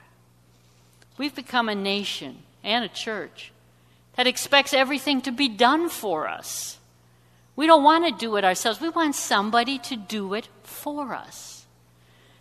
We've 1.19 1.35
become 1.35 1.69
a 1.69 1.75
nation 1.75 2.39
and 2.63 2.83
a 2.83 2.87
church 2.87 3.51
that 4.15 4.25
expects 4.25 4.73
everything 4.73 5.21
to 5.21 5.31
be 5.31 5.47
done 5.47 5.89
for 5.89 6.27
us. 6.27 6.79
We 7.55 7.67
don't 7.67 7.83
want 7.83 8.07
to 8.07 8.19
do 8.19 8.35
it 8.37 8.43
ourselves. 8.43 8.81
We 8.81 8.89
want 8.89 9.13
somebody 9.13 9.77
to 9.77 9.95
do 9.95 10.33
it 10.33 10.47
for 10.63 11.13
us. 11.13 11.67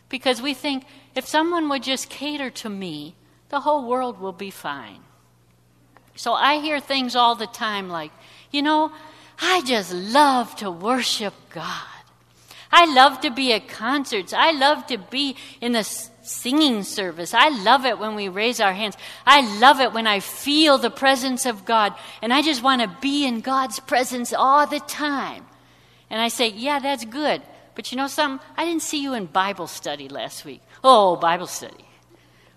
Because 0.09 0.41
we 0.41 0.55
think 0.55 0.87
if 1.15 1.29
someone 1.29 1.69
would 1.69 1.83
just 1.83 2.09
cater 2.09 2.49
to 2.49 2.71
me, 2.71 3.15
the 3.51 3.61
whole 3.61 3.87
world 3.87 4.19
will 4.19 4.33
be 4.33 4.51
fine. 4.51 5.01
So 6.17 6.33
I 6.33 6.61
hear 6.61 6.81
things 6.81 7.15
all 7.15 7.35
the 7.35 7.47
time 7.47 7.91
like, 7.91 8.13
you 8.51 8.63
know, 8.63 8.91
I 9.39 9.61
just 9.67 9.93
love 9.93 10.57
to 10.57 10.71
worship 10.71 11.35
God. 11.51 11.94
I 12.77 12.93
love 12.93 13.21
to 13.21 13.31
be 13.31 13.53
at 13.53 13.69
concerts. 13.69 14.33
I 14.33 14.51
love 14.51 14.89
to 14.89 14.99
be 14.99 15.37
in 15.61 15.71
the 15.71 15.85
singing 15.85 16.83
service. 16.83 17.33
I 17.33 17.51
love 17.63 17.85
it 17.85 18.01
when 18.01 18.17
we 18.17 18.29
raise 18.29 18.61
our 18.61 18.73
hands. 18.73 18.97
I 19.25 19.59
love 19.61 19.79
it 19.79 19.93
when 19.93 20.09
I 20.09 20.19
feel 20.19 20.77
the 20.77 20.91
presence 20.91 21.47
of 21.47 21.65
God. 21.65 21.95
And 22.21 22.33
I 22.33 22.43
just 22.43 22.65
want 22.65 22.83
to 22.83 22.91
be 23.01 23.27
in 23.27 23.43
God's 23.43 23.79
presence 23.79 24.33
all 24.33 24.67
the 24.67 24.81
time. 24.81 25.47
And 26.11 26.21
I 26.21 26.27
say, 26.27 26.49
yeah, 26.49 26.81
that's 26.81 27.05
good. 27.05 27.43
But 27.77 27.93
you 27.93 27.97
know 27.97 28.09
something? 28.09 28.45
I 28.57 28.65
didn't 28.65 28.83
see 28.83 29.01
you 29.01 29.15
in 29.15 29.27
Bible 29.27 29.69
study 29.69 30.09
last 30.09 30.45
week. 30.45 30.61
Oh, 30.83 31.15
Bible 31.15 31.47
study. 31.47 31.85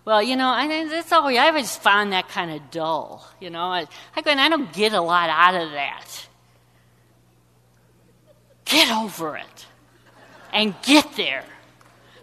Well, 0.04 0.24
you 0.24 0.36
know, 0.36 0.50
I, 0.50 0.88
that's 0.88 1.12
always, 1.12 1.38
I 1.38 1.50
always 1.50 1.76
found 1.76 2.14
that 2.14 2.28
kind 2.30 2.50
of 2.50 2.72
dull. 2.72 3.30
You 3.40 3.52
know, 3.52 3.66
I, 3.66 3.86
I, 4.16 4.22
go, 4.24 4.32
I 4.32 4.50
don't 4.50 4.74
get 4.74 4.94
a 4.94 5.02
lot 5.02 5.30
out 5.30 5.54
of 5.54 5.74
that. 5.74 6.28
Get 8.66 8.90
over 8.92 9.38
it 9.38 9.68
and 10.58 10.74
get 10.82 11.16
there. 11.16 11.46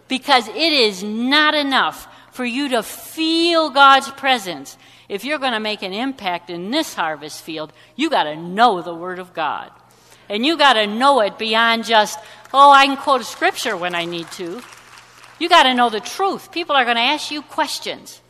Because 0.09 0.47
it 0.49 0.55
is 0.55 1.01
not 1.01 1.55
enough 1.55 2.07
for 2.31 2.45
you 2.45 2.69
to 2.69 2.83
feel 2.83 3.69
God's 3.69 4.11
presence. 4.11 4.77
If 5.07 5.23
you're 5.23 5.39
going 5.39 5.53
to 5.53 5.59
make 5.59 5.81
an 5.81 5.93
impact 5.93 6.49
in 6.49 6.69
this 6.69 6.93
harvest 6.93 7.43
field, 7.43 7.71
you 7.95 8.09
got 8.09 8.23
to 8.23 8.35
know 8.35 8.81
the 8.81 8.93
Word 8.93 9.19
of 9.19 9.33
God. 9.33 9.71
And 10.27 10.45
you 10.45 10.57
got 10.57 10.73
to 10.73 10.85
know 10.85 11.21
it 11.21 11.39
beyond 11.39 11.85
just, 11.85 12.19
oh, 12.53 12.71
I 12.71 12.85
can 12.87 12.97
quote 12.97 13.21
a 13.21 13.23
scripture 13.23 13.77
when 13.77 13.95
I 13.95 14.03
need 14.03 14.29
to. 14.31 14.61
You 15.39 15.47
got 15.47 15.63
to 15.63 15.73
know 15.73 15.89
the 15.89 16.01
truth. 16.01 16.51
People 16.51 16.75
are 16.75 16.83
going 16.83 16.97
to 16.97 17.01
ask 17.01 17.31
you 17.31 17.41
questions. 17.41 18.21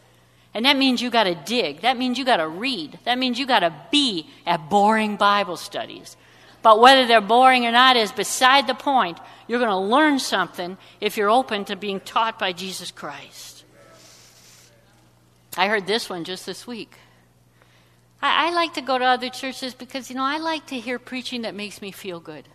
And 0.53 0.65
that 0.65 0.77
means 0.77 1.01
you 1.01 1.09
got 1.09 1.23
to 1.23 1.35
dig. 1.35 1.81
That 1.81 1.97
means 1.97 2.17
you 2.17 2.25
got 2.25 2.37
to 2.37 2.47
read. 2.47 2.99
That 3.05 3.17
means 3.17 3.39
you 3.39 3.47
got 3.47 3.59
to 3.59 3.73
be 3.91 4.29
at 4.45 4.69
boring 4.69 5.15
Bible 5.17 5.57
studies. 5.57 6.15
But 6.61 6.79
whether 6.79 7.05
they're 7.05 7.21
boring 7.21 7.65
or 7.65 7.71
not 7.71 7.95
is 7.95 8.11
beside 8.11 8.67
the 8.67 8.73
point. 8.73 9.19
You're 9.47 9.59
going 9.59 9.69
to 9.69 9.77
learn 9.77 10.19
something 10.19 10.77
if 10.99 11.17
you're 11.17 11.29
open 11.29 11.65
to 11.65 11.75
being 11.75 11.99
taught 11.99 12.39
by 12.39 12.51
Jesus 12.51 12.91
Christ. 12.91 13.63
I 15.57 15.67
heard 15.67 15.87
this 15.87 16.09
one 16.09 16.23
just 16.23 16.45
this 16.45 16.65
week. 16.65 16.97
I, 18.21 18.47
I 18.47 18.53
like 18.53 18.73
to 18.73 18.81
go 18.81 18.97
to 18.97 19.05
other 19.05 19.29
churches 19.29 19.73
because, 19.73 20.09
you 20.09 20.15
know, 20.15 20.23
I 20.23 20.37
like 20.37 20.67
to 20.67 20.79
hear 20.79 20.99
preaching 20.99 21.43
that 21.43 21.55
makes 21.55 21.81
me 21.81 21.91
feel 21.91 22.19
good. 22.19 22.47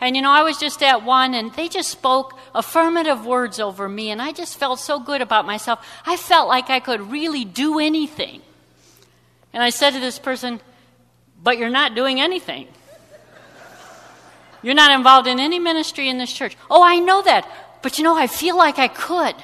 And 0.00 0.16
you 0.16 0.22
know, 0.22 0.30
I 0.30 0.42
was 0.42 0.56
just 0.56 0.82
at 0.82 1.04
one 1.04 1.34
and 1.34 1.52
they 1.52 1.68
just 1.68 1.90
spoke 1.90 2.38
affirmative 2.54 3.26
words 3.26 3.60
over 3.60 3.88
me, 3.88 4.10
and 4.10 4.20
I 4.22 4.32
just 4.32 4.58
felt 4.58 4.80
so 4.80 4.98
good 4.98 5.20
about 5.20 5.44
myself. 5.44 5.86
I 6.06 6.16
felt 6.16 6.48
like 6.48 6.70
I 6.70 6.80
could 6.80 7.10
really 7.10 7.44
do 7.44 7.78
anything. 7.78 8.40
And 9.52 9.62
I 9.62 9.70
said 9.70 9.90
to 9.90 10.00
this 10.00 10.18
person, 10.18 10.60
But 11.42 11.58
you're 11.58 11.68
not 11.68 11.94
doing 11.94 12.20
anything. 12.20 12.68
You're 14.62 14.74
not 14.74 14.92
involved 14.92 15.26
in 15.26 15.40
any 15.40 15.58
ministry 15.58 16.08
in 16.08 16.18
this 16.18 16.32
church. 16.32 16.56
Oh, 16.70 16.82
I 16.82 16.98
know 16.98 17.22
that. 17.22 17.48
But 17.82 17.98
you 17.98 18.04
know, 18.04 18.16
I 18.16 18.26
feel 18.26 18.56
like 18.56 18.78
I 18.78 18.88
could. 18.88 19.34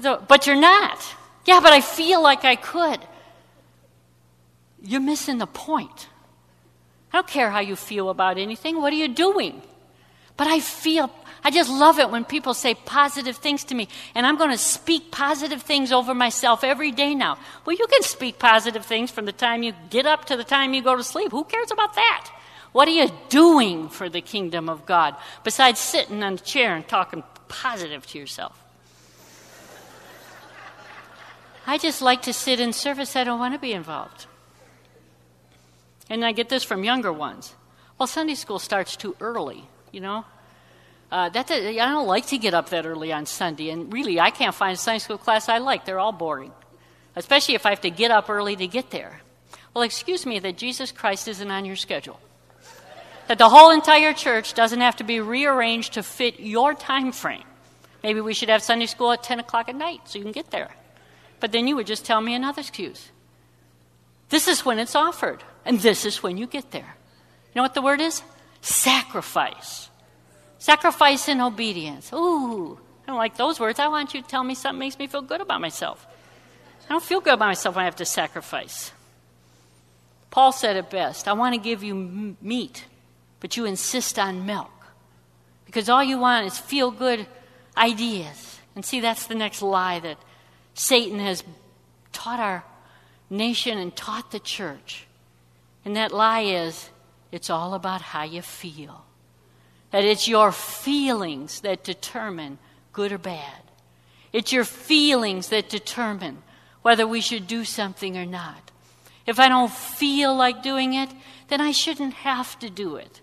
But 0.00 0.46
you're 0.46 0.56
not. 0.56 1.04
Yeah, 1.44 1.60
but 1.60 1.72
I 1.72 1.80
feel 1.80 2.22
like 2.22 2.44
I 2.44 2.56
could. 2.56 3.00
You're 4.82 5.00
missing 5.00 5.38
the 5.38 5.46
point. 5.46 6.08
I 7.12 7.18
don't 7.18 7.26
care 7.26 7.50
how 7.50 7.60
you 7.60 7.76
feel 7.76 8.10
about 8.10 8.38
anything. 8.38 8.80
What 8.80 8.92
are 8.92 8.96
you 8.96 9.08
doing? 9.08 9.62
But 10.36 10.48
I 10.48 10.58
feel, 10.58 11.10
I 11.44 11.50
just 11.50 11.70
love 11.70 11.98
it 12.00 12.10
when 12.10 12.24
people 12.24 12.54
say 12.54 12.74
positive 12.74 13.36
things 13.36 13.64
to 13.64 13.74
me. 13.74 13.88
And 14.14 14.26
I'm 14.26 14.36
going 14.36 14.50
to 14.50 14.58
speak 14.58 15.12
positive 15.12 15.62
things 15.62 15.92
over 15.92 16.12
myself 16.12 16.64
every 16.64 16.90
day 16.90 17.14
now. 17.14 17.38
Well, 17.64 17.76
you 17.76 17.86
can 17.86 18.02
speak 18.02 18.38
positive 18.38 18.84
things 18.84 19.10
from 19.10 19.26
the 19.26 19.32
time 19.32 19.62
you 19.62 19.74
get 19.90 20.06
up 20.06 20.24
to 20.24 20.36
the 20.36 20.44
time 20.44 20.74
you 20.74 20.82
go 20.82 20.96
to 20.96 21.04
sleep. 21.04 21.30
Who 21.30 21.44
cares 21.44 21.70
about 21.70 21.94
that? 21.94 22.30
What 22.74 22.88
are 22.88 22.90
you 22.90 23.08
doing 23.28 23.88
for 23.88 24.08
the 24.08 24.20
kingdom 24.20 24.68
of 24.68 24.84
God 24.84 25.14
besides 25.44 25.78
sitting 25.78 26.24
on 26.24 26.32
a 26.32 26.38
chair 26.38 26.74
and 26.74 26.86
talking 26.88 27.22
positive 27.46 28.04
to 28.08 28.18
yourself? 28.18 28.60
I 31.68 31.78
just 31.78 32.02
like 32.02 32.22
to 32.22 32.32
sit 32.32 32.58
in 32.58 32.72
service. 32.72 33.14
I 33.14 33.22
don't 33.22 33.38
want 33.38 33.54
to 33.54 33.60
be 33.60 33.72
involved. 33.72 34.26
And 36.10 36.24
I 36.24 36.32
get 36.32 36.48
this 36.48 36.64
from 36.64 36.82
younger 36.82 37.12
ones. 37.12 37.54
Well, 37.96 38.08
Sunday 38.08 38.34
school 38.34 38.58
starts 38.58 38.96
too 38.96 39.14
early, 39.20 39.68
you 39.92 40.00
know? 40.00 40.24
Uh, 41.12 41.28
that's 41.28 41.52
a, 41.52 41.78
I 41.78 41.92
don't 41.92 42.08
like 42.08 42.26
to 42.26 42.38
get 42.38 42.54
up 42.54 42.70
that 42.70 42.86
early 42.86 43.12
on 43.12 43.24
Sunday, 43.24 43.70
and 43.70 43.92
really, 43.92 44.18
I 44.18 44.30
can't 44.30 44.52
find 44.52 44.74
a 44.74 44.76
Sunday 44.76 44.98
school 44.98 45.16
class 45.16 45.48
I 45.48 45.58
like. 45.58 45.84
They're 45.84 46.00
all 46.00 46.10
boring, 46.10 46.50
especially 47.14 47.54
if 47.54 47.66
I 47.66 47.70
have 47.70 47.82
to 47.82 47.90
get 47.90 48.10
up 48.10 48.28
early 48.28 48.56
to 48.56 48.66
get 48.66 48.90
there. 48.90 49.20
Well, 49.74 49.84
excuse 49.84 50.26
me 50.26 50.40
that 50.40 50.56
Jesus 50.56 50.90
Christ 50.90 51.28
isn't 51.28 51.50
on 51.52 51.64
your 51.66 51.76
schedule. 51.76 52.18
That 53.28 53.38
the 53.38 53.48
whole 53.48 53.70
entire 53.70 54.12
church 54.12 54.54
doesn't 54.54 54.80
have 54.80 54.96
to 54.96 55.04
be 55.04 55.20
rearranged 55.20 55.94
to 55.94 56.02
fit 56.02 56.40
your 56.40 56.74
time 56.74 57.12
frame. 57.12 57.44
Maybe 58.02 58.20
we 58.20 58.34
should 58.34 58.50
have 58.50 58.62
Sunday 58.62 58.86
school 58.86 59.12
at 59.12 59.22
10 59.22 59.40
o'clock 59.40 59.68
at 59.68 59.74
night 59.74 60.00
so 60.04 60.18
you 60.18 60.24
can 60.24 60.32
get 60.32 60.50
there. 60.50 60.70
But 61.40 61.52
then 61.52 61.66
you 61.66 61.76
would 61.76 61.86
just 61.86 62.04
tell 62.04 62.20
me 62.20 62.34
another 62.34 62.60
excuse. 62.60 63.10
This 64.28 64.46
is 64.46 64.64
when 64.64 64.78
it's 64.78 64.94
offered. 64.94 65.42
And 65.64 65.80
this 65.80 66.04
is 66.04 66.22
when 66.22 66.36
you 66.36 66.46
get 66.46 66.70
there. 66.70 66.96
You 67.54 67.56
know 67.56 67.62
what 67.62 67.74
the 67.74 67.82
word 67.82 68.00
is? 68.00 68.22
Sacrifice. 68.60 69.88
Sacrifice 70.58 71.28
and 71.28 71.40
obedience. 71.40 72.12
Ooh, 72.12 72.78
I 73.04 73.06
don't 73.06 73.16
like 73.16 73.36
those 73.36 73.60
words. 73.60 73.78
I 73.78 73.88
want 73.88 74.14
you 74.14 74.22
to 74.22 74.28
tell 74.28 74.44
me 74.44 74.54
something 74.54 74.78
makes 74.78 74.98
me 74.98 75.06
feel 75.06 75.22
good 75.22 75.40
about 75.40 75.60
myself. 75.60 76.06
I 76.88 76.92
don't 76.92 77.02
feel 77.02 77.20
good 77.20 77.34
about 77.34 77.46
myself 77.46 77.76
when 77.76 77.82
I 77.82 77.86
have 77.86 77.96
to 77.96 78.04
sacrifice. 78.04 78.92
Paul 80.30 80.52
said 80.52 80.76
it 80.76 80.90
best 80.90 81.28
I 81.28 81.32
want 81.34 81.54
to 81.54 81.60
give 81.60 81.82
you 81.82 82.36
meat, 82.40 82.84
but 83.44 83.58
you 83.58 83.66
insist 83.66 84.18
on 84.18 84.46
milk. 84.46 84.72
Because 85.66 85.90
all 85.90 86.02
you 86.02 86.18
want 86.18 86.46
is 86.46 86.58
feel 86.58 86.90
good 86.90 87.26
ideas. 87.76 88.58
And 88.74 88.82
see, 88.82 89.00
that's 89.00 89.26
the 89.26 89.34
next 89.34 89.60
lie 89.60 90.00
that 90.00 90.16
Satan 90.72 91.18
has 91.18 91.44
taught 92.10 92.40
our 92.40 92.64
nation 93.28 93.76
and 93.76 93.94
taught 93.94 94.30
the 94.30 94.38
church. 94.38 95.06
And 95.84 95.94
that 95.94 96.10
lie 96.10 96.40
is 96.40 96.88
it's 97.32 97.50
all 97.50 97.74
about 97.74 98.00
how 98.00 98.22
you 98.22 98.40
feel. 98.40 99.04
That 99.90 100.06
it's 100.06 100.26
your 100.26 100.50
feelings 100.50 101.60
that 101.60 101.84
determine 101.84 102.56
good 102.94 103.12
or 103.12 103.18
bad. 103.18 103.60
It's 104.32 104.54
your 104.54 104.64
feelings 104.64 105.50
that 105.50 105.68
determine 105.68 106.38
whether 106.80 107.06
we 107.06 107.20
should 107.20 107.46
do 107.46 107.66
something 107.66 108.16
or 108.16 108.24
not. 108.24 108.70
If 109.26 109.38
I 109.38 109.50
don't 109.50 109.70
feel 109.70 110.34
like 110.34 110.62
doing 110.62 110.94
it, 110.94 111.10
then 111.48 111.60
I 111.60 111.72
shouldn't 111.72 112.14
have 112.14 112.58
to 112.60 112.70
do 112.70 112.96
it. 112.96 113.20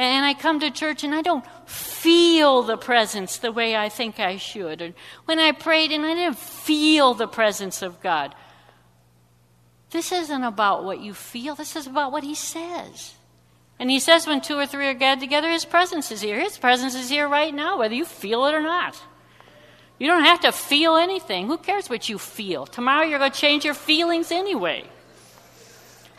And 0.00 0.24
I 0.24 0.32
come 0.32 0.60
to 0.60 0.70
church 0.70 1.04
and 1.04 1.14
I 1.14 1.20
don't 1.20 1.44
feel 1.68 2.62
the 2.62 2.78
presence 2.78 3.36
the 3.36 3.52
way 3.52 3.76
I 3.76 3.90
think 3.90 4.18
I 4.18 4.38
should. 4.38 4.80
And 4.80 4.94
when 5.26 5.38
I 5.38 5.52
prayed 5.52 5.92
and 5.92 6.06
I 6.06 6.14
didn't 6.14 6.38
feel 6.38 7.12
the 7.12 7.28
presence 7.28 7.82
of 7.82 8.00
God, 8.00 8.34
this 9.90 10.10
isn't 10.10 10.42
about 10.42 10.84
what 10.84 11.00
you 11.00 11.12
feel, 11.12 11.54
this 11.54 11.76
is 11.76 11.86
about 11.86 12.12
what 12.12 12.24
he 12.24 12.34
says. 12.34 13.12
And 13.78 13.90
he 13.90 14.00
says 14.00 14.26
when 14.26 14.40
two 14.40 14.56
or 14.56 14.64
three 14.64 14.88
are 14.88 14.94
gathered 14.94 15.20
together, 15.20 15.50
his 15.50 15.66
presence 15.66 16.10
is 16.10 16.22
here. 16.22 16.40
His 16.40 16.56
presence 16.56 16.94
is 16.94 17.10
here 17.10 17.28
right 17.28 17.52
now, 17.52 17.78
whether 17.78 17.94
you 17.94 18.06
feel 18.06 18.46
it 18.46 18.54
or 18.54 18.62
not. 18.62 18.98
You 19.98 20.06
don't 20.06 20.24
have 20.24 20.40
to 20.40 20.52
feel 20.52 20.96
anything. 20.96 21.46
Who 21.46 21.58
cares 21.58 21.90
what 21.90 22.08
you 22.08 22.16
feel? 22.16 22.64
Tomorrow 22.64 23.04
you're 23.04 23.18
going 23.18 23.32
to 23.32 23.38
change 23.38 23.66
your 23.66 23.74
feelings 23.74 24.32
anyway. 24.32 24.84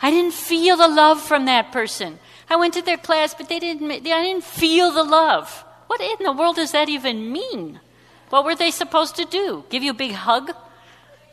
I 0.00 0.12
didn't 0.12 0.34
feel 0.34 0.76
the 0.76 0.86
love 0.86 1.20
from 1.20 1.46
that 1.46 1.72
person. 1.72 2.20
I 2.52 2.56
went 2.56 2.74
to 2.74 2.82
their 2.82 2.98
class, 2.98 3.32
but 3.32 3.48
they 3.48 3.58
didn't, 3.58 3.90
I 3.90 4.00
didn't 4.00 4.44
feel 4.44 4.92
the 4.92 5.02
love. 5.02 5.64
What 5.86 6.02
in 6.02 6.22
the 6.22 6.32
world 6.32 6.56
does 6.56 6.72
that 6.72 6.90
even 6.90 7.32
mean? 7.32 7.80
What 8.28 8.44
were 8.44 8.54
they 8.54 8.70
supposed 8.70 9.16
to 9.16 9.24
do? 9.24 9.64
Give 9.70 9.82
you 9.82 9.92
a 9.92 9.94
big 9.94 10.12
hug? 10.12 10.48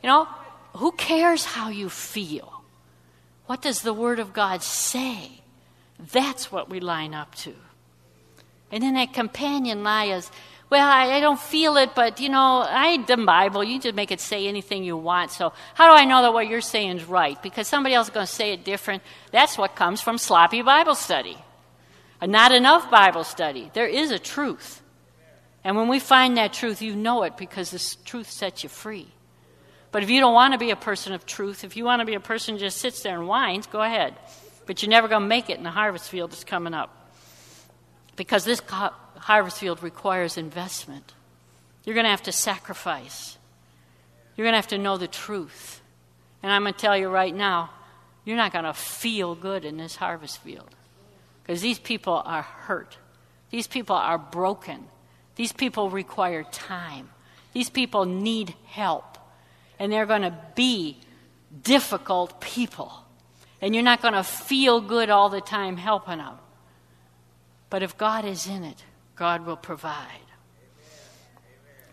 You 0.01 0.07
know, 0.07 0.29
who 0.77 0.93
cares 0.93 1.43
how 1.43 1.67
you 1.67 1.89
feel? 1.89 2.63
What 3.47 3.61
does 3.61 3.81
the 3.81 3.93
Word 3.93 4.19
of 4.19 4.31
God 4.31 4.63
say? 4.63 5.41
That's 5.99 6.53
what 6.53 6.69
we 6.69 6.79
line 6.79 7.13
up 7.13 7.35
to. 7.43 7.53
And 8.71 8.81
then 8.81 8.93
that 8.93 9.13
companion 9.13 9.83
lie 9.83 10.05
is, 10.05 10.31
well, 10.69 10.87
I, 10.87 11.13
I, 11.13 11.19
don't 11.19 11.39
feel 11.39 11.77
it, 11.77 11.95
but 11.95 12.19
you 12.19 12.29
know, 12.29 12.63
I 12.67 13.03
the 13.03 13.17
Bible. 13.17 13.63
You 13.63 13.79
just 13.79 13.95
make 13.95 14.11
it 14.11 14.21
say 14.21 14.47
anything 14.47 14.83
you 14.83 14.97
want. 14.97 15.31
So 15.31 15.51
how 15.73 15.87
do 15.87 15.93
I 15.93 16.05
know 16.05 16.21
that 16.21 16.33
what 16.33 16.47
you're 16.47 16.61
saying 16.61 16.97
is 16.97 17.05
right? 17.05 17.41
Because 17.41 17.67
somebody 17.67 17.95
else 17.95 18.07
is 18.07 18.13
going 18.13 18.27
to 18.27 18.31
say 18.31 18.53
it 18.53 18.63
different. 18.63 19.01
That's 19.31 19.57
what 19.57 19.75
comes 19.75 19.99
from 19.99 20.19
sloppy 20.19 20.61
Bible 20.61 20.93
study. 20.93 21.37
Uh, 22.21 22.27
not 22.27 22.51
enough 22.51 22.91
Bible 22.91 23.23
study. 23.23 23.71
There 23.73 23.87
is 23.87 24.11
a 24.11 24.19
truth. 24.19 24.81
And 25.63 25.75
when 25.75 25.87
we 25.87 25.99
find 25.99 26.37
that 26.37 26.53
truth, 26.53 26.81
you 26.81 26.95
know 26.95 27.23
it 27.23 27.35
because 27.35 27.71
this 27.71 27.95
truth 28.05 28.29
sets 28.29 28.63
you 28.63 28.69
free. 28.69 29.07
But 29.91 30.03
if 30.03 30.09
you 30.09 30.19
don't 30.19 30.33
want 30.33 30.53
to 30.53 30.59
be 30.59 30.69
a 30.69 30.75
person 30.75 31.13
of 31.13 31.25
truth, 31.25 31.63
if 31.63 31.75
you 31.75 31.83
want 31.83 32.01
to 32.01 32.05
be 32.05 32.13
a 32.13 32.19
person 32.19 32.55
who 32.55 32.59
just 32.59 32.77
sits 32.77 33.01
there 33.01 33.17
and 33.17 33.27
whines, 33.27 33.65
go 33.65 33.81
ahead. 33.81 34.15
But 34.67 34.83
you're 34.83 34.89
never 34.89 35.07
going 35.07 35.23
to 35.23 35.27
make 35.27 35.49
it 35.49 35.57
in 35.57 35.63
the 35.63 35.71
harvest 35.71 36.09
field 36.09 36.31
that's 36.31 36.43
coming 36.43 36.75
up. 36.75 36.95
Because 38.15 38.45
this 38.45 38.61
harvest 39.19 39.59
field 39.59 39.83
requires 39.83 40.37
investment. 40.37 41.13
You're 41.83 41.95
going 41.95 42.05
to 42.05 42.11
have 42.11 42.23
to 42.23 42.31
sacrifice. 42.31 43.37
You're 44.35 44.45
going 44.45 44.53
to 44.53 44.57
have 44.57 44.67
to 44.67 44.77
know 44.77 44.97
the 44.97 45.07
truth. 45.07 45.81
And 46.41 46.51
I'm 46.51 46.63
going 46.63 46.73
to 46.73 46.79
tell 46.79 46.97
you 46.97 47.09
right 47.09 47.33
now, 47.33 47.71
you're 48.25 48.37
not 48.37 48.53
going 48.53 48.65
to 48.65 48.73
feel 48.73 49.35
good 49.35 49.65
in 49.65 49.77
this 49.77 49.95
harvest 49.95 50.39
field. 50.39 50.69
Because 51.43 51.61
these 51.61 51.79
people 51.79 52.21
are 52.25 52.43
hurt. 52.43 52.97
These 53.49 53.67
people 53.67 53.95
are 53.95 54.17
broken. 54.17 54.85
These 55.35 55.53
people 55.53 55.89
require 55.89 56.43
time. 56.43 57.09
These 57.53 57.69
people 57.69 58.05
need 58.05 58.53
help 58.65 59.09
and 59.79 59.91
they're 59.91 60.05
going 60.05 60.23
to 60.23 60.37
be 60.55 60.97
difficult 61.63 62.39
people. 62.41 62.91
And 63.61 63.73
you're 63.73 63.83
not 63.83 64.01
going 64.01 64.13
to 64.13 64.23
feel 64.23 64.81
good 64.81 65.09
all 65.09 65.29
the 65.29 65.41
time 65.41 65.77
helping 65.77 66.17
them. 66.17 66.35
But 67.69 67.81
if 67.81 67.97
God 67.97 68.25
is 68.25 68.45
in 68.45 68.63
it, 68.63 68.83
God 69.19 69.45
will 69.45 69.57
provide. 69.57 70.23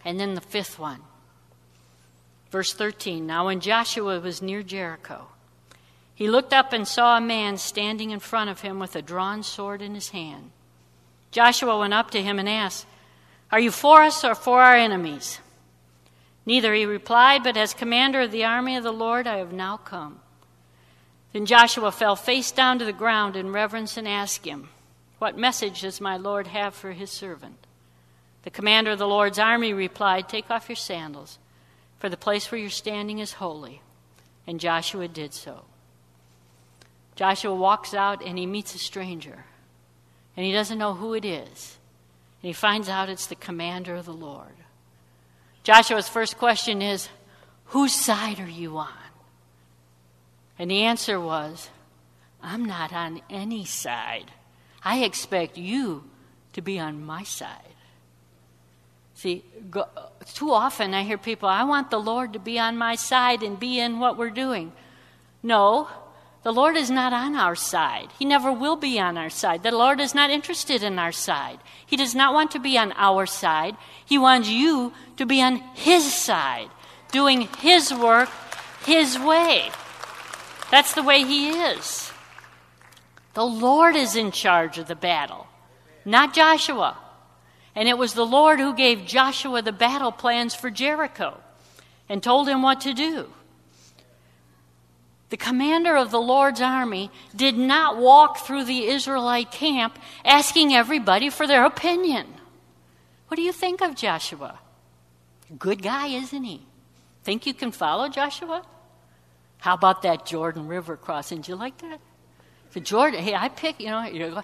And 0.05 0.21
then 0.21 0.35
the 0.35 0.41
fifth 0.41 0.79
one, 0.79 1.01
verse 2.53 2.73
13. 2.73 3.27
Now, 3.27 3.47
when 3.47 3.59
Joshua 3.59 4.21
was 4.21 4.41
near 4.41 4.63
Jericho, 4.63 5.27
he 6.15 6.29
looked 6.29 6.53
up 6.53 6.73
and 6.73 6.87
saw 6.87 7.17
a 7.17 7.21
man 7.21 7.57
standing 7.59 8.13
in 8.13 8.21
front 8.21 8.49
of 8.49 8.61
him 8.61 8.79
with 8.79 8.95
a 8.95 9.03
drawn 9.03 9.43
sword 9.43 9.83
in 9.83 9.97
his 9.97 10.11
hand. 10.11 10.53
Joshua 11.33 11.77
went 11.77 11.93
up 11.93 12.13
to 12.13 12.23
him 12.23 12.39
and 12.39 12.49
asked, 12.49 12.87
Are 13.51 13.59
you 13.59 13.73
for 13.73 14.03
us 14.03 14.23
or 14.23 14.37
for 14.37 14.63
our 14.63 14.77
enemies? 14.77 15.41
Neither, 16.47 16.75
he 16.75 16.87
replied, 16.87 17.43
but 17.43 17.57
as 17.57 17.75
commander 17.75 18.21
of 18.21 18.31
the 18.31 18.45
army 18.45 18.77
of 18.77 18.85
the 18.85 18.93
Lord, 18.93 19.27
I 19.27 19.39
have 19.39 19.53
now 19.53 19.79
come. 19.79 20.21
Then 21.33 21.45
Joshua 21.45 21.91
fell 21.91 22.15
face 22.15 22.53
down 22.53 22.79
to 22.79 22.85
the 22.85 22.93
ground 22.93 23.35
in 23.35 23.51
reverence 23.51 23.97
and 23.97 24.07
asked 24.07 24.47
him, 24.47 24.69
What 25.19 25.39
message 25.39 25.81
does 25.81 26.01
my 26.01 26.17
Lord 26.17 26.49
have 26.49 26.75
for 26.75 26.93
his 26.93 27.11
servant? 27.11 27.67
The 28.43 28.51
commander 28.51 28.93
of 28.93 28.99
the 28.99 29.09
Lord's 29.09 29.39
army 29.39 29.73
replied, 29.73 30.29
Take 30.29 30.51
off 30.51 30.69
your 30.69 30.77
sandals, 30.77 31.39
for 31.99 32.09
the 32.09 32.17
place 32.17 32.51
where 32.51 32.61
you're 32.61 32.71
standing 32.71 33.19
is 33.19 33.35
holy. 33.35 33.81
And 34.47 34.61
Joshua 34.61 35.09
did 35.09 35.35
so. 35.35 35.65
Joshua 37.17 37.55
walks 37.55 37.95
out 37.95 38.23
and 38.23 38.39
he 38.39 38.47
meets 38.47 38.75
a 38.75 38.79
stranger, 38.79 39.45
and 40.37 40.47
he 40.47 40.53
doesn't 40.53 40.79
know 40.79 40.95
who 40.95 41.15
it 41.15 41.25
is. 41.25 41.79
And 42.43 42.49
he 42.49 42.53
finds 42.53 42.89
out 42.89 43.09
it's 43.09 43.27
the 43.27 43.35
commander 43.35 43.97
of 43.97 44.05
the 44.05 44.13
Lord. 44.13 44.53
Joshua's 45.65 46.09
first 46.09 46.37
question 46.37 46.83
is, 46.83 47.09
Whose 47.71 47.93
side 47.93 48.39
are 48.39 48.49
you 48.49 48.77
on? 48.77 48.89
And 50.59 50.71
the 50.71 50.83
answer 50.83 51.19
was, 51.19 51.71
I'm 52.43 52.65
not 52.65 52.93
on 52.93 53.23
any 53.29 53.65
side. 53.65 54.31
I 54.87 54.99
expect 54.99 55.59
you 55.59 56.05
to 56.53 56.63
be 56.63 56.79
on 56.79 57.05
my 57.05 57.25
side. 57.25 57.75
See, 59.17 59.43
go, 59.69 59.87
too 60.33 60.53
often 60.53 60.95
I 60.95 61.03
hear 61.03 61.19
people, 61.19 61.49
I 61.49 61.65
want 61.65 61.91
the 61.91 61.99
Lord 61.99 62.33
to 62.35 62.39
be 62.39 62.57
on 62.57 62.79
my 62.79 62.95
side 62.95 63.43
and 63.43 63.59
be 63.59 63.81
in 63.81 63.99
what 63.99 64.17
we're 64.17 64.31
doing. 64.31 64.71
No, 65.43 65.89
the 66.45 66.53
Lord 66.53 66.77
is 66.77 66.89
not 66.89 67.13
on 67.13 67.35
our 67.35 67.57
side. 67.57 68.11
He 68.17 68.25
never 68.25 68.53
will 68.53 68.77
be 68.77 69.01
on 69.01 69.19
our 69.19 69.29
side. 69.29 69.65
The 69.65 69.73
Lord 69.73 69.99
is 69.99 70.15
not 70.15 70.31
interested 70.31 70.85
in 70.85 71.01
our 71.01 71.11
side. 71.11 71.59
He 71.85 71.97
does 71.97 72.15
not 72.15 72.33
want 72.33 72.53
to 72.53 72.61
be 72.61 72.79
on 72.79 72.93
our 72.93 73.27
side. 73.27 73.77
He 74.05 74.19
wants 74.19 74.49
you 74.49 74.93
to 75.17 75.27
be 75.27 75.43
on 75.43 75.57
His 75.75 76.15
side, 76.15 76.71
doing 77.11 77.49
His 77.59 77.93
work 77.93 78.29
His 78.85 79.19
way. 79.19 79.69
That's 80.71 80.95
the 80.95 81.03
way 81.03 81.25
He 81.25 81.49
is. 81.49 82.06
The 83.37 83.45
Lord 83.45 83.97
is 83.97 84.17
in 84.17 84.31
charge 84.31 84.79
of 84.79 84.89
the 84.89 84.97
battle, 84.97 85.47
not 86.07 86.33
Joshua. 86.33 86.97
And 87.75 87.87
it 87.87 87.99
was 87.99 88.15
the 88.15 88.25
Lord 88.25 88.59
who 88.59 88.75
gave 88.75 89.05
Joshua 89.05 89.61
the 89.61 89.73
battle 89.73 90.11
plans 90.11 90.55
for 90.55 90.71
Jericho 90.71 91.39
and 92.09 92.23
told 92.23 92.49
him 92.49 92.63
what 92.63 92.81
to 92.81 92.95
do. 92.95 93.31
The 95.29 95.37
commander 95.37 95.95
of 95.97 96.11
the 96.11 96.19
Lord's 96.19 96.63
army 96.63 97.11
did 97.37 97.59
not 97.59 97.99
walk 97.99 98.39
through 98.39 98.65
the 98.65 98.87
Israelite 98.87 99.51
camp 99.51 99.99
asking 100.25 100.73
everybody 100.73 101.29
for 101.29 101.47
their 101.47 101.67
opinion. 101.67 102.27
What 103.29 103.37
do 103.37 103.43
you 103.43 103.53
think 103.53 103.83
of 103.83 103.97
Joshua? 103.97 104.61
Good 105.59 105.83
guy, 105.83 106.07
isn't 106.07 106.45
he? 106.45 106.63
Think 107.23 107.45
you 107.45 107.53
can 107.53 107.71
follow 107.71 108.09
Joshua? 108.09 108.63
How 109.59 109.75
about 109.75 110.01
that 110.03 110.25
Jordan 110.25 110.69
River 110.69 110.97
crossing? 110.97 111.43
Did 111.43 111.49
you 111.49 111.57
like 111.57 111.77
that? 111.83 112.01
The 112.77 112.83
Jordan, 112.83 113.23
hey, 113.23 113.35
I 113.35 113.49
pick, 113.49 113.81
you 113.81 113.87
know, 113.87 114.43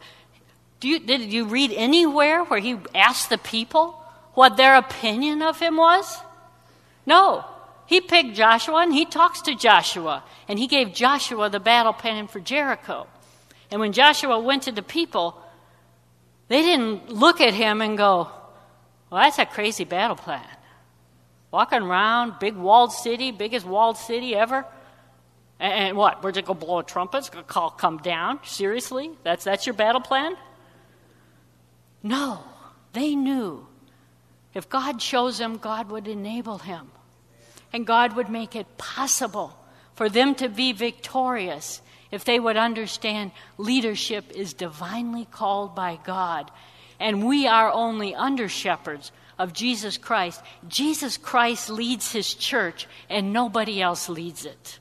do 0.80 0.88
you, 0.88 1.00
did 1.00 1.20
you 1.30 1.44
read 1.44 1.70
anywhere 1.70 2.42
where 2.42 2.60
he 2.60 2.78
asked 2.94 3.28
the 3.28 3.36
people 3.36 4.02
what 4.32 4.56
their 4.56 4.74
opinion 4.76 5.42
of 5.42 5.60
him 5.60 5.76
was? 5.76 6.18
No. 7.04 7.44
He 7.84 8.00
picked 8.00 8.32
Joshua 8.32 8.76
and 8.76 8.94
he 8.94 9.04
talks 9.04 9.42
to 9.42 9.54
Joshua, 9.54 10.24
and 10.48 10.58
he 10.58 10.66
gave 10.66 10.94
Joshua 10.94 11.50
the 11.50 11.60
battle 11.60 11.92
plan 11.92 12.26
for 12.26 12.40
Jericho. 12.40 13.06
And 13.70 13.82
when 13.82 13.92
Joshua 13.92 14.40
went 14.40 14.62
to 14.62 14.72
the 14.72 14.80
people, 14.80 15.38
they 16.48 16.62
didn't 16.62 17.10
look 17.10 17.42
at 17.42 17.52
him 17.52 17.82
and 17.82 17.98
go, 17.98 18.30
Well, 19.10 19.20
that's 19.20 19.38
a 19.38 19.44
crazy 19.44 19.84
battle 19.84 20.16
plan. 20.16 20.48
Walking 21.50 21.82
around, 21.82 22.38
big 22.40 22.56
walled 22.56 22.94
city, 22.94 23.30
biggest 23.30 23.66
walled 23.66 23.98
city 23.98 24.34
ever. 24.34 24.64
And, 25.62 25.72
and 25.72 25.96
what? 25.96 26.22
We're 26.22 26.32
just 26.32 26.46
going 26.46 26.58
to 26.58 26.66
blow 26.66 26.80
a 26.80 26.84
trumpet? 26.84 27.18
It's 27.18 27.30
going 27.30 27.44
to 27.44 27.50
call, 27.50 27.70
come 27.70 27.98
down? 27.98 28.40
Seriously? 28.44 29.12
That's, 29.22 29.44
that's 29.44 29.64
your 29.64 29.74
battle 29.74 30.00
plan? 30.00 30.36
No. 32.02 32.40
They 32.92 33.14
knew 33.14 33.66
if 34.52 34.68
God 34.68 34.98
chose 34.98 35.38
them, 35.38 35.56
God 35.56 35.90
would 35.90 36.08
enable 36.08 36.58
him 36.58 36.90
and 37.72 37.86
God 37.86 38.16
would 38.16 38.28
make 38.28 38.54
it 38.54 38.76
possible 38.76 39.56
for 39.94 40.10
them 40.10 40.34
to 40.34 40.48
be 40.48 40.72
victorious 40.72 41.80
if 42.10 42.24
they 42.24 42.38
would 42.38 42.58
understand 42.58 43.30
leadership 43.56 44.30
is 44.32 44.52
divinely 44.52 45.26
called 45.30 45.74
by 45.74 45.98
God. 46.04 46.50
And 47.00 47.26
we 47.26 47.46
are 47.46 47.72
only 47.72 48.14
under 48.14 48.48
shepherds 48.48 49.10
of 49.38 49.54
Jesus 49.54 49.96
Christ. 49.96 50.42
Jesus 50.68 51.16
Christ 51.16 51.70
leads 51.70 52.12
his 52.12 52.34
church, 52.34 52.86
and 53.08 53.32
nobody 53.32 53.80
else 53.80 54.10
leads 54.10 54.44
it. 54.44 54.78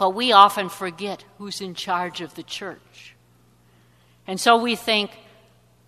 But 0.00 0.14
we 0.14 0.32
often 0.32 0.70
forget 0.70 1.26
who's 1.36 1.60
in 1.60 1.74
charge 1.74 2.22
of 2.22 2.34
the 2.34 2.42
church. 2.42 3.14
And 4.26 4.40
so 4.40 4.56
we 4.56 4.74
think 4.74 5.10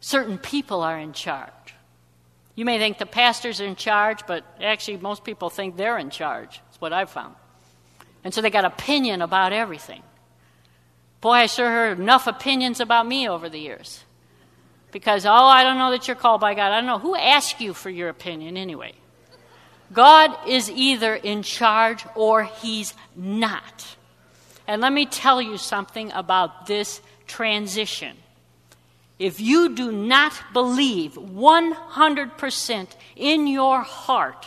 certain 0.01 0.37
people 0.37 0.83
are 0.83 0.99
in 0.99 1.15
charge. 1.15 1.49
You 2.55 2.67
may 2.67 2.79
think 2.79 2.99
the 2.99 3.07
pastors 3.07 3.59
are 3.63 3.65
in 3.65 3.75
charge, 3.75 4.27
but 4.27 4.45
actually, 4.61 4.99
most 4.99 5.25
people 5.25 5.49
think 5.49 5.79
they're 5.79 5.97
in 5.97 6.11
charge. 6.11 6.61
That's 6.67 6.79
what 6.79 6.93
I've 6.93 7.09
found. 7.09 7.37
And 8.23 8.35
so 8.35 8.43
they 8.43 8.51
got 8.51 8.67
opinion 8.67 9.23
about 9.23 9.55
everything. 9.55 10.03
Boy, 11.23 11.31
I 11.31 11.47
sure 11.47 11.71
heard 11.71 11.99
enough 11.99 12.27
opinions 12.27 12.81
about 12.81 13.07
me 13.07 13.31
over 13.31 13.49
the 13.49 13.61
years. 13.61 14.05
Because, 14.91 15.25
oh, 15.25 15.33
I 15.33 15.63
don't 15.63 15.79
know 15.79 15.91
that 15.93 16.07
you're 16.07 16.17
called 16.17 16.43
by 16.43 16.53
God. 16.53 16.71
I 16.71 16.83
don't 16.83 16.87
know. 16.87 16.99
Who 16.99 17.17
asked 17.17 17.63
you 17.63 17.73
for 17.73 17.89
your 17.89 18.11
opinion 18.11 18.59
anyway? 18.59 18.93
God 19.91 20.37
is 20.47 20.71
either 20.71 21.15
in 21.15 21.43
charge 21.43 22.05
or 22.15 22.45
he's 22.45 22.93
not. 23.17 23.97
And 24.67 24.81
let 24.81 24.93
me 24.93 25.07
tell 25.07 25.43
you 25.43 25.59
something 25.59 26.13
about 26.13 26.67
this 26.67 27.01
transition. 27.27 28.17
If 29.19 29.41
you 29.41 29.75
do 29.75 29.93
not 29.93 30.33
believe 30.53 31.15
100% 31.15 32.89
in 33.17 33.47
your 33.47 33.81
heart 33.81 34.47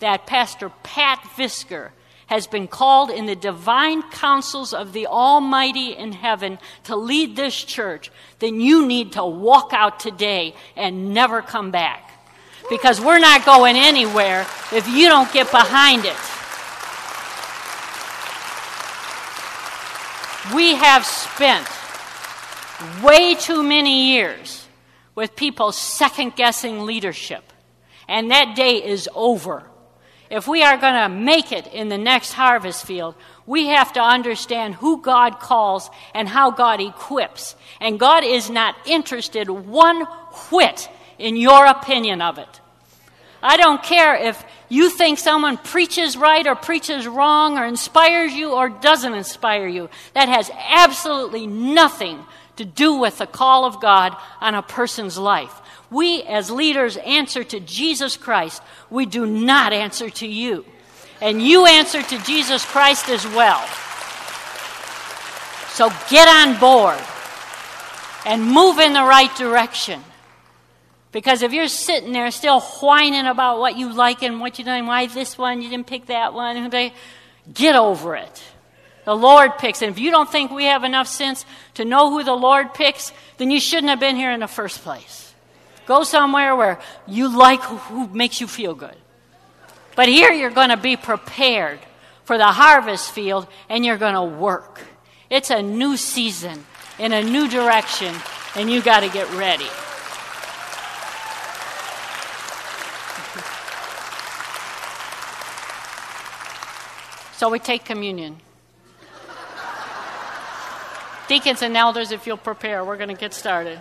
that 0.00 0.26
Pastor 0.26 0.70
Pat 0.82 1.20
Visker 1.36 1.90
has 2.26 2.46
been 2.46 2.66
called 2.66 3.10
in 3.10 3.26
the 3.26 3.36
divine 3.36 4.02
counsels 4.10 4.74
of 4.74 4.92
the 4.92 5.06
Almighty 5.06 5.92
in 5.92 6.12
heaven 6.12 6.58
to 6.84 6.96
lead 6.96 7.36
this 7.36 7.54
church, 7.62 8.10
then 8.40 8.60
you 8.60 8.84
need 8.86 9.12
to 9.12 9.24
walk 9.24 9.70
out 9.72 10.00
today 10.00 10.54
and 10.74 11.14
never 11.14 11.40
come 11.40 11.70
back. 11.70 12.10
Because 12.68 13.00
we're 13.00 13.20
not 13.20 13.44
going 13.44 13.76
anywhere 13.76 14.40
if 14.72 14.88
you 14.88 15.08
don't 15.08 15.32
get 15.32 15.50
behind 15.52 16.04
it. 16.04 16.16
We 20.54 20.74
have 20.76 21.04
spent 21.04 21.66
way 23.02 23.34
too 23.34 23.62
many 23.62 24.12
years 24.12 24.66
with 25.14 25.34
people 25.34 25.72
second 25.72 26.36
guessing 26.36 26.84
leadership. 26.86 27.52
And 28.08 28.30
that 28.30 28.54
day 28.54 28.76
is 28.76 29.08
over. 29.14 29.68
If 30.30 30.46
we 30.46 30.62
are 30.62 30.76
going 30.76 30.94
to 30.94 31.08
make 31.08 31.52
it 31.52 31.66
in 31.68 31.88
the 31.88 31.98
next 31.98 32.32
harvest 32.32 32.84
field, 32.84 33.14
we 33.46 33.66
have 33.66 33.92
to 33.94 34.00
understand 34.00 34.74
who 34.74 35.00
God 35.00 35.38
calls 35.38 35.90
and 36.14 36.28
how 36.28 36.50
God 36.50 36.80
equips. 36.80 37.54
And 37.80 37.98
God 37.98 38.24
is 38.24 38.50
not 38.50 38.74
interested 38.86 39.48
one 39.48 40.02
whit 40.50 40.88
in 41.18 41.36
your 41.36 41.66
opinion 41.66 42.20
of 42.20 42.38
it. 42.38 42.60
I 43.42 43.56
don't 43.56 43.82
care 43.82 44.14
if 44.14 44.42
you 44.68 44.90
think 44.90 45.18
someone 45.18 45.56
preaches 45.56 46.16
right 46.16 46.46
or 46.46 46.54
preaches 46.54 47.06
wrong 47.06 47.58
or 47.58 47.64
inspires 47.64 48.32
you 48.32 48.52
or 48.52 48.68
doesn't 48.68 49.14
inspire 49.14 49.66
you. 49.66 49.88
That 50.14 50.28
has 50.28 50.50
absolutely 50.68 51.46
nothing 51.46 52.24
to 52.56 52.64
do 52.64 52.94
with 52.94 53.18
the 53.18 53.26
call 53.26 53.64
of 53.64 53.80
God 53.80 54.16
on 54.40 54.54
a 54.54 54.62
person's 54.62 55.18
life. 55.18 55.52
We, 55.90 56.22
as 56.22 56.50
leaders, 56.50 56.96
answer 56.96 57.44
to 57.44 57.60
Jesus 57.60 58.16
Christ. 58.16 58.62
We 58.90 59.06
do 59.06 59.26
not 59.26 59.72
answer 59.72 60.10
to 60.10 60.26
you. 60.26 60.64
And 61.20 61.40
you 61.40 61.66
answer 61.66 62.02
to 62.02 62.18
Jesus 62.24 62.64
Christ 62.64 63.08
as 63.08 63.26
well. 63.26 63.64
So 65.68 65.90
get 66.10 66.28
on 66.28 66.58
board 66.58 66.98
and 68.24 68.44
move 68.44 68.78
in 68.78 68.92
the 68.92 69.04
right 69.04 69.34
direction. 69.36 70.02
Because 71.16 71.40
if 71.40 71.54
you're 71.54 71.66
sitting 71.66 72.12
there 72.12 72.30
still 72.30 72.60
whining 72.60 73.24
about 73.24 73.58
what 73.58 73.78
you 73.78 73.90
like 73.90 74.22
and 74.22 74.38
what 74.38 74.58
you 74.58 74.66
done, 74.66 74.84
why 74.84 75.06
this 75.06 75.38
one, 75.38 75.62
you 75.62 75.70
didn't 75.70 75.86
pick 75.86 76.08
that 76.08 76.34
one, 76.34 76.70
get 77.54 77.74
over 77.74 78.16
it. 78.16 78.42
The 79.06 79.16
Lord 79.16 79.56
picks. 79.56 79.80
And 79.80 79.90
if 79.90 79.98
you 79.98 80.10
don't 80.10 80.30
think 80.30 80.50
we 80.50 80.66
have 80.66 80.84
enough 80.84 81.08
sense 81.08 81.46
to 81.72 81.86
know 81.86 82.10
who 82.10 82.22
the 82.22 82.34
Lord 82.34 82.74
picks, 82.74 83.14
then 83.38 83.50
you 83.50 83.60
shouldn't 83.60 83.88
have 83.88 83.98
been 83.98 84.14
here 84.14 84.30
in 84.30 84.40
the 84.40 84.46
first 84.46 84.82
place. 84.82 85.32
Go 85.86 86.04
somewhere 86.04 86.54
where 86.54 86.80
you 87.06 87.34
like 87.34 87.62
who, 87.62 87.76
who 87.76 88.14
makes 88.14 88.42
you 88.42 88.46
feel 88.46 88.74
good. 88.74 88.96
But 89.94 90.10
here 90.10 90.32
you're 90.32 90.50
going 90.50 90.68
to 90.68 90.76
be 90.76 90.98
prepared 90.98 91.78
for 92.24 92.36
the 92.36 92.44
harvest 92.44 93.10
field 93.10 93.46
and 93.70 93.86
you're 93.86 93.96
going 93.96 94.16
to 94.16 94.36
work. 94.38 94.82
It's 95.30 95.48
a 95.48 95.62
new 95.62 95.96
season 95.96 96.66
in 96.98 97.14
a 97.14 97.22
new 97.22 97.48
direction, 97.48 98.14
and 98.54 98.70
you 98.70 98.82
got 98.82 99.00
to 99.00 99.08
get 99.08 99.32
ready. 99.32 99.64
So 107.36 107.50
we 107.50 107.58
take 107.58 107.84
communion. 107.84 108.38
Deacons 111.28 111.60
and 111.60 111.76
elders, 111.76 112.10
if 112.10 112.26
you'll 112.26 112.38
prepare, 112.38 112.82
we're 112.82 112.96
going 112.96 113.10
to 113.10 113.14
get 113.14 113.34
started. 113.34 113.78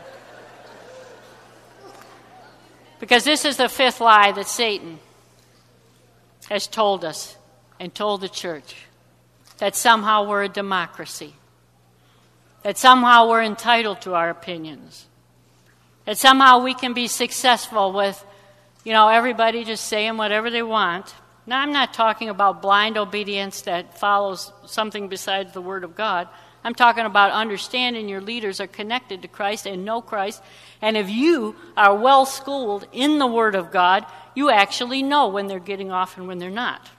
Because 3.00 3.24
this 3.24 3.46
is 3.46 3.56
the 3.56 3.70
fifth 3.70 4.02
lie 4.02 4.34
that 4.34 4.48
Satan 4.48 5.00
has 6.50 6.68
told 6.68 7.06
us 7.06 7.38
and 7.80 7.96
told 7.96 8.20
the 8.20 8.28
church 8.28 8.76
that 9.60 9.74
somehow 9.74 10.28
we're 10.28 10.44
a 10.44 10.50
democracy, 10.50 11.34
that 12.64 12.78
somehow 12.78 13.30
we're 13.30 13.44
entitled 13.44 14.02
to 14.02 14.16
our 14.16 14.30
opinions, 14.30 15.06
that 16.04 16.18
somehow 16.18 16.62
we 16.62 16.74
can 16.74 16.94
be 16.94 17.08
successful 17.08 17.94
with, 17.94 18.22
you 18.84 18.92
know, 18.92 19.08
everybody 19.08 19.64
just 19.64 19.86
saying 19.86 20.18
whatever 20.18 20.50
they 20.50 20.64
want, 20.64 21.16
Now, 21.48 21.62
I'm 21.62 21.72
not 21.72 21.94
talking 21.94 22.30
about 22.30 22.62
blind 22.62 22.98
obedience 22.98 23.62
that 23.62 24.00
follows 24.00 24.52
something 24.66 25.10
besides 25.10 25.54
the 25.54 25.62
Word 25.62 25.84
of 25.84 25.96
God. 25.96 26.28
I'm 26.64 26.74
talking 26.74 27.06
about 27.06 27.32
understanding 27.32 28.10
your 28.10 28.22
leaders 28.22 28.60
are 28.60 28.68
connected 28.68 29.22
to 29.22 29.28
Christ 29.28 29.68
and 29.68 29.86
know 29.86 30.02
Christ. 30.02 30.42
And 30.82 30.98
if 30.98 31.10
you 31.10 31.56
are 31.78 31.96
well 31.96 32.26
schooled 32.26 32.88
in 32.92 33.20
the 33.20 33.28
Word 33.28 33.54
of 33.54 33.72
God, 33.72 34.06
you 34.34 34.50
actually 34.50 35.04
know 35.04 35.28
when 35.28 35.46
they're 35.46 35.60
getting 35.60 35.92
off 35.92 36.18
and 36.18 36.28
when 36.28 36.40
they're 36.40 36.50
not. 36.50 36.90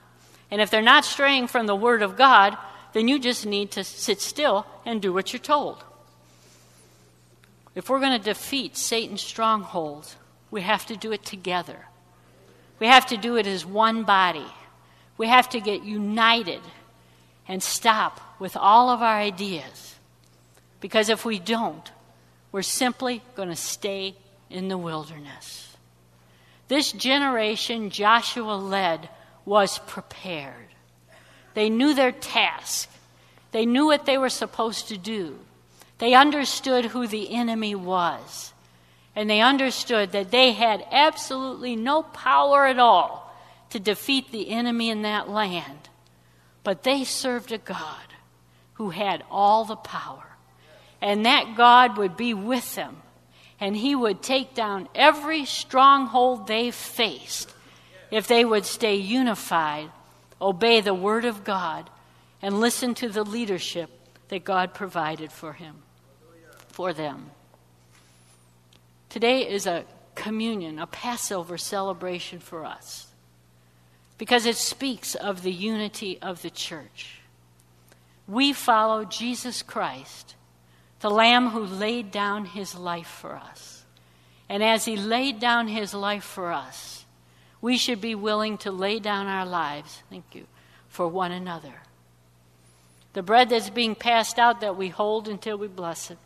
And 0.49 0.61
if 0.61 0.71
they're 0.71 0.81
not 0.81 1.03
straying 1.03 1.47
from 1.47 1.65
the 1.65 1.75
Word 1.75 2.01
of 2.01 2.15
God, 2.15 2.57
then 2.93 3.09
you 3.09 3.19
just 3.19 3.45
need 3.45 3.71
to 3.71 3.83
sit 3.83 4.21
still 4.21 4.65
and 4.85 5.01
do 5.01 5.11
what 5.11 5.33
you're 5.33 5.41
told. 5.41 5.83
If 7.75 7.89
we're 7.89 7.99
going 7.99 8.17
to 8.17 8.23
defeat 8.23 8.77
Satan's 8.77 9.21
strongholds, 9.21 10.15
we 10.49 10.61
have 10.61 10.85
to 10.85 10.95
do 10.95 11.11
it 11.11 11.25
together. 11.25 11.87
We 12.79 12.87
have 12.87 13.07
to 13.07 13.17
do 13.17 13.37
it 13.37 13.47
as 13.47 13.65
one 13.65 14.03
body. 14.03 14.45
We 15.17 15.27
have 15.27 15.49
to 15.49 15.59
get 15.59 15.83
united 15.83 16.61
and 17.47 17.61
stop 17.63 18.21
with 18.39 18.55
all 18.55 18.89
of 18.89 19.01
our 19.01 19.17
ideas. 19.17 19.95
Because 20.79 21.09
if 21.09 21.25
we 21.25 21.39
don't, 21.39 21.91
we're 22.51 22.61
simply 22.61 23.21
going 23.35 23.49
to 23.49 23.55
stay 23.55 24.15
in 24.49 24.67
the 24.67 24.77
wilderness. 24.77 25.75
This 26.67 26.91
generation 26.91 27.89
Joshua 27.89 28.53
led 28.53 29.09
was 29.45 29.79
prepared. 29.79 30.53
They 31.53 31.69
knew 31.69 31.93
their 31.93 32.11
task, 32.11 32.89
they 33.51 33.65
knew 33.65 33.85
what 33.85 34.05
they 34.05 34.17
were 34.17 34.29
supposed 34.29 34.89
to 34.89 34.97
do, 34.97 35.39
they 35.97 36.13
understood 36.13 36.85
who 36.85 37.07
the 37.07 37.33
enemy 37.33 37.73
was, 37.73 38.53
and 39.17 39.27
they 39.27 39.41
understood 39.41 40.11
that 40.11 40.29
they 40.29 40.51
had 40.51 40.85
absolutely 40.91 41.75
no 41.75 42.03
power 42.03 42.67
at 42.67 42.77
all 42.77 43.35
to 43.71 43.79
defeat 43.79 44.31
the 44.31 44.51
enemy 44.51 44.91
in 44.91 45.01
that 45.01 45.27
land. 45.27 45.89
But 46.63 46.83
they 46.83 47.03
served 47.03 47.51
a 47.51 47.57
God 47.57 48.13
who 48.73 48.91
had 48.91 49.23
all 49.31 49.65
the 49.65 49.75
power. 49.75 50.37
And 51.01 51.25
that 51.25 51.55
God 51.57 51.97
would 51.97 52.15
be 52.15 52.35
with 52.35 52.75
them. 52.75 52.97
And 53.59 53.75
he 53.75 53.95
would 53.95 54.21
take 54.21 54.53
down 54.53 54.87
every 54.93 55.45
stronghold 55.45 56.45
they 56.45 56.69
faced 56.69 57.51
if 58.11 58.27
they 58.27 58.45
would 58.45 58.67
stay 58.67 58.97
unified, 58.97 59.89
obey 60.39 60.79
the 60.79 60.93
word 60.93 61.25
of 61.25 61.43
God, 61.43 61.89
and 62.39 62.59
listen 62.59 62.93
to 62.93 63.09
the 63.09 63.25
leadership 63.25 63.89
that 64.27 64.43
God 64.43 64.75
provided 64.75 65.31
for 65.31 65.53
him 65.53 65.77
for 66.67 66.93
them. 66.93 67.31
Today 69.09 69.47
is 69.47 69.65
a 69.65 69.85
communion, 70.15 70.79
a 70.79 70.87
Passover 70.87 71.57
celebration 71.57 72.39
for 72.39 72.65
us 72.65 73.07
because 74.17 74.45
it 74.45 74.55
speaks 74.55 75.15
of 75.15 75.43
the 75.43 75.51
unity 75.51 76.19
of 76.21 76.41
the 76.41 76.49
church. 76.49 77.19
We 78.27 78.51
follow 78.51 79.05
Jesus 79.05 79.61
Christ, 79.61 80.35
the 80.99 81.09
Lamb 81.09 81.49
who 81.49 81.63
laid 81.63 82.11
down 82.11 82.45
his 82.45 82.75
life 82.75 83.07
for 83.07 83.35
us. 83.35 83.85
And 84.49 84.63
as 84.63 84.85
he 84.85 84.97
laid 84.97 85.39
down 85.39 85.67
his 85.67 85.93
life 85.93 86.23
for 86.23 86.51
us, 86.51 87.05
we 87.61 87.77
should 87.77 88.01
be 88.01 88.15
willing 88.15 88.57
to 88.59 88.71
lay 88.71 88.99
down 88.99 89.27
our 89.27 89.45
lives, 89.45 90.03
thank 90.09 90.23
you, 90.33 90.45
for 90.89 91.07
one 91.07 91.31
another. 91.31 91.73
The 93.13 93.23
bread 93.23 93.49
that's 93.49 93.69
being 93.69 93.95
passed 93.95 94.37
out 94.39 94.61
that 94.61 94.77
we 94.77 94.89
hold 94.89 95.27
until 95.27 95.57
we 95.57 95.67
bless 95.67 96.11
it 96.11 96.17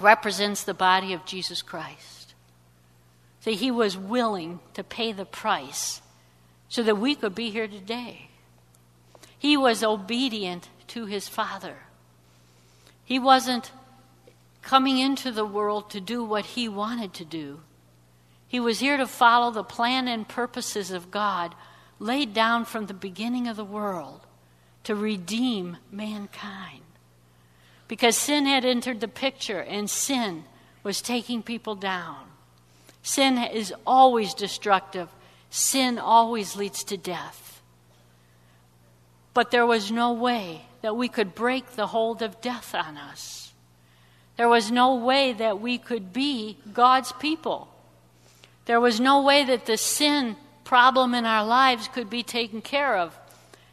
represents 0.00 0.62
the 0.62 0.74
body 0.74 1.12
of 1.12 1.24
Jesus 1.24 1.62
Christ. 1.62 2.34
See, 3.40 3.54
he 3.54 3.70
was 3.70 3.96
willing 3.96 4.60
to 4.74 4.82
pay 4.82 5.12
the 5.12 5.24
price 5.24 6.00
so 6.68 6.82
that 6.82 6.98
we 6.98 7.14
could 7.14 7.34
be 7.34 7.50
here 7.50 7.68
today. 7.68 8.28
He 9.38 9.56
was 9.56 9.84
obedient 9.84 10.68
to 10.88 11.06
his 11.06 11.28
Father. 11.28 11.76
He 13.04 13.18
wasn't 13.18 13.70
coming 14.62 14.98
into 14.98 15.30
the 15.30 15.44
world 15.44 15.90
to 15.90 16.00
do 16.00 16.24
what 16.24 16.44
he 16.44 16.68
wanted 16.68 17.14
to 17.14 17.24
do. 17.24 17.60
He 18.48 18.58
was 18.58 18.80
here 18.80 18.96
to 18.96 19.06
follow 19.06 19.50
the 19.50 19.62
plan 19.62 20.08
and 20.08 20.26
purposes 20.26 20.90
of 20.90 21.10
God 21.10 21.54
laid 21.98 22.34
down 22.34 22.64
from 22.64 22.86
the 22.86 22.94
beginning 22.94 23.46
of 23.46 23.56
the 23.56 23.64
world 23.64 24.26
to 24.84 24.94
redeem 24.94 25.76
mankind. 25.90 26.82
Because 27.88 28.16
sin 28.16 28.46
had 28.46 28.64
entered 28.64 29.00
the 29.00 29.08
picture 29.08 29.60
and 29.60 29.88
sin 29.88 30.44
was 30.82 31.00
taking 31.00 31.42
people 31.42 31.74
down. 31.74 32.26
Sin 33.02 33.38
is 33.38 33.72
always 33.86 34.34
destructive, 34.34 35.08
sin 35.50 35.98
always 35.98 36.56
leads 36.56 36.82
to 36.84 36.96
death. 36.96 37.62
But 39.32 39.50
there 39.50 39.66
was 39.66 39.92
no 39.92 40.12
way 40.12 40.62
that 40.82 40.96
we 40.96 41.08
could 41.08 41.34
break 41.34 41.72
the 41.72 41.88
hold 41.88 42.22
of 42.22 42.40
death 42.40 42.74
on 42.74 42.96
us. 42.96 43.52
There 44.36 44.48
was 44.48 44.70
no 44.70 44.96
way 44.96 45.32
that 45.32 45.60
we 45.60 45.78
could 45.78 46.12
be 46.12 46.58
God's 46.72 47.12
people. 47.12 47.68
There 48.66 48.80
was 48.80 49.00
no 49.00 49.22
way 49.22 49.44
that 49.44 49.66
the 49.66 49.76
sin 49.76 50.36
problem 50.64 51.14
in 51.14 51.24
our 51.24 51.44
lives 51.44 51.88
could 51.88 52.10
be 52.10 52.22
taken 52.22 52.60
care 52.60 52.96
of 52.96 53.16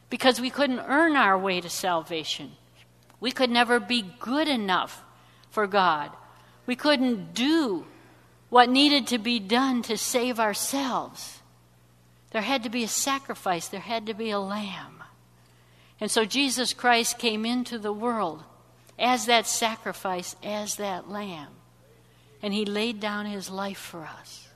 because 0.10 0.40
we 0.40 0.50
couldn't 0.50 0.80
earn 0.88 1.16
our 1.16 1.38
way 1.38 1.60
to 1.60 1.70
salvation. 1.70 2.52
We 3.24 3.32
could 3.32 3.50
never 3.50 3.80
be 3.80 4.04
good 4.20 4.50
enough 4.50 5.02
for 5.50 5.66
God. 5.66 6.12
We 6.66 6.76
couldn't 6.76 7.34
do 7.34 7.86
what 8.50 8.68
needed 8.70 9.08
to 9.08 9.18
be 9.18 9.40
done 9.40 9.82
to 9.84 9.96
save 9.98 10.42
ourselves. 10.42 11.40
There 12.32 12.42
had 12.42 12.64
to 12.64 12.70
be 12.70 12.84
a 12.84 12.90
sacrifice, 12.90 13.70
there 13.70 13.80
had 13.80 14.08
to 14.08 14.14
be 14.14 14.30
a 14.32 14.42
lamb. 14.42 15.06
And 16.02 16.12
so 16.12 16.26
Jesus 16.26 16.74
Christ 16.74 17.18
came 17.18 17.46
into 17.46 17.80
the 17.80 17.94
world 17.94 18.44
as 19.00 19.28
that 19.28 19.48
sacrifice, 19.48 20.36
as 20.44 20.76
that 20.76 21.10
lamb. 21.10 21.54
And 22.42 22.54
he 22.54 22.66
laid 22.66 23.00
down 23.00 23.26
his 23.26 23.50
life 23.50 23.78
for 23.78 24.04
us. 24.04 24.50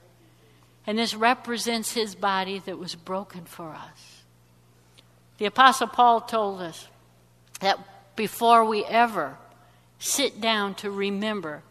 And 0.86 0.99
this 0.99 1.15
represents 1.15 1.93
his 1.93 2.15
body 2.15 2.59
that 2.65 2.78
was 2.78 2.95
broken 2.95 3.45
for 3.45 3.70
us. 3.70 4.24
The 5.38 5.45
Apostle 5.45 5.88
Paul 5.88 6.20
told 6.20 6.59
us 6.59 6.86
that 7.61 7.80
before 8.18 8.65
we 8.65 8.84
ever 8.84 9.38
sit 9.99 10.41
down 10.41 10.76
to 10.76 10.91
remember 10.91 11.63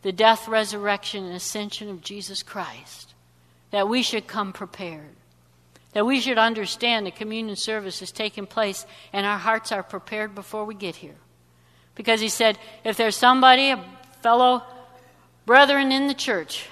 the 0.00 0.12
death, 0.12 0.48
resurrection, 0.48 1.24
and 1.24 1.34
ascension 1.34 1.90
of 1.90 2.00
Jesus 2.00 2.42
Christ, 2.42 3.12
that 3.70 3.88
we 3.88 4.02
should 4.02 4.26
come 4.26 4.54
prepared. 4.54 5.10
That 5.92 6.06
we 6.06 6.20
should 6.20 6.38
understand 6.38 7.04
the 7.04 7.10
communion 7.10 7.56
service 7.56 8.00
is 8.00 8.12
taking 8.12 8.46
place 8.46 8.86
and 9.12 9.26
our 9.26 9.38
hearts 9.38 9.72
are 9.72 9.82
prepared 9.82 10.34
before 10.34 10.64
we 10.64 10.74
get 10.74 10.96
here. 10.96 11.16
Because 11.94 12.20
he 12.20 12.28
said, 12.28 12.58
if 12.84 12.96
there's 12.96 13.16
somebody, 13.16 13.70
a 13.70 13.84
fellow 14.22 14.62
brethren 15.44 15.90
in 15.90 16.06
the 16.06 16.14
church, 16.14 16.66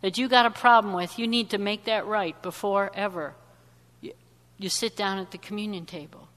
that 0.00 0.18
you 0.18 0.28
got 0.28 0.46
a 0.46 0.50
problem 0.50 0.92
with, 0.94 1.18
you 1.18 1.26
need 1.26 1.50
to 1.50 1.58
make 1.58 1.84
that 1.84 2.06
right 2.06 2.40
before 2.42 2.90
ever 2.94 3.34
you, 4.00 4.12
you 4.58 4.68
sit 4.68 4.96
down 4.96 5.18
at 5.18 5.30
the 5.30 5.38
communion 5.38 5.86
table. 5.86 6.28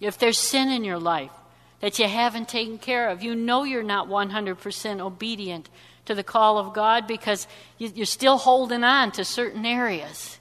If 0.00 0.18
there's 0.18 0.38
sin 0.38 0.68
in 0.68 0.84
your 0.84 0.98
life, 0.98 1.32
that 1.80 1.98
you 1.98 2.08
haven't 2.08 2.48
taken 2.48 2.78
care 2.78 3.08
of. 3.08 3.22
You 3.22 3.34
know 3.34 3.64
you're 3.64 3.82
not 3.82 4.08
100% 4.08 5.00
obedient 5.00 5.68
to 6.06 6.14
the 6.14 6.22
call 6.22 6.58
of 6.58 6.72
God 6.72 7.06
because 7.06 7.46
you're 7.78 8.06
still 8.06 8.38
holding 8.38 8.84
on 8.84 9.12
to 9.12 9.24
certain 9.24 9.66
areas. 9.66 10.38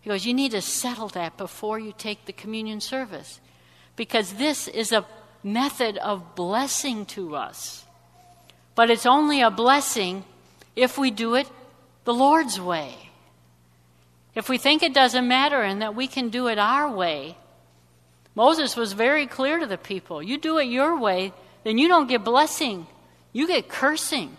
He 0.00 0.10
goes, 0.10 0.26
You 0.26 0.34
need 0.34 0.52
to 0.52 0.60
settle 0.60 1.08
that 1.08 1.36
before 1.36 1.78
you 1.78 1.94
take 1.96 2.26
the 2.26 2.32
communion 2.32 2.80
service 2.80 3.40
because 3.96 4.34
this 4.34 4.68
is 4.68 4.92
a 4.92 5.06
method 5.42 5.96
of 5.98 6.34
blessing 6.34 7.06
to 7.06 7.36
us. 7.36 7.84
But 8.74 8.90
it's 8.90 9.06
only 9.06 9.40
a 9.40 9.50
blessing 9.50 10.24
if 10.74 10.98
we 10.98 11.10
do 11.10 11.36
it 11.36 11.48
the 12.04 12.14
Lord's 12.14 12.60
way. 12.60 12.94
If 14.34 14.48
we 14.48 14.58
think 14.58 14.82
it 14.82 14.92
doesn't 14.92 15.28
matter 15.28 15.62
and 15.62 15.80
that 15.80 15.94
we 15.94 16.08
can 16.08 16.28
do 16.28 16.48
it 16.48 16.58
our 16.58 16.90
way, 16.90 17.36
Moses 18.34 18.76
was 18.76 18.92
very 18.92 19.26
clear 19.26 19.58
to 19.58 19.66
the 19.66 19.78
people 19.78 20.22
you 20.22 20.38
do 20.38 20.58
it 20.58 20.64
your 20.64 20.98
way, 20.98 21.32
then 21.62 21.78
you 21.78 21.88
don't 21.88 22.08
get 22.08 22.24
blessing, 22.24 22.86
you 23.32 23.46
get 23.46 23.68
cursing. 23.68 24.36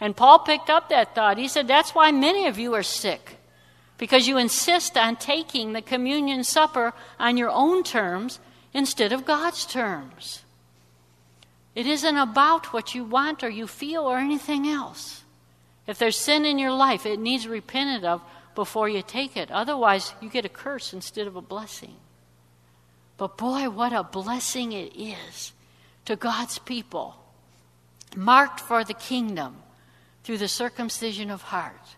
And 0.00 0.16
Paul 0.16 0.40
picked 0.40 0.68
up 0.68 0.88
that 0.88 1.14
thought. 1.14 1.38
He 1.38 1.48
said, 1.48 1.68
That's 1.68 1.94
why 1.94 2.12
many 2.12 2.46
of 2.46 2.58
you 2.58 2.74
are 2.74 2.82
sick, 2.82 3.38
because 3.98 4.28
you 4.28 4.36
insist 4.36 4.96
on 4.96 5.16
taking 5.16 5.72
the 5.72 5.82
communion 5.82 6.44
supper 6.44 6.92
on 7.18 7.36
your 7.36 7.50
own 7.50 7.82
terms 7.82 8.38
instead 8.74 9.12
of 9.12 9.24
God's 9.24 9.64
terms. 9.64 10.42
It 11.74 11.86
isn't 11.86 12.16
about 12.16 12.72
what 12.72 12.94
you 12.94 13.04
want 13.04 13.44
or 13.44 13.50
you 13.50 13.66
feel 13.66 14.04
or 14.04 14.16
anything 14.18 14.66
else. 14.66 15.22
If 15.86 15.98
there's 15.98 16.16
sin 16.16 16.44
in 16.44 16.58
your 16.58 16.72
life, 16.72 17.06
it 17.06 17.20
needs 17.20 17.46
repented 17.46 18.04
of 18.04 18.22
before 18.54 18.88
you 18.88 19.02
take 19.02 19.36
it. 19.36 19.50
Otherwise, 19.50 20.14
you 20.20 20.28
get 20.28 20.44
a 20.44 20.50
curse 20.50 20.92
instead 20.92 21.26
of 21.26 21.36
a 21.36 21.42
blessing. 21.42 21.94
But 23.16 23.36
boy, 23.38 23.70
what 23.70 23.92
a 23.92 24.02
blessing 24.02 24.72
it 24.72 24.94
is 24.96 25.52
to 26.04 26.16
God's 26.16 26.58
people, 26.58 27.16
marked 28.14 28.60
for 28.60 28.84
the 28.84 28.94
kingdom 28.94 29.56
through 30.22 30.38
the 30.38 30.48
circumcision 30.48 31.30
of 31.30 31.42
heart. 31.42 31.96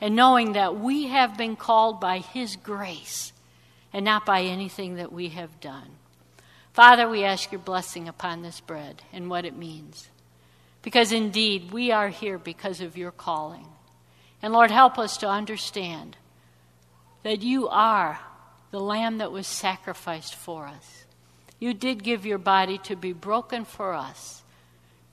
and 0.00 0.16
knowing 0.16 0.52
that 0.52 0.78
we 0.78 1.08
have 1.08 1.36
been 1.36 1.56
called 1.56 2.00
by 2.00 2.18
His 2.18 2.56
grace 2.56 3.32
and 3.92 4.04
not 4.04 4.24
by 4.24 4.42
anything 4.42 4.94
that 4.96 5.12
we 5.12 5.28
have 5.28 5.60
done. 5.60 5.88
Father, 6.72 7.08
we 7.08 7.24
ask 7.24 7.52
your 7.52 7.60
blessing 7.60 8.08
upon 8.08 8.42
this 8.42 8.60
bread 8.60 9.02
and 9.12 9.28
what 9.28 9.44
it 9.44 9.56
means. 9.56 10.08
Because 10.82 11.12
indeed, 11.12 11.72
we 11.72 11.90
are 11.90 12.08
here 12.08 12.38
because 12.38 12.80
of 12.80 12.96
your 12.96 13.10
calling. 13.10 13.66
And 14.40 14.52
Lord, 14.52 14.70
help 14.70 14.98
us 14.98 15.18
to 15.18 15.28
understand 15.28 16.16
that 17.22 17.42
you 17.42 17.68
are 17.68 18.20
the 18.70 18.80
lamb 18.80 19.18
that 19.18 19.32
was 19.32 19.46
sacrificed 19.46 20.34
for 20.34 20.66
us. 20.66 21.04
You 21.58 21.74
did 21.74 22.02
give 22.02 22.24
your 22.24 22.38
body 22.38 22.78
to 22.78 22.96
be 22.96 23.12
broken 23.12 23.64
for 23.64 23.92
us, 23.92 24.42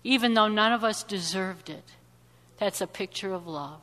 even 0.03 0.33
though 0.33 0.47
none 0.47 0.71
of 0.71 0.83
us 0.83 1.03
deserved 1.03 1.69
it. 1.69 1.83
That's 2.57 2.81
a 2.81 2.87
picture 2.87 3.33
of 3.33 3.47
love. 3.47 3.81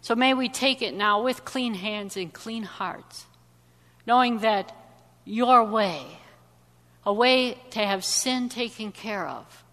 So 0.00 0.14
may 0.14 0.34
we 0.34 0.48
take 0.48 0.82
it 0.82 0.94
now 0.94 1.22
with 1.22 1.44
clean 1.44 1.74
hands 1.74 2.16
and 2.16 2.32
clean 2.32 2.62
hearts, 2.62 3.26
knowing 4.06 4.38
that 4.38 4.74
your 5.24 5.64
way, 5.64 6.02
a 7.04 7.12
way 7.12 7.58
to 7.70 7.80
have 7.80 8.04
sin 8.04 8.48
taken 8.48 8.92
care 8.92 9.26
of, 9.26 9.64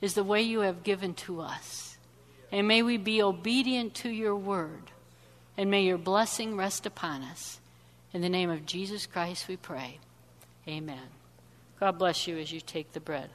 is 0.00 0.14
the 0.14 0.24
way 0.24 0.42
you 0.42 0.60
have 0.60 0.82
given 0.82 1.14
to 1.14 1.40
us. 1.40 1.96
And 2.52 2.68
may 2.68 2.82
we 2.82 2.96
be 2.96 3.22
obedient 3.22 3.94
to 3.96 4.10
your 4.10 4.36
word, 4.36 4.90
and 5.56 5.70
may 5.70 5.84
your 5.84 5.98
blessing 5.98 6.56
rest 6.56 6.86
upon 6.86 7.22
us. 7.22 7.60
In 8.16 8.22
the 8.22 8.30
name 8.30 8.48
of 8.48 8.64
Jesus 8.64 9.04
Christ, 9.04 9.46
we 9.46 9.58
pray. 9.58 9.98
Amen. 10.66 11.02
God 11.78 11.98
bless 11.98 12.26
you 12.26 12.38
as 12.38 12.50
you 12.50 12.62
take 12.62 12.92
the 12.92 12.98
bread. 12.98 13.28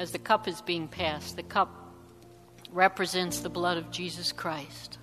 As 0.00 0.10
the 0.10 0.18
cup 0.18 0.48
is 0.48 0.60
being 0.60 0.88
passed, 0.88 1.36
the 1.36 1.44
cup 1.44 1.70
represents 2.72 3.38
the 3.38 3.48
blood 3.48 3.78
of 3.78 3.92
Jesus 3.92 4.32
Christ. 4.32 4.98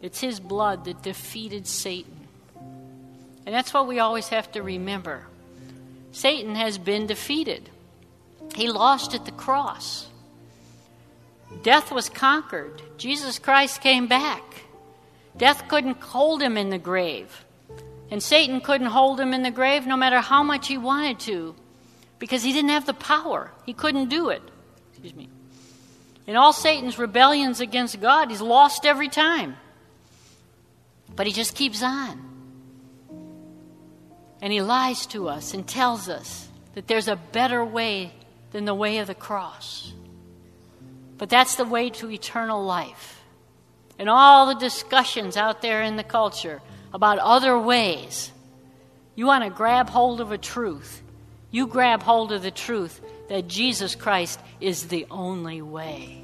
It's 0.00 0.20
his 0.20 0.40
blood 0.40 0.86
that 0.86 1.04
defeated 1.04 1.68
Satan. 1.68 2.26
And 3.46 3.54
that's 3.54 3.72
what 3.72 3.86
we 3.86 4.00
always 4.00 4.26
have 4.30 4.50
to 4.50 4.62
remember. 4.64 5.22
Satan 6.10 6.56
has 6.56 6.78
been 6.78 7.06
defeated, 7.06 7.70
he 8.56 8.68
lost 8.68 9.14
at 9.14 9.24
the 9.24 9.30
cross. 9.30 10.08
Death 11.62 11.92
was 11.92 12.08
conquered. 12.08 12.82
Jesus 12.98 13.38
Christ 13.38 13.80
came 13.82 14.08
back. 14.08 14.42
Death 15.36 15.68
couldn't 15.68 16.00
hold 16.00 16.42
him 16.42 16.56
in 16.56 16.70
the 16.70 16.78
grave. 16.78 17.44
And 18.10 18.22
Satan 18.22 18.60
couldn't 18.60 18.88
hold 18.88 19.18
him 19.18 19.32
in 19.32 19.42
the 19.42 19.50
grave 19.50 19.86
no 19.86 19.96
matter 19.96 20.20
how 20.20 20.42
much 20.42 20.68
he 20.68 20.76
wanted 20.76 21.20
to 21.20 21.54
because 22.18 22.42
he 22.42 22.52
didn't 22.52 22.70
have 22.70 22.86
the 22.86 22.94
power. 22.94 23.50
He 23.64 23.72
couldn't 23.72 24.08
do 24.08 24.28
it. 24.28 24.42
Excuse 24.90 25.14
me. 25.14 25.28
In 26.26 26.36
all 26.36 26.52
Satan's 26.52 26.98
rebellions 26.98 27.60
against 27.60 28.00
God, 28.00 28.30
he's 28.30 28.40
lost 28.40 28.84
every 28.84 29.08
time. 29.08 29.56
But 31.16 31.26
he 31.26 31.32
just 31.32 31.56
keeps 31.56 31.82
on. 31.82 32.20
And 34.40 34.52
he 34.52 34.60
lies 34.60 35.06
to 35.06 35.28
us 35.28 35.54
and 35.54 35.66
tells 35.66 36.08
us 36.08 36.48
that 36.74 36.86
there's 36.86 37.08
a 37.08 37.16
better 37.16 37.64
way 37.64 38.12
than 38.52 38.64
the 38.64 38.74
way 38.74 38.98
of 38.98 39.06
the 39.06 39.14
cross. 39.14 39.92
But 41.18 41.28
that's 41.28 41.56
the 41.56 41.64
way 41.64 41.90
to 41.90 42.10
eternal 42.10 42.64
life. 42.64 43.21
And 43.98 44.08
all 44.08 44.46
the 44.46 44.54
discussions 44.54 45.36
out 45.36 45.62
there 45.62 45.82
in 45.82 45.96
the 45.96 46.04
culture 46.04 46.60
about 46.92 47.18
other 47.18 47.58
ways, 47.58 48.32
you 49.14 49.26
want 49.26 49.44
to 49.44 49.50
grab 49.50 49.90
hold 49.90 50.20
of 50.20 50.32
a 50.32 50.38
truth. 50.38 51.02
You 51.50 51.66
grab 51.66 52.02
hold 52.02 52.32
of 52.32 52.42
the 52.42 52.50
truth 52.50 53.00
that 53.28 53.48
Jesus 53.48 53.94
Christ 53.94 54.40
is 54.60 54.88
the 54.88 55.06
only 55.10 55.62
way. 55.62 56.22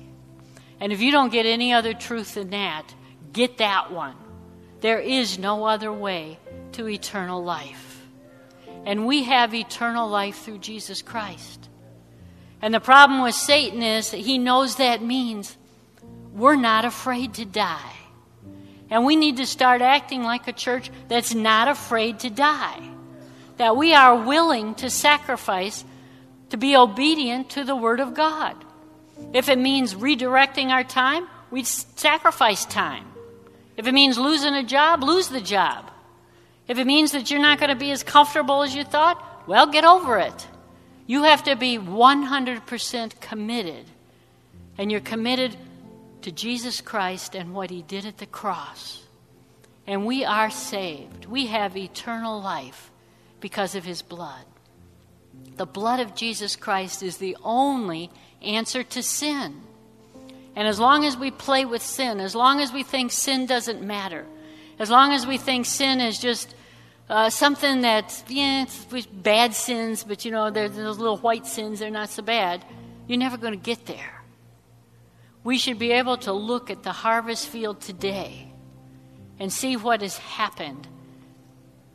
And 0.81 0.93
if 0.93 1.01
you 1.01 1.13
don't 1.13 1.33
get 1.33 1.47
any 1.47 1.73
other 1.73 1.93
truth 1.93 2.35
than 2.35 2.51
that, 2.51 2.95
get 3.33 3.59
that 3.59 3.93
one. 3.93 4.17
There 4.81 5.01
is 5.01 5.39
no 5.39 5.65
other 5.65 5.93
way 5.93 6.39
to 6.73 6.89
eternal 6.89 7.43
life. 7.43 8.07
And 8.87 9.07
we 9.07 9.25
have 9.25 9.55
eternal 9.55 10.09
life 10.09 10.39
through 10.39 10.59
Jesus 10.59 11.03
Christ. 11.03 11.69
And 12.63 12.73
the 12.73 12.81
problem 12.81 13.23
with 13.23 13.35
Satan 13.35 13.83
is 13.83 14.11
that 14.13 14.21
he 14.21 14.39
knows 14.39 14.77
that 14.77 15.03
means 15.03 15.57
we're 16.39 16.57
not 16.57 16.85
afraid 16.85 17.35
to 17.35 17.45
die. 17.45 17.93
And 18.91 19.05
we 19.05 19.17
need 19.17 19.37
to 19.37 19.47
start 19.47 19.83
acting 19.83 20.23
like 20.23 20.49
a 20.49 20.53
church 20.53 20.91
that's 21.09 21.35
not 21.35 21.69
afraid 21.69 22.21
to 22.21 22.31
die. 22.31 22.89
That 23.59 23.77
we 23.77 23.93
are 23.93 24.25
willing 24.25 24.75
to 24.77 24.89
sacrifice 24.89 25.85
to 26.51 26.57
be 26.57 26.77
obedient 26.77 27.51
to 27.51 27.65
the 27.65 27.77
Word 27.77 28.01
of 28.01 28.15
God. 28.15 28.57
If 29.35 29.49
it 29.49 29.59
means 29.59 29.95
redirecting 29.95 30.69
our 30.69 30.85
time, 30.85 31.27
we 31.51 31.65
sacrifice 31.65 32.65
time. 32.65 33.05
If 33.77 33.87
it 33.87 33.93
means 33.93 34.17
losing 34.17 34.55
a 34.55 34.63
job, 34.63 35.03
lose 35.03 35.29
the 35.29 35.41
job. 35.41 35.91
If 36.67 36.79
it 36.79 36.87
means 36.87 37.13
that 37.13 37.31
you're 37.31 37.41
not 37.41 37.59
going 37.59 37.71
to 37.71 37.77
be 37.77 37.91
as 37.91 38.03
comfortable 38.03 38.63
as 38.63 38.75
you 38.75 38.85
thought, 38.85 39.23
well, 39.47 39.67
get 39.67 39.85
over 39.85 40.19
it. 40.19 40.47
You 41.07 41.25
have 41.25 41.45
to 41.45 41.57
be 41.57 41.79
100% 41.79 43.21
committed. 43.21 43.87
And 44.77 44.93
you're 44.93 45.01
committed 45.01 45.57
to 46.23 46.33
Jesus 46.33 46.81
Christ 46.81 47.35
and 47.35 47.55
what 47.55 47.71
he 47.71 47.83
did 47.83 48.05
at 48.05 48.19
the 48.19 48.27
cross. 48.27 49.03
And 49.87 50.05
we 50.05 50.25
are 50.25 50.51
saved. 50.51 51.27
We 51.27 51.47
have 51.47 51.77
eternal 51.77 52.41
life 52.41 52.91
because 53.41 53.75
of 53.75 53.85
his 53.85 54.03
blood. 54.03 54.45
The 55.57 55.67
blood 55.67 56.01
of 56.01 56.15
Jesus 56.15 56.57
Christ 56.57 57.03
is 57.03 57.19
the 57.19 57.37
only 57.43 58.11
answer 58.43 58.83
to 58.83 59.03
sin. 59.03 59.63
And 60.55 60.67
as 60.67 60.81
long 60.81 61.05
as 61.05 61.17
we 61.17 61.31
play 61.31 61.65
with 61.65 61.83
sin, 61.83 62.21
as 62.21 62.35
long 62.35 62.61
as 62.61 62.73
we 62.73 62.83
think 62.83 63.13
sin 63.13 63.47
doesn't 63.47 63.81
matter, 63.81 64.27
as 64.79 64.91
long 64.91 65.13
as 65.13 65.27
we 65.27 65.39
think 65.39 65.67
sin 65.67 66.01
is 66.01 66.19
just 66.19 66.55
uh, 67.09 67.31
something 67.31 67.83
that, 67.83 68.23
yeah, 68.29 68.65
it's 68.65 69.07
bad 69.07 69.55
sins, 69.55 70.05
but 70.05 70.25
you 70.25 70.31
know, 70.31 70.51
there's 70.51 70.75
those 70.77 70.99
little 70.99 71.17
white 71.19 71.47
sins, 71.47 71.79
they're 71.79 71.91
not 71.91 72.11
so 72.11 72.23
bad, 72.23 72.65
you're 73.07 73.19
never 73.19 73.37
going 73.37 73.55
to 73.55 73.59
get 73.59 73.87
there. 73.87 74.18
We 75.49 75.57
should 75.57 75.79
be 75.79 75.93
able 75.93 76.19
to 76.19 76.33
look 76.35 76.69
at 76.69 76.83
the 76.83 76.93
harvest 76.93 77.49
field 77.49 77.81
today 77.81 78.53
and 79.39 79.51
see 79.51 79.79
what 79.79 80.03
has 80.03 80.19
happened 80.19 80.87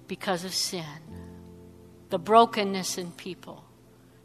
because 0.07 0.43
of 0.43 0.55
sin 0.55 0.83
the 2.09 2.17
brokenness 2.17 2.97
in 2.97 3.11
people, 3.11 3.63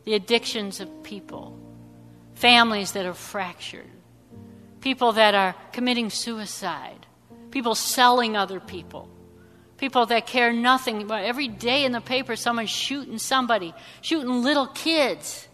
the 0.05 0.14
addictions 0.14 0.81
of 0.81 1.03
people, 1.03 1.59
families 2.37 2.93
that 2.93 3.05
are 3.05 3.12
fractured, 3.12 3.91
people 4.81 5.12
that 5.12 5.35
are 5.35 5.55
committing 5.72 6.09
suicide, 6.09 7.05
people 7.51 7.74
selling 7.74 8.35
other 8.35 8.61
people 8.61 9.11
People 9.79 10.07
that 10.07 10.26
care 10.26 10.53
nothing. 10.53 11.11
Every 11.11 11.47
day 11.47 11.85
in 11.85 11.93
the 11.93 12.01
paper, 12.01 12.35
someone's 12.35 12.68
shooting 12.68 13.18
somebody, 13.18 13.72
shooting 14.01 14.43
little 14.43 14.66
kids. 14.66 15.48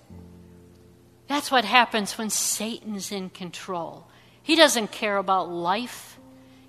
That's 1.27 1.51
what 1.51 1.65
happens 1.65 2.19
when 2.19 2.31
Satan's 2.31 3.11
in 3.11 3.31
control. 3.31 4.07
He 4.43 4.57
doesn't 4.57 4.93
care 4.93 5.17
about 5.17 5.49
life, 5.51 6.19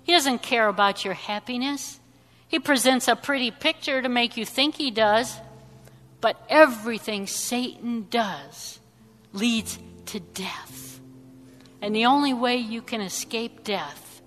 he 0.02 0.12
doesn't 0.12 0.42
care 0.42 0.68
about 0.68 1.04
your 1.04 1.14
happiness. 1.14 2.00
He 2.48 2.60
presents 2.60 3.08
a 3.08 3.16
pretty 3.16 3.50
picture 3.50 4.00
to 4.00 4.08
make 4.08 4.36
you 4.36 4.44
think 4.46 4.76
he 4.76 4.92
does, 4.92 5.36
but 6.20 6.40
everything 6.48 7.26
Satan 7.26 8.06
does 8.08 8.78
leads 9.32 9.78
to 10.06 10.20
death. 10.20 11.00
And 11.82 11.94
the 11.94 12.06
only 12.06 12.32
way 12.32 12.56
you 12.56 12.82
can 12.82 13.00
escape 13.00 13.64
death 13.64 14.22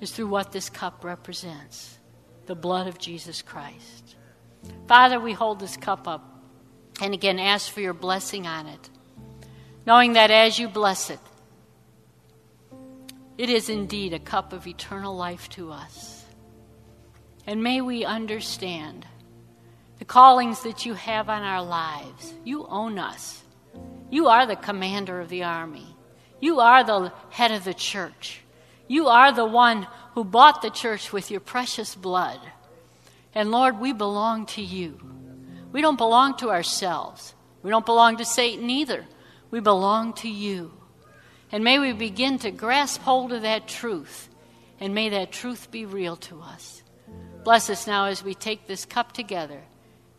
is 0.00 0.10
through 0.10 0.26
what 0.26 0.52
this 0.52 0.68
cup 0.68 1.04
represents 1.04 1.96
the 2.46 2.54
blood 2.54 2.86
of 2.86 2.98
Jesus 2.98 3.42
Christ. 3.42 4.16
Father, 4.86 5.18
we 5.18 5.32
hold 5.32 5.60
this 5.60 5.76
cup 5.76 6.06
up 6.06 6.42
and 7.00 7.14
again 7.14 7.38
ask 7.38 7.70
for 7.70 7.80
your 7.80 7.94
blessing 7.94 8.46
on 8.46 8.66
it, 8.66 8.90
knowing 9.86 10.14
that 10.14 10.30
as 10.30 10.58
you 10.58 10.68
bless 10.68 11.10
it, 11.10 11.20
it 13.38 13.48
is 13.48 13.68
indeed 13.68 14.12
a 14.12 14.18
cup 14.18 14.52
of 14.52 14.66
eternal 14.66 15.14
life 15.14 15.48
to 15.50 15.70
us. 15.70 16.24
And 17.46 17.62
may 17.62 17.80
we 17.80 18.04
understand 18.04 19.06
the 19.98 20.04
callings 20.04 20.62
that 20.62 20.84
you 20.84 20.94
have 20.94 21.28
on 21.28 21.42
our 21.42 21.62
lives. 21.62 22.34
You 22.44 22.66
own 22.66 22.98
us. 22.98 23.42
You 24.10 24.28
are 24.28 24.46
the 24.46 24.56
commander 24.56 25.20
of 25.20 25.28
the 25.28 25.44
army. 25.44 25.96
You 26.40 26.60
are 26.60 26.82
the 26.84 27.12
head 27.30 27.52
of 27.52 27.64
the 27.64 27.74
church. 27.74 28.40
You 28.88 29.08
are 29.08 29.32
the 29.32 29.46
one 29.46 29.86
who 30.14 30.24
bought 30.24 30.62
the 30.62 30.70
church 30.70 31.12
with 31.12 31.30
your 31.30 31.40
precious 31.40 31.94
blood. 31.94 32.40
And 33.34 33.50
Lord, 33.50 33.78
we 33.78 33.92
belong 33.92 34.46
to 34.46 34.62
you. 34.62 34.98
We 35.72 35.82
don't 35.82 35.98
belong 35.98 36.36
to 36.38 36.50
ourselves. 36.50 37.34
We 37.62 37.70
don't 37.70 37.86
belong 37.86 38.16
to 38.18 38.24
Satan 38.24 38.70
either. 38.70 39.04
We 39.50 39.60
belong 39.60 40.12
to 40.14 40.28
you. 40.28 40.72
And 41.52 41.62
may 41.62 41.78
we 41.78 41.92
begin 41.92 42.38
to 42.40 42.50
grasp 42.50 43.02
hold 43.02 43.32
of 43.32 43.42
that 43.42 43.68
truth. 43.68 44.28
And 44.80 44.94
may 44.94 45.08
that 45.10 45.32
truth 45.32 45.70
be 45.70 45.86
real 45.86 46.16
to 46.16 46.40
us. 46.40 46.82
Bless 47.44 47.70
us 47.70 47.86
now 47.86 48.06
as 48.06 48.24
we 48.24 48.34
take 48.34 48.66
this 48.66 48.84
cup 48.84 49.12
together. 49.12 49.62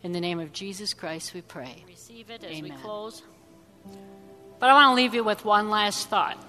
In 0.02 0.12
the 0.12 0.20
name 0.20 0.40
of 0.40 0.52
Jesus 0.52 0.94
Christ, 0.94 1.34
we 1.34 1.42
pray. 1.42 1.84
Receive 1.86 2.30
it 2.30 2.42
as 2.42 2.56
Amen. 2.56 2.62
we 2.62 2.82
close. 2.82 3.22
But 4.58 4.70
I 4.70 4.72
want 4.72 4.92
to 4.92 4.94
leave 4.94 5.14
you 5.14 5.22
with 5.22 5.44
one 5.44 5.70
last 5.70 6.08
thought. 6.08 6.42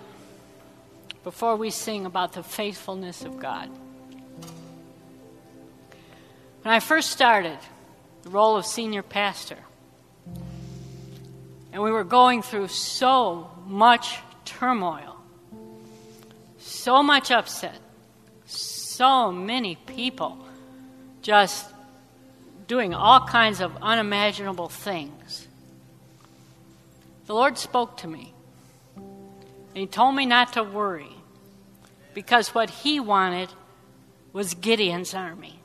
before 1.23 1.55
we 1.55 1.69
sing 1.69 2.05
about 2.05 2.33
the 2.33 2.43
faithfulness 2.43 3.23
of 3.23 3.39
God. 3.39 3.69
When 6.63 6.73
I 6.73 6.79
first 6.79 7.11
started 7.11 7.57
the 8.23 8.29
role 8.29 8.55
of 8.57 8.65
senior 8.65 9.03
pastor, 9.03 9.57
and 11.71 11.83
we 11.83 11.91
were 11.91 12.03
going 12.03 12.41
through 12.41 12.67
so 12.67 13.49
much 13.65 14.19
turmoil, 14.45 15.15
so 16.57 17.03
much 17.03 17.31
upset, 17.31 17.77
so 18.45 19.31
many 19.31 19.75
people 19.75 20.37
just 21.21 21.69
doing 22.67 22.93
all 22.93 23.25
kinds 23.27 23.61
of 23.61 23.75
unimaginable 23.81 24.69
things. 24.69 25.47
The 27.27 27.33
Lord 27.33 27.57
spoke 27.57 27.97
to 27.97 28.07
me. 28.07 28.33
He 29.73 29.85
told 29.85 30.15
me 30.15 30.25
not 30.25 30.53
to 30.53 30.63
worry 30.63 31.11
because 32.13 32.55
what 32.55 32.69
He 32.69 32.99
wanted 32.99 33.49
was 34.33 34.55
Gideon's 34.55 35.13
army. 35.13 35.59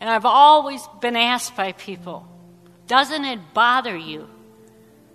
And 0.00 0.08
I've 0.08 0.26
always 0.26 0.86
been 1.00 1.16
asked 1.16 1.56
by 1.56 1.72
people, 1.72 2.26
doesn't 2.86 3.24
it 3.24 3.40
bother 3.52 3.96
you 3.96 4.28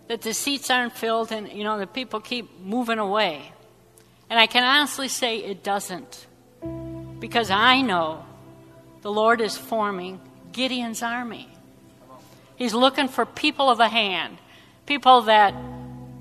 that 0.08 0.22
the 0.22 0.34
seats 0.34 0.70
aren't 0.70 0.94
filled 0.94 1.32
and 1.32 1.52
you 1.52 1.64
know 1.64 1.78
the 1.78 1.88
people 1.88 2.20
keep 2.20 2.60
moving 2.60 3.00
away? 3.00 3.52
And 4.30 4.40
I 4.40 4.48
can 4.48 4.64
honestly 4.64 5.08
say 5.08 5.38
it 5.38 5.64
doesn't. 5.64 6.28
Because 7.20 7.52
I 7.52 7.82
know 7.82 8.26
the 9.02 9.12
Lord 9.12 9.42
is 9.42 9.56
forming 9.56 10.20
Gideon's 10.52 11.02
army. 11.04 11.50
He's 12.56 12.74
looking 12.74 13.08
for 13.08 13.26
people 13.26 13.70
of 13.70 13.78
the 13.78 13.90
hand, 13.90 14.38
people 14.86 15.22
that 15.24 15.54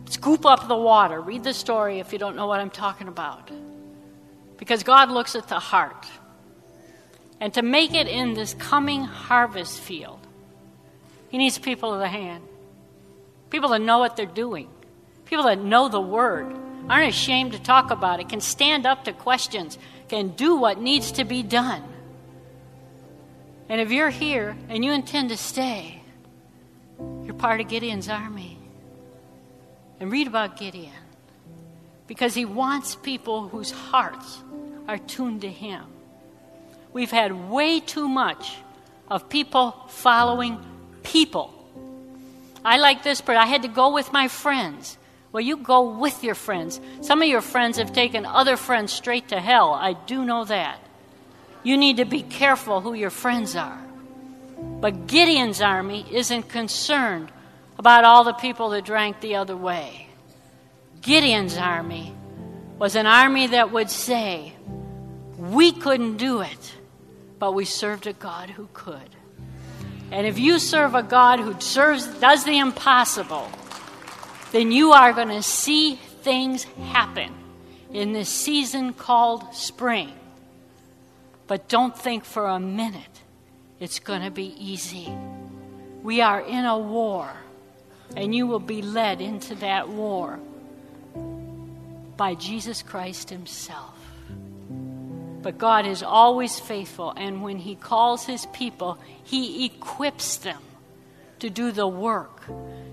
scoop 0.06 0.44
up 0.44 0.68
the 0.68 0.76
water. 0.76 1.20
Read 1.20 1.44
the 1.44 1.54
story 1.54 2.00
if 2.00 2.12
you 2.12 2.18
don't 2.18 2.36
know 2.36 2.46
what 2.46 2.60
I'm 2.60 2.70
talking 2.70 3.08
about. 3.08 3.50
Because 4.58 4.82
God 4.82 5.10
looks 5.10 5.34
at 5.34 5.48
the 5.48 5.58
heart. 5.58 6.06
And 7.40 7.52
to 7.54 7.62
make 7.62 7.94
it 7.94 8.06
in 8.06 8.34
this 8.34 8.54
coming 8.54 9.04
harvest 9.04 9.80
field, 9.80 10.20
He 11.28 11.38
needs 11.38 11.58
people 11.58 11.92
of 11.92 12.00
the 12.00 12.08
hand. 12.08 12.44
People 13.52 13.68
that 13.68 13.82
know 13.82 13.98
what 13.98 14.16
they're 14.16 14.24
doing. 14.24 14.70
People 15.26 15.44
that 15.44 15.58
know 15.58 15.88
the 15.90 16.00
Word, 16.00 16.56
aren't 16.88 17.10
ashamed 17.10 17.52
to 17.52 17.58
talk 17.60 17.90
about 17.90 18.18
it, 18.18 18.30
can 18.30 18.40
stand 18.40 18.86
up 18.86 19.04
to 19.04 19.12
questions, 19.12 19.78
can 20.08 20.28
do 20.30 20.56
what 20.56 20.80
needs 20.80 21.12
to 21.12 21.24
be 21.24 21.42
done. 21.42 21.84
And 23.68 23.78
if 23.78 23.92
you're 23.92 24.08
here 24.08 24.56
and 24.70 24.82
you 24.82 24.92
intend 24.92 25.28
to 25.28 25.36
stay, 25.36 26.02
you're 27.24 27.34
part 27.34 27.60
of 27.60 27.68
Gideon's 27.68 28.08
army. 28.08 28.58
And 30.00 30.10
read 30.10 30.26
about 30.26 30.56
Gideon 30.56 30.90
because 32.06 32.34
he 32.34 32.46
wants 32.46 32.94
people 32.96 33.48
whose 33.48 33.70
hearts 33.70 34.42
are 34.88 34.98
tuned 34.98 35.42
to 35.42 35.48
him. 35.48 35.84
We've 36.94 37.10
had 37.10 37.50
way 37.50 37.80
too 37.80 38.08
much 38.08 38.56
of 39.08 39.28
people 39.28 39.76
following 39.88 40.58
people. 41.02 41.61
I 42.64 42.78
like 42.78 43.02
this, 43.02 43.20
but 43.20 43.36
I 43.36 43.46
had 43.46 43.62
to 43.62 43.68
go 43.68 43.92
with 43.92 44.12
my 44.12 44.28
friends. 44.28 44.98
Well, 45.32 45.40
you 45.40 45.56
go 45.56 45.98
with 45.98 46.22
your 46.22 46.34
friends. 46.34 46.80
Some 47.00 47.22
of 47.22 47.28
your 47.28 47.40
friends 47.40 47.78
have 47.78 47.92
taken 47.92 48.26
other 48.26 48.56
friends 48.56 48.92
straight 48.92 49.28
to 49.28 49.40
hell. 49.40 49.72
I 49.72 49.94
do 49.94 50.24
know 50.24 50.44
that. 50.44 50.78
You 51.62 51.76
need 51.76 51.96
to 51.96 52.04
be 52.04 52.22
careful 52.22 52.80
who 52.80 52.92
your 52.92 53.10
friends 53.10 53.56
are. 53.56 53.82
But 54.80 55.06
Gideon's 55.06 55.60
army 55.60 56.06
isn't 56.10 56.48
concerned 56.48 57.32
about 57.78 58.04
all 58.04 58.24
the 58.24 58.32
people 58.32 58.70
that 58.70 58.84
drank 58.84 59.20
the 59.20 59.36
other 59.36 59.56
way. 59.56 60.08
Gideon's 61.00 61.56
army 61.56 62.14
was 62.78 62.94
an 62.94 63.06
army 63.06 63.48
that 63.48 63.72
would 63.72 63.90
say, 63.90 64.52
We 65.38 65.72
couldn't 65.72 66.16
do 66.16 66.42
it, 66.42 66.74
but 67.38 67.52
we 67.52 67.64
served 67.64 68.06
a 68.06 68.12
God 68.12 68.50
who 68.50 68.68
could. 68.72 69.16
And 70.12 70.26
if 70.26 70.38
you 70.38 70.58
serve 70.58 70.94
a 70.94 71.02
God 71.02 71.40
who 71.40 71.58
serves, 71.58 72.06
does 72.20 72.44
the 72.44 72.58
impossible, 72.58 73.48
then 74.52 74.70
you 74.70 74.92
are 74.92 75.14
going 75.14 75.28
to 75.28 75.42
see 75.42 75.94
things 75.94 76.64
happen 76.64 77.32
in 77.90 78.12
this 78.12 78.28
season 78.28 78.92
called 78.92 79.54
spring. 79.54 80.12
But 81.46 81.66
don't 81.66 81.96
think 81.98 82.26
for 82.26 82.46
a 82.46 82.60
minute 82.60 83.22
it's 83.80 84.00
going 84.00 84.20
to 84.20 84.30
be 84.30 84.54
easy. 84.58 85.10
We 86.02 86.20
are 86.20 86.42
in 86.42 86.66
a 86.66 86.78
war, 86.78 87.32
and 88.14 88.34
you 88.34 88.46
will 88.46 88.60
be 88.60 88.82
led 88.82 89.22
into 89.22 89.54
that 89.56 89.88
war 89.88 90.38
by 92.18 92.34
Jesus 92.34 92.82
Christ 92.82 93.30
Himself. 93.30 93.91
But 95.42 95.58
God 95.58 95.86
is 95.86 96.02
always 96.02 96.60
faithful, 96.60 97.12
and 97.16 97.42
when 97.42 97.58
He 97.58 97.74
calls 97.74 98.24
His 98.24 98.46
people, 98.46 98.98
He 99.24 99.66
equips 99.66 100.36
them 100.36 100.62
to 101.40 101.50
do 101.50 101.72
the 101.72 101.88
work. 101.88 102.42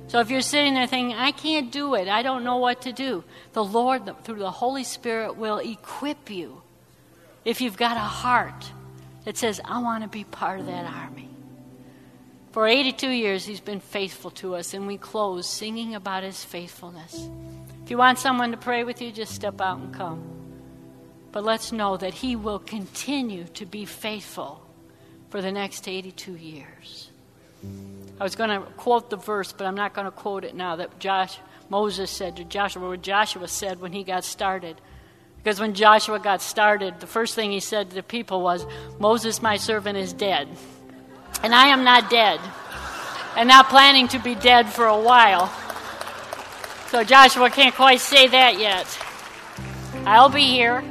So 0.07 0.19
if 0.19 0.31
you're 0.31 0.41
sitting 0.41 0.73
there 0.73 0.87
thinking, 0.87 1.15
I 1.15 1.31
can't 1.31 1.71
do 1.71 1.93
it, 1.93 2.07
I 2.07 2.23
don't 2.23 2.43
know 2.43 2.57
what 2.57 2.81
to 2.81 2.91
do, 2.91 3.23
the 3.53 3.63
Lord, 3.63 4.11
through 4.23 4.39
the 4.39 4.49
Holy 4.49 4.83
Spirit, 4.83 5.37
will 5.37 5.59
equip 5.59 6.31
you 6.31 6.63
if 7.45 7.61
you've 7.61 7.77
got 7.77 7.95
a 7.95 7.99
heart 7.99 8.71
that 9.25 9.37
says, 9.37 9.61
I 9.63 9.79
want 9.81 10.03
to 10.03 10.09
be 10.09 10.23
part 10.23 10.59
of 10.59 10.65
that 10.65 10.85
army. 10.85 11.29
For 12.51 12.65
82 12.65 13.07
years, 13.07 13.45
He's 13.45 13.59
been 13.59 13.79
faithful 13.79 14.31
to 14.31 14.55
us, 14.55 14.73
and 14.73 14.87
we 14.87 14.97
close 14.97 15.47
singing 15.47 15.93
about 15.93 16.23
His 16.23 16.43
faithfulness. 16.43 17.29
If 17.83 17.91
you 17.91 17.97
want 17.97 18.17
someone 18.17 18.49
to 18.51 18.57
pray 18.57 18.83
with 18.83 19.03
you, 19.03 19.11
just 19.11 19.35
step 19.35 19.61
out 19.61 19.77
and 19.77 19.93
come. 19.93 20.38
But 21.31 21.43
let's 21.43 21.71
know 21.71 21.97
that 21.97 22.13
He 22.15 22.35
will 22.35 22.59
continue 22.59 23.45
to 23.55 23.65
be 23.65 23.85
faithful 23.85 24.61
for 25.29 25.41
the 25.41 25.51
next 25.51 25.87
82 25.87 26.35
years. 26.35 27.11
I 28.19 28.23
was 28.23 28.35
going 28.35 28.49
to 28.49 28.65
quote 28.71 29.09
the 29.09 29.17
verse, 29.17 29.53
but 29.53 29.65
I'm 29.65 29.75
not 29.75 29.93
going 29.93 30.05
to 30.05 30.11
quote 30.11 30.43
it 30.43 30.55
now 30.55 30.77
that 30.77 30.99
Josh, 30.99 31.37
Moses 31.69 32.09
said 32.09 32.37
to 32.37 32.43
Joshua, 32.43 32.87
what 32.87 33.01
Joshua 33.01 33.47
said 33.47 33.79
when 33.79 33.93
he 33.93 34.03
got 34.03 34.23
started. 34.23 34.75
Because 35.37 35.59
when 35.59 35.73
Joshua 35.73 36.19
got 36.19 36.41
started, 36.41 36.99
the 36.99 37.07
first 37.07 37.35
thing 37.35 37.51
he 37.51 37.61
said 37.61 37.89
to 37.89 37.95
the 37.95 38.03
people 38.03 38.41
was, 38.41 38.65
Moses, 38.99 39.41
my 39.41 39.55
servant, 39.57 39.97
is 39.97 40.11
dead. 40.11 40.49
And 41.43 41.55
I 41.55 41.67
am 41.67 41.83
not 41.83 42.09
dead. 42.09 42.41
And 43.37 43.47
not 43.47 43.69
planning 43.69 44.09
to 44.09 44.19
be 44.19 44.35
dead 44.35 44.67
for 44.67 44.85
a 44.85 44.99
while. 44.99 45.47
So 46.87 47.03
Joshua 47.03 47.49
can't 47.49 47.75
quite 47.75 48.01
say 48.01 48.27
that 48.27 48.59
yet. 48.59 48.85
I'll 50.05 50.29
be 50.29 50.43
here. 50.43 50.83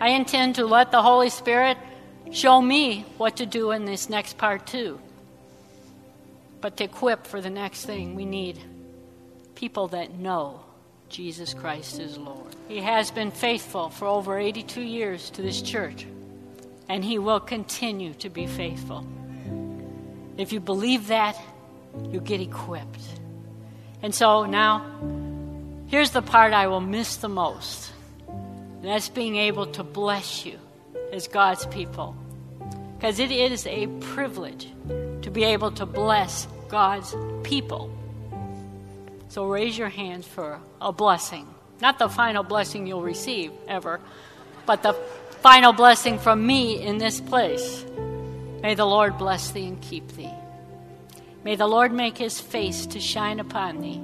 I 0.00 0.10
intend 0.10 0.56
to 0.56 0.66
let 0.66 0.90
the 0.90 1.02
Holy 1.02 1.30
Spirit 1.30 1.78
show 2.32 2.60
me 2.60 3.04
what 3.16 3.36
to 3.36 3.46
do 3.46 3.70
in 3.70 3.84
this 3.84 4.08
next 4.10 4.36
part, 4.36 4.66
too. 4.66 5.00
But 6.60 6.76
to 6.78 6.84
equip 6.84 7.26
for 7.26 7.40
the 7.40 7.50
next 7.50 7.86
thing, 7.86 8.14
we 8.14 8.24
need 8.24 8.58
people 9.54 9.88
that 9.88 10.14
know 10.14 10.60
Jesus 11.08 11.54
Christ 11.54 12.00
is 12.00 12.18
Lord. 12.18 12.54
He 12.68 12.80
has 12.80 13.10
been 13.10 13.30
faithful 13.30 13.90
for 13.90 14.06
over 14.06 14.38
82 14.38 14.82
years 14.82 15.30
to 15.30 15.42
this 15.42 15.62
church, 15.62 16.06
and 16.88 17.04
He 17.04 17.18
will 17.18 17.40
continue 17.40 18.12
to 18.14 18.28
be 18.28 18.46
faithful. 18.46 19.06
If 20.36 20.52
you 20.52 20.60
believe 20.60 21.06
that, 21.08 21.40
you 22.10 22.20
get 22.20 22.40
equipped. 22.40 23.00
And 24.02 24.14
so 24.14 24.44
now, 24.44 24.84
here's 25.86 26.10
the 26.10 26.22
part 26.22 26.52
I 26.52 26.66
will 26.66 26.80
miss 26.80 27.16
the 27.16 27.28
most. 27.28 27.92
And 28.76 28.84
that's 28.84 29.08
being 29.08 29.36
able 29.36 29.66
to 29.72 29.82
bless 29.82 30.44
you 30.44 30.58
as 31.12 31.28
God's 31.28 31.66
people. 31.66 32.16
Because 32.96 33.18
it 33.18 33.30
is 33.30 33.66
a 33.66 33.86
privilege 34.00 34.68
to 35.22 35.30
be 35.30 35.44
able 35.44 35.70
to 35.72 35.86
bless 35.86 36.46
God's 36.68 37.14
people. 37.42 37.90
So 39.28 39.46
raise 39.46 39.76
your 39.76 39.88
hands 39.88 40.26
for 40.26 40.60
a 40.80 40.92
blessing. 40.92 41.46
Not 41.80 41.98
the 41.98 42.08
final 42.08 42.42
blessing 42.42 42.86
you'll 42.86 43.02
receive 43.02 43.52
ever, 43.68 44.00
but 44.64 44.82
the 44.82 44.94
final 45.42 45.72
blessing 45.72 46.18
from 46.18 46.46
me 46.46 46.80
in 46.80 46.98
this 46.98 47.20
place. 47.20 47.84
May 48.62 48.74
the 48.74 48.86
Lord 48.86 49.18
bless 49.18 49.50
thee 49.50 49.66
and 49.66 49.80
keep 49.80 50.08
thee. 50.12 50.32
May 51.44 51.56
the 51.56 51.66
Lord 51.66 51.92
make 51.92 52.18
his 52.18 52.40
face 52.40 52.86
to 52.86 53.00
shine 53.00 53.38
upon 53.38 53.80
thee 53.80 54.00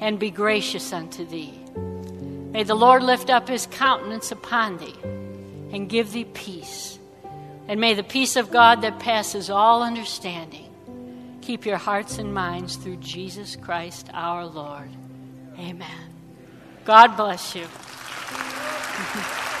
and 0.00 0.18
be 0.18 0.30
gracious 0.30 0.92
unto 0.92 1.24
thee. 1.24 1.54
May 2.56 2.62
the 2.62 2.74
Lord 2.74 3.02
lift 3.02 3.28
up 3.28 3.48
his 3.48 3.66
countenance 3.66 4.32
upon 4.32 4.78
thee 4.78 4.94
and 5.04 5.90
give 5.90 6.12
thee 6.12 6.24
peace. 6.24 6.98
And 7.68 7.78
may 7.78 7.92
the 7.92 8.02
peace 8.02 8.34
of 8.34 8.50
God 8.50 8.80
that 8.80 8.98
passes 8.98 9.50
all 9.50 9.82
understanding 9.82 10.64
Keep 11.42 11.66
your 11.66 11.76
hearts 11.76 12.16
and 12.16 12.32
minds 12.32 12.76
through 12.76 12.96
Jesus 12.96 13.56
Christ 13.56 14.08
our 14.14 14.46
Lord. 14.46 14.88
Amen. 15.58 16.14
God 16.86 17.14
bless 17.14 17.54
you. 17.54 17.66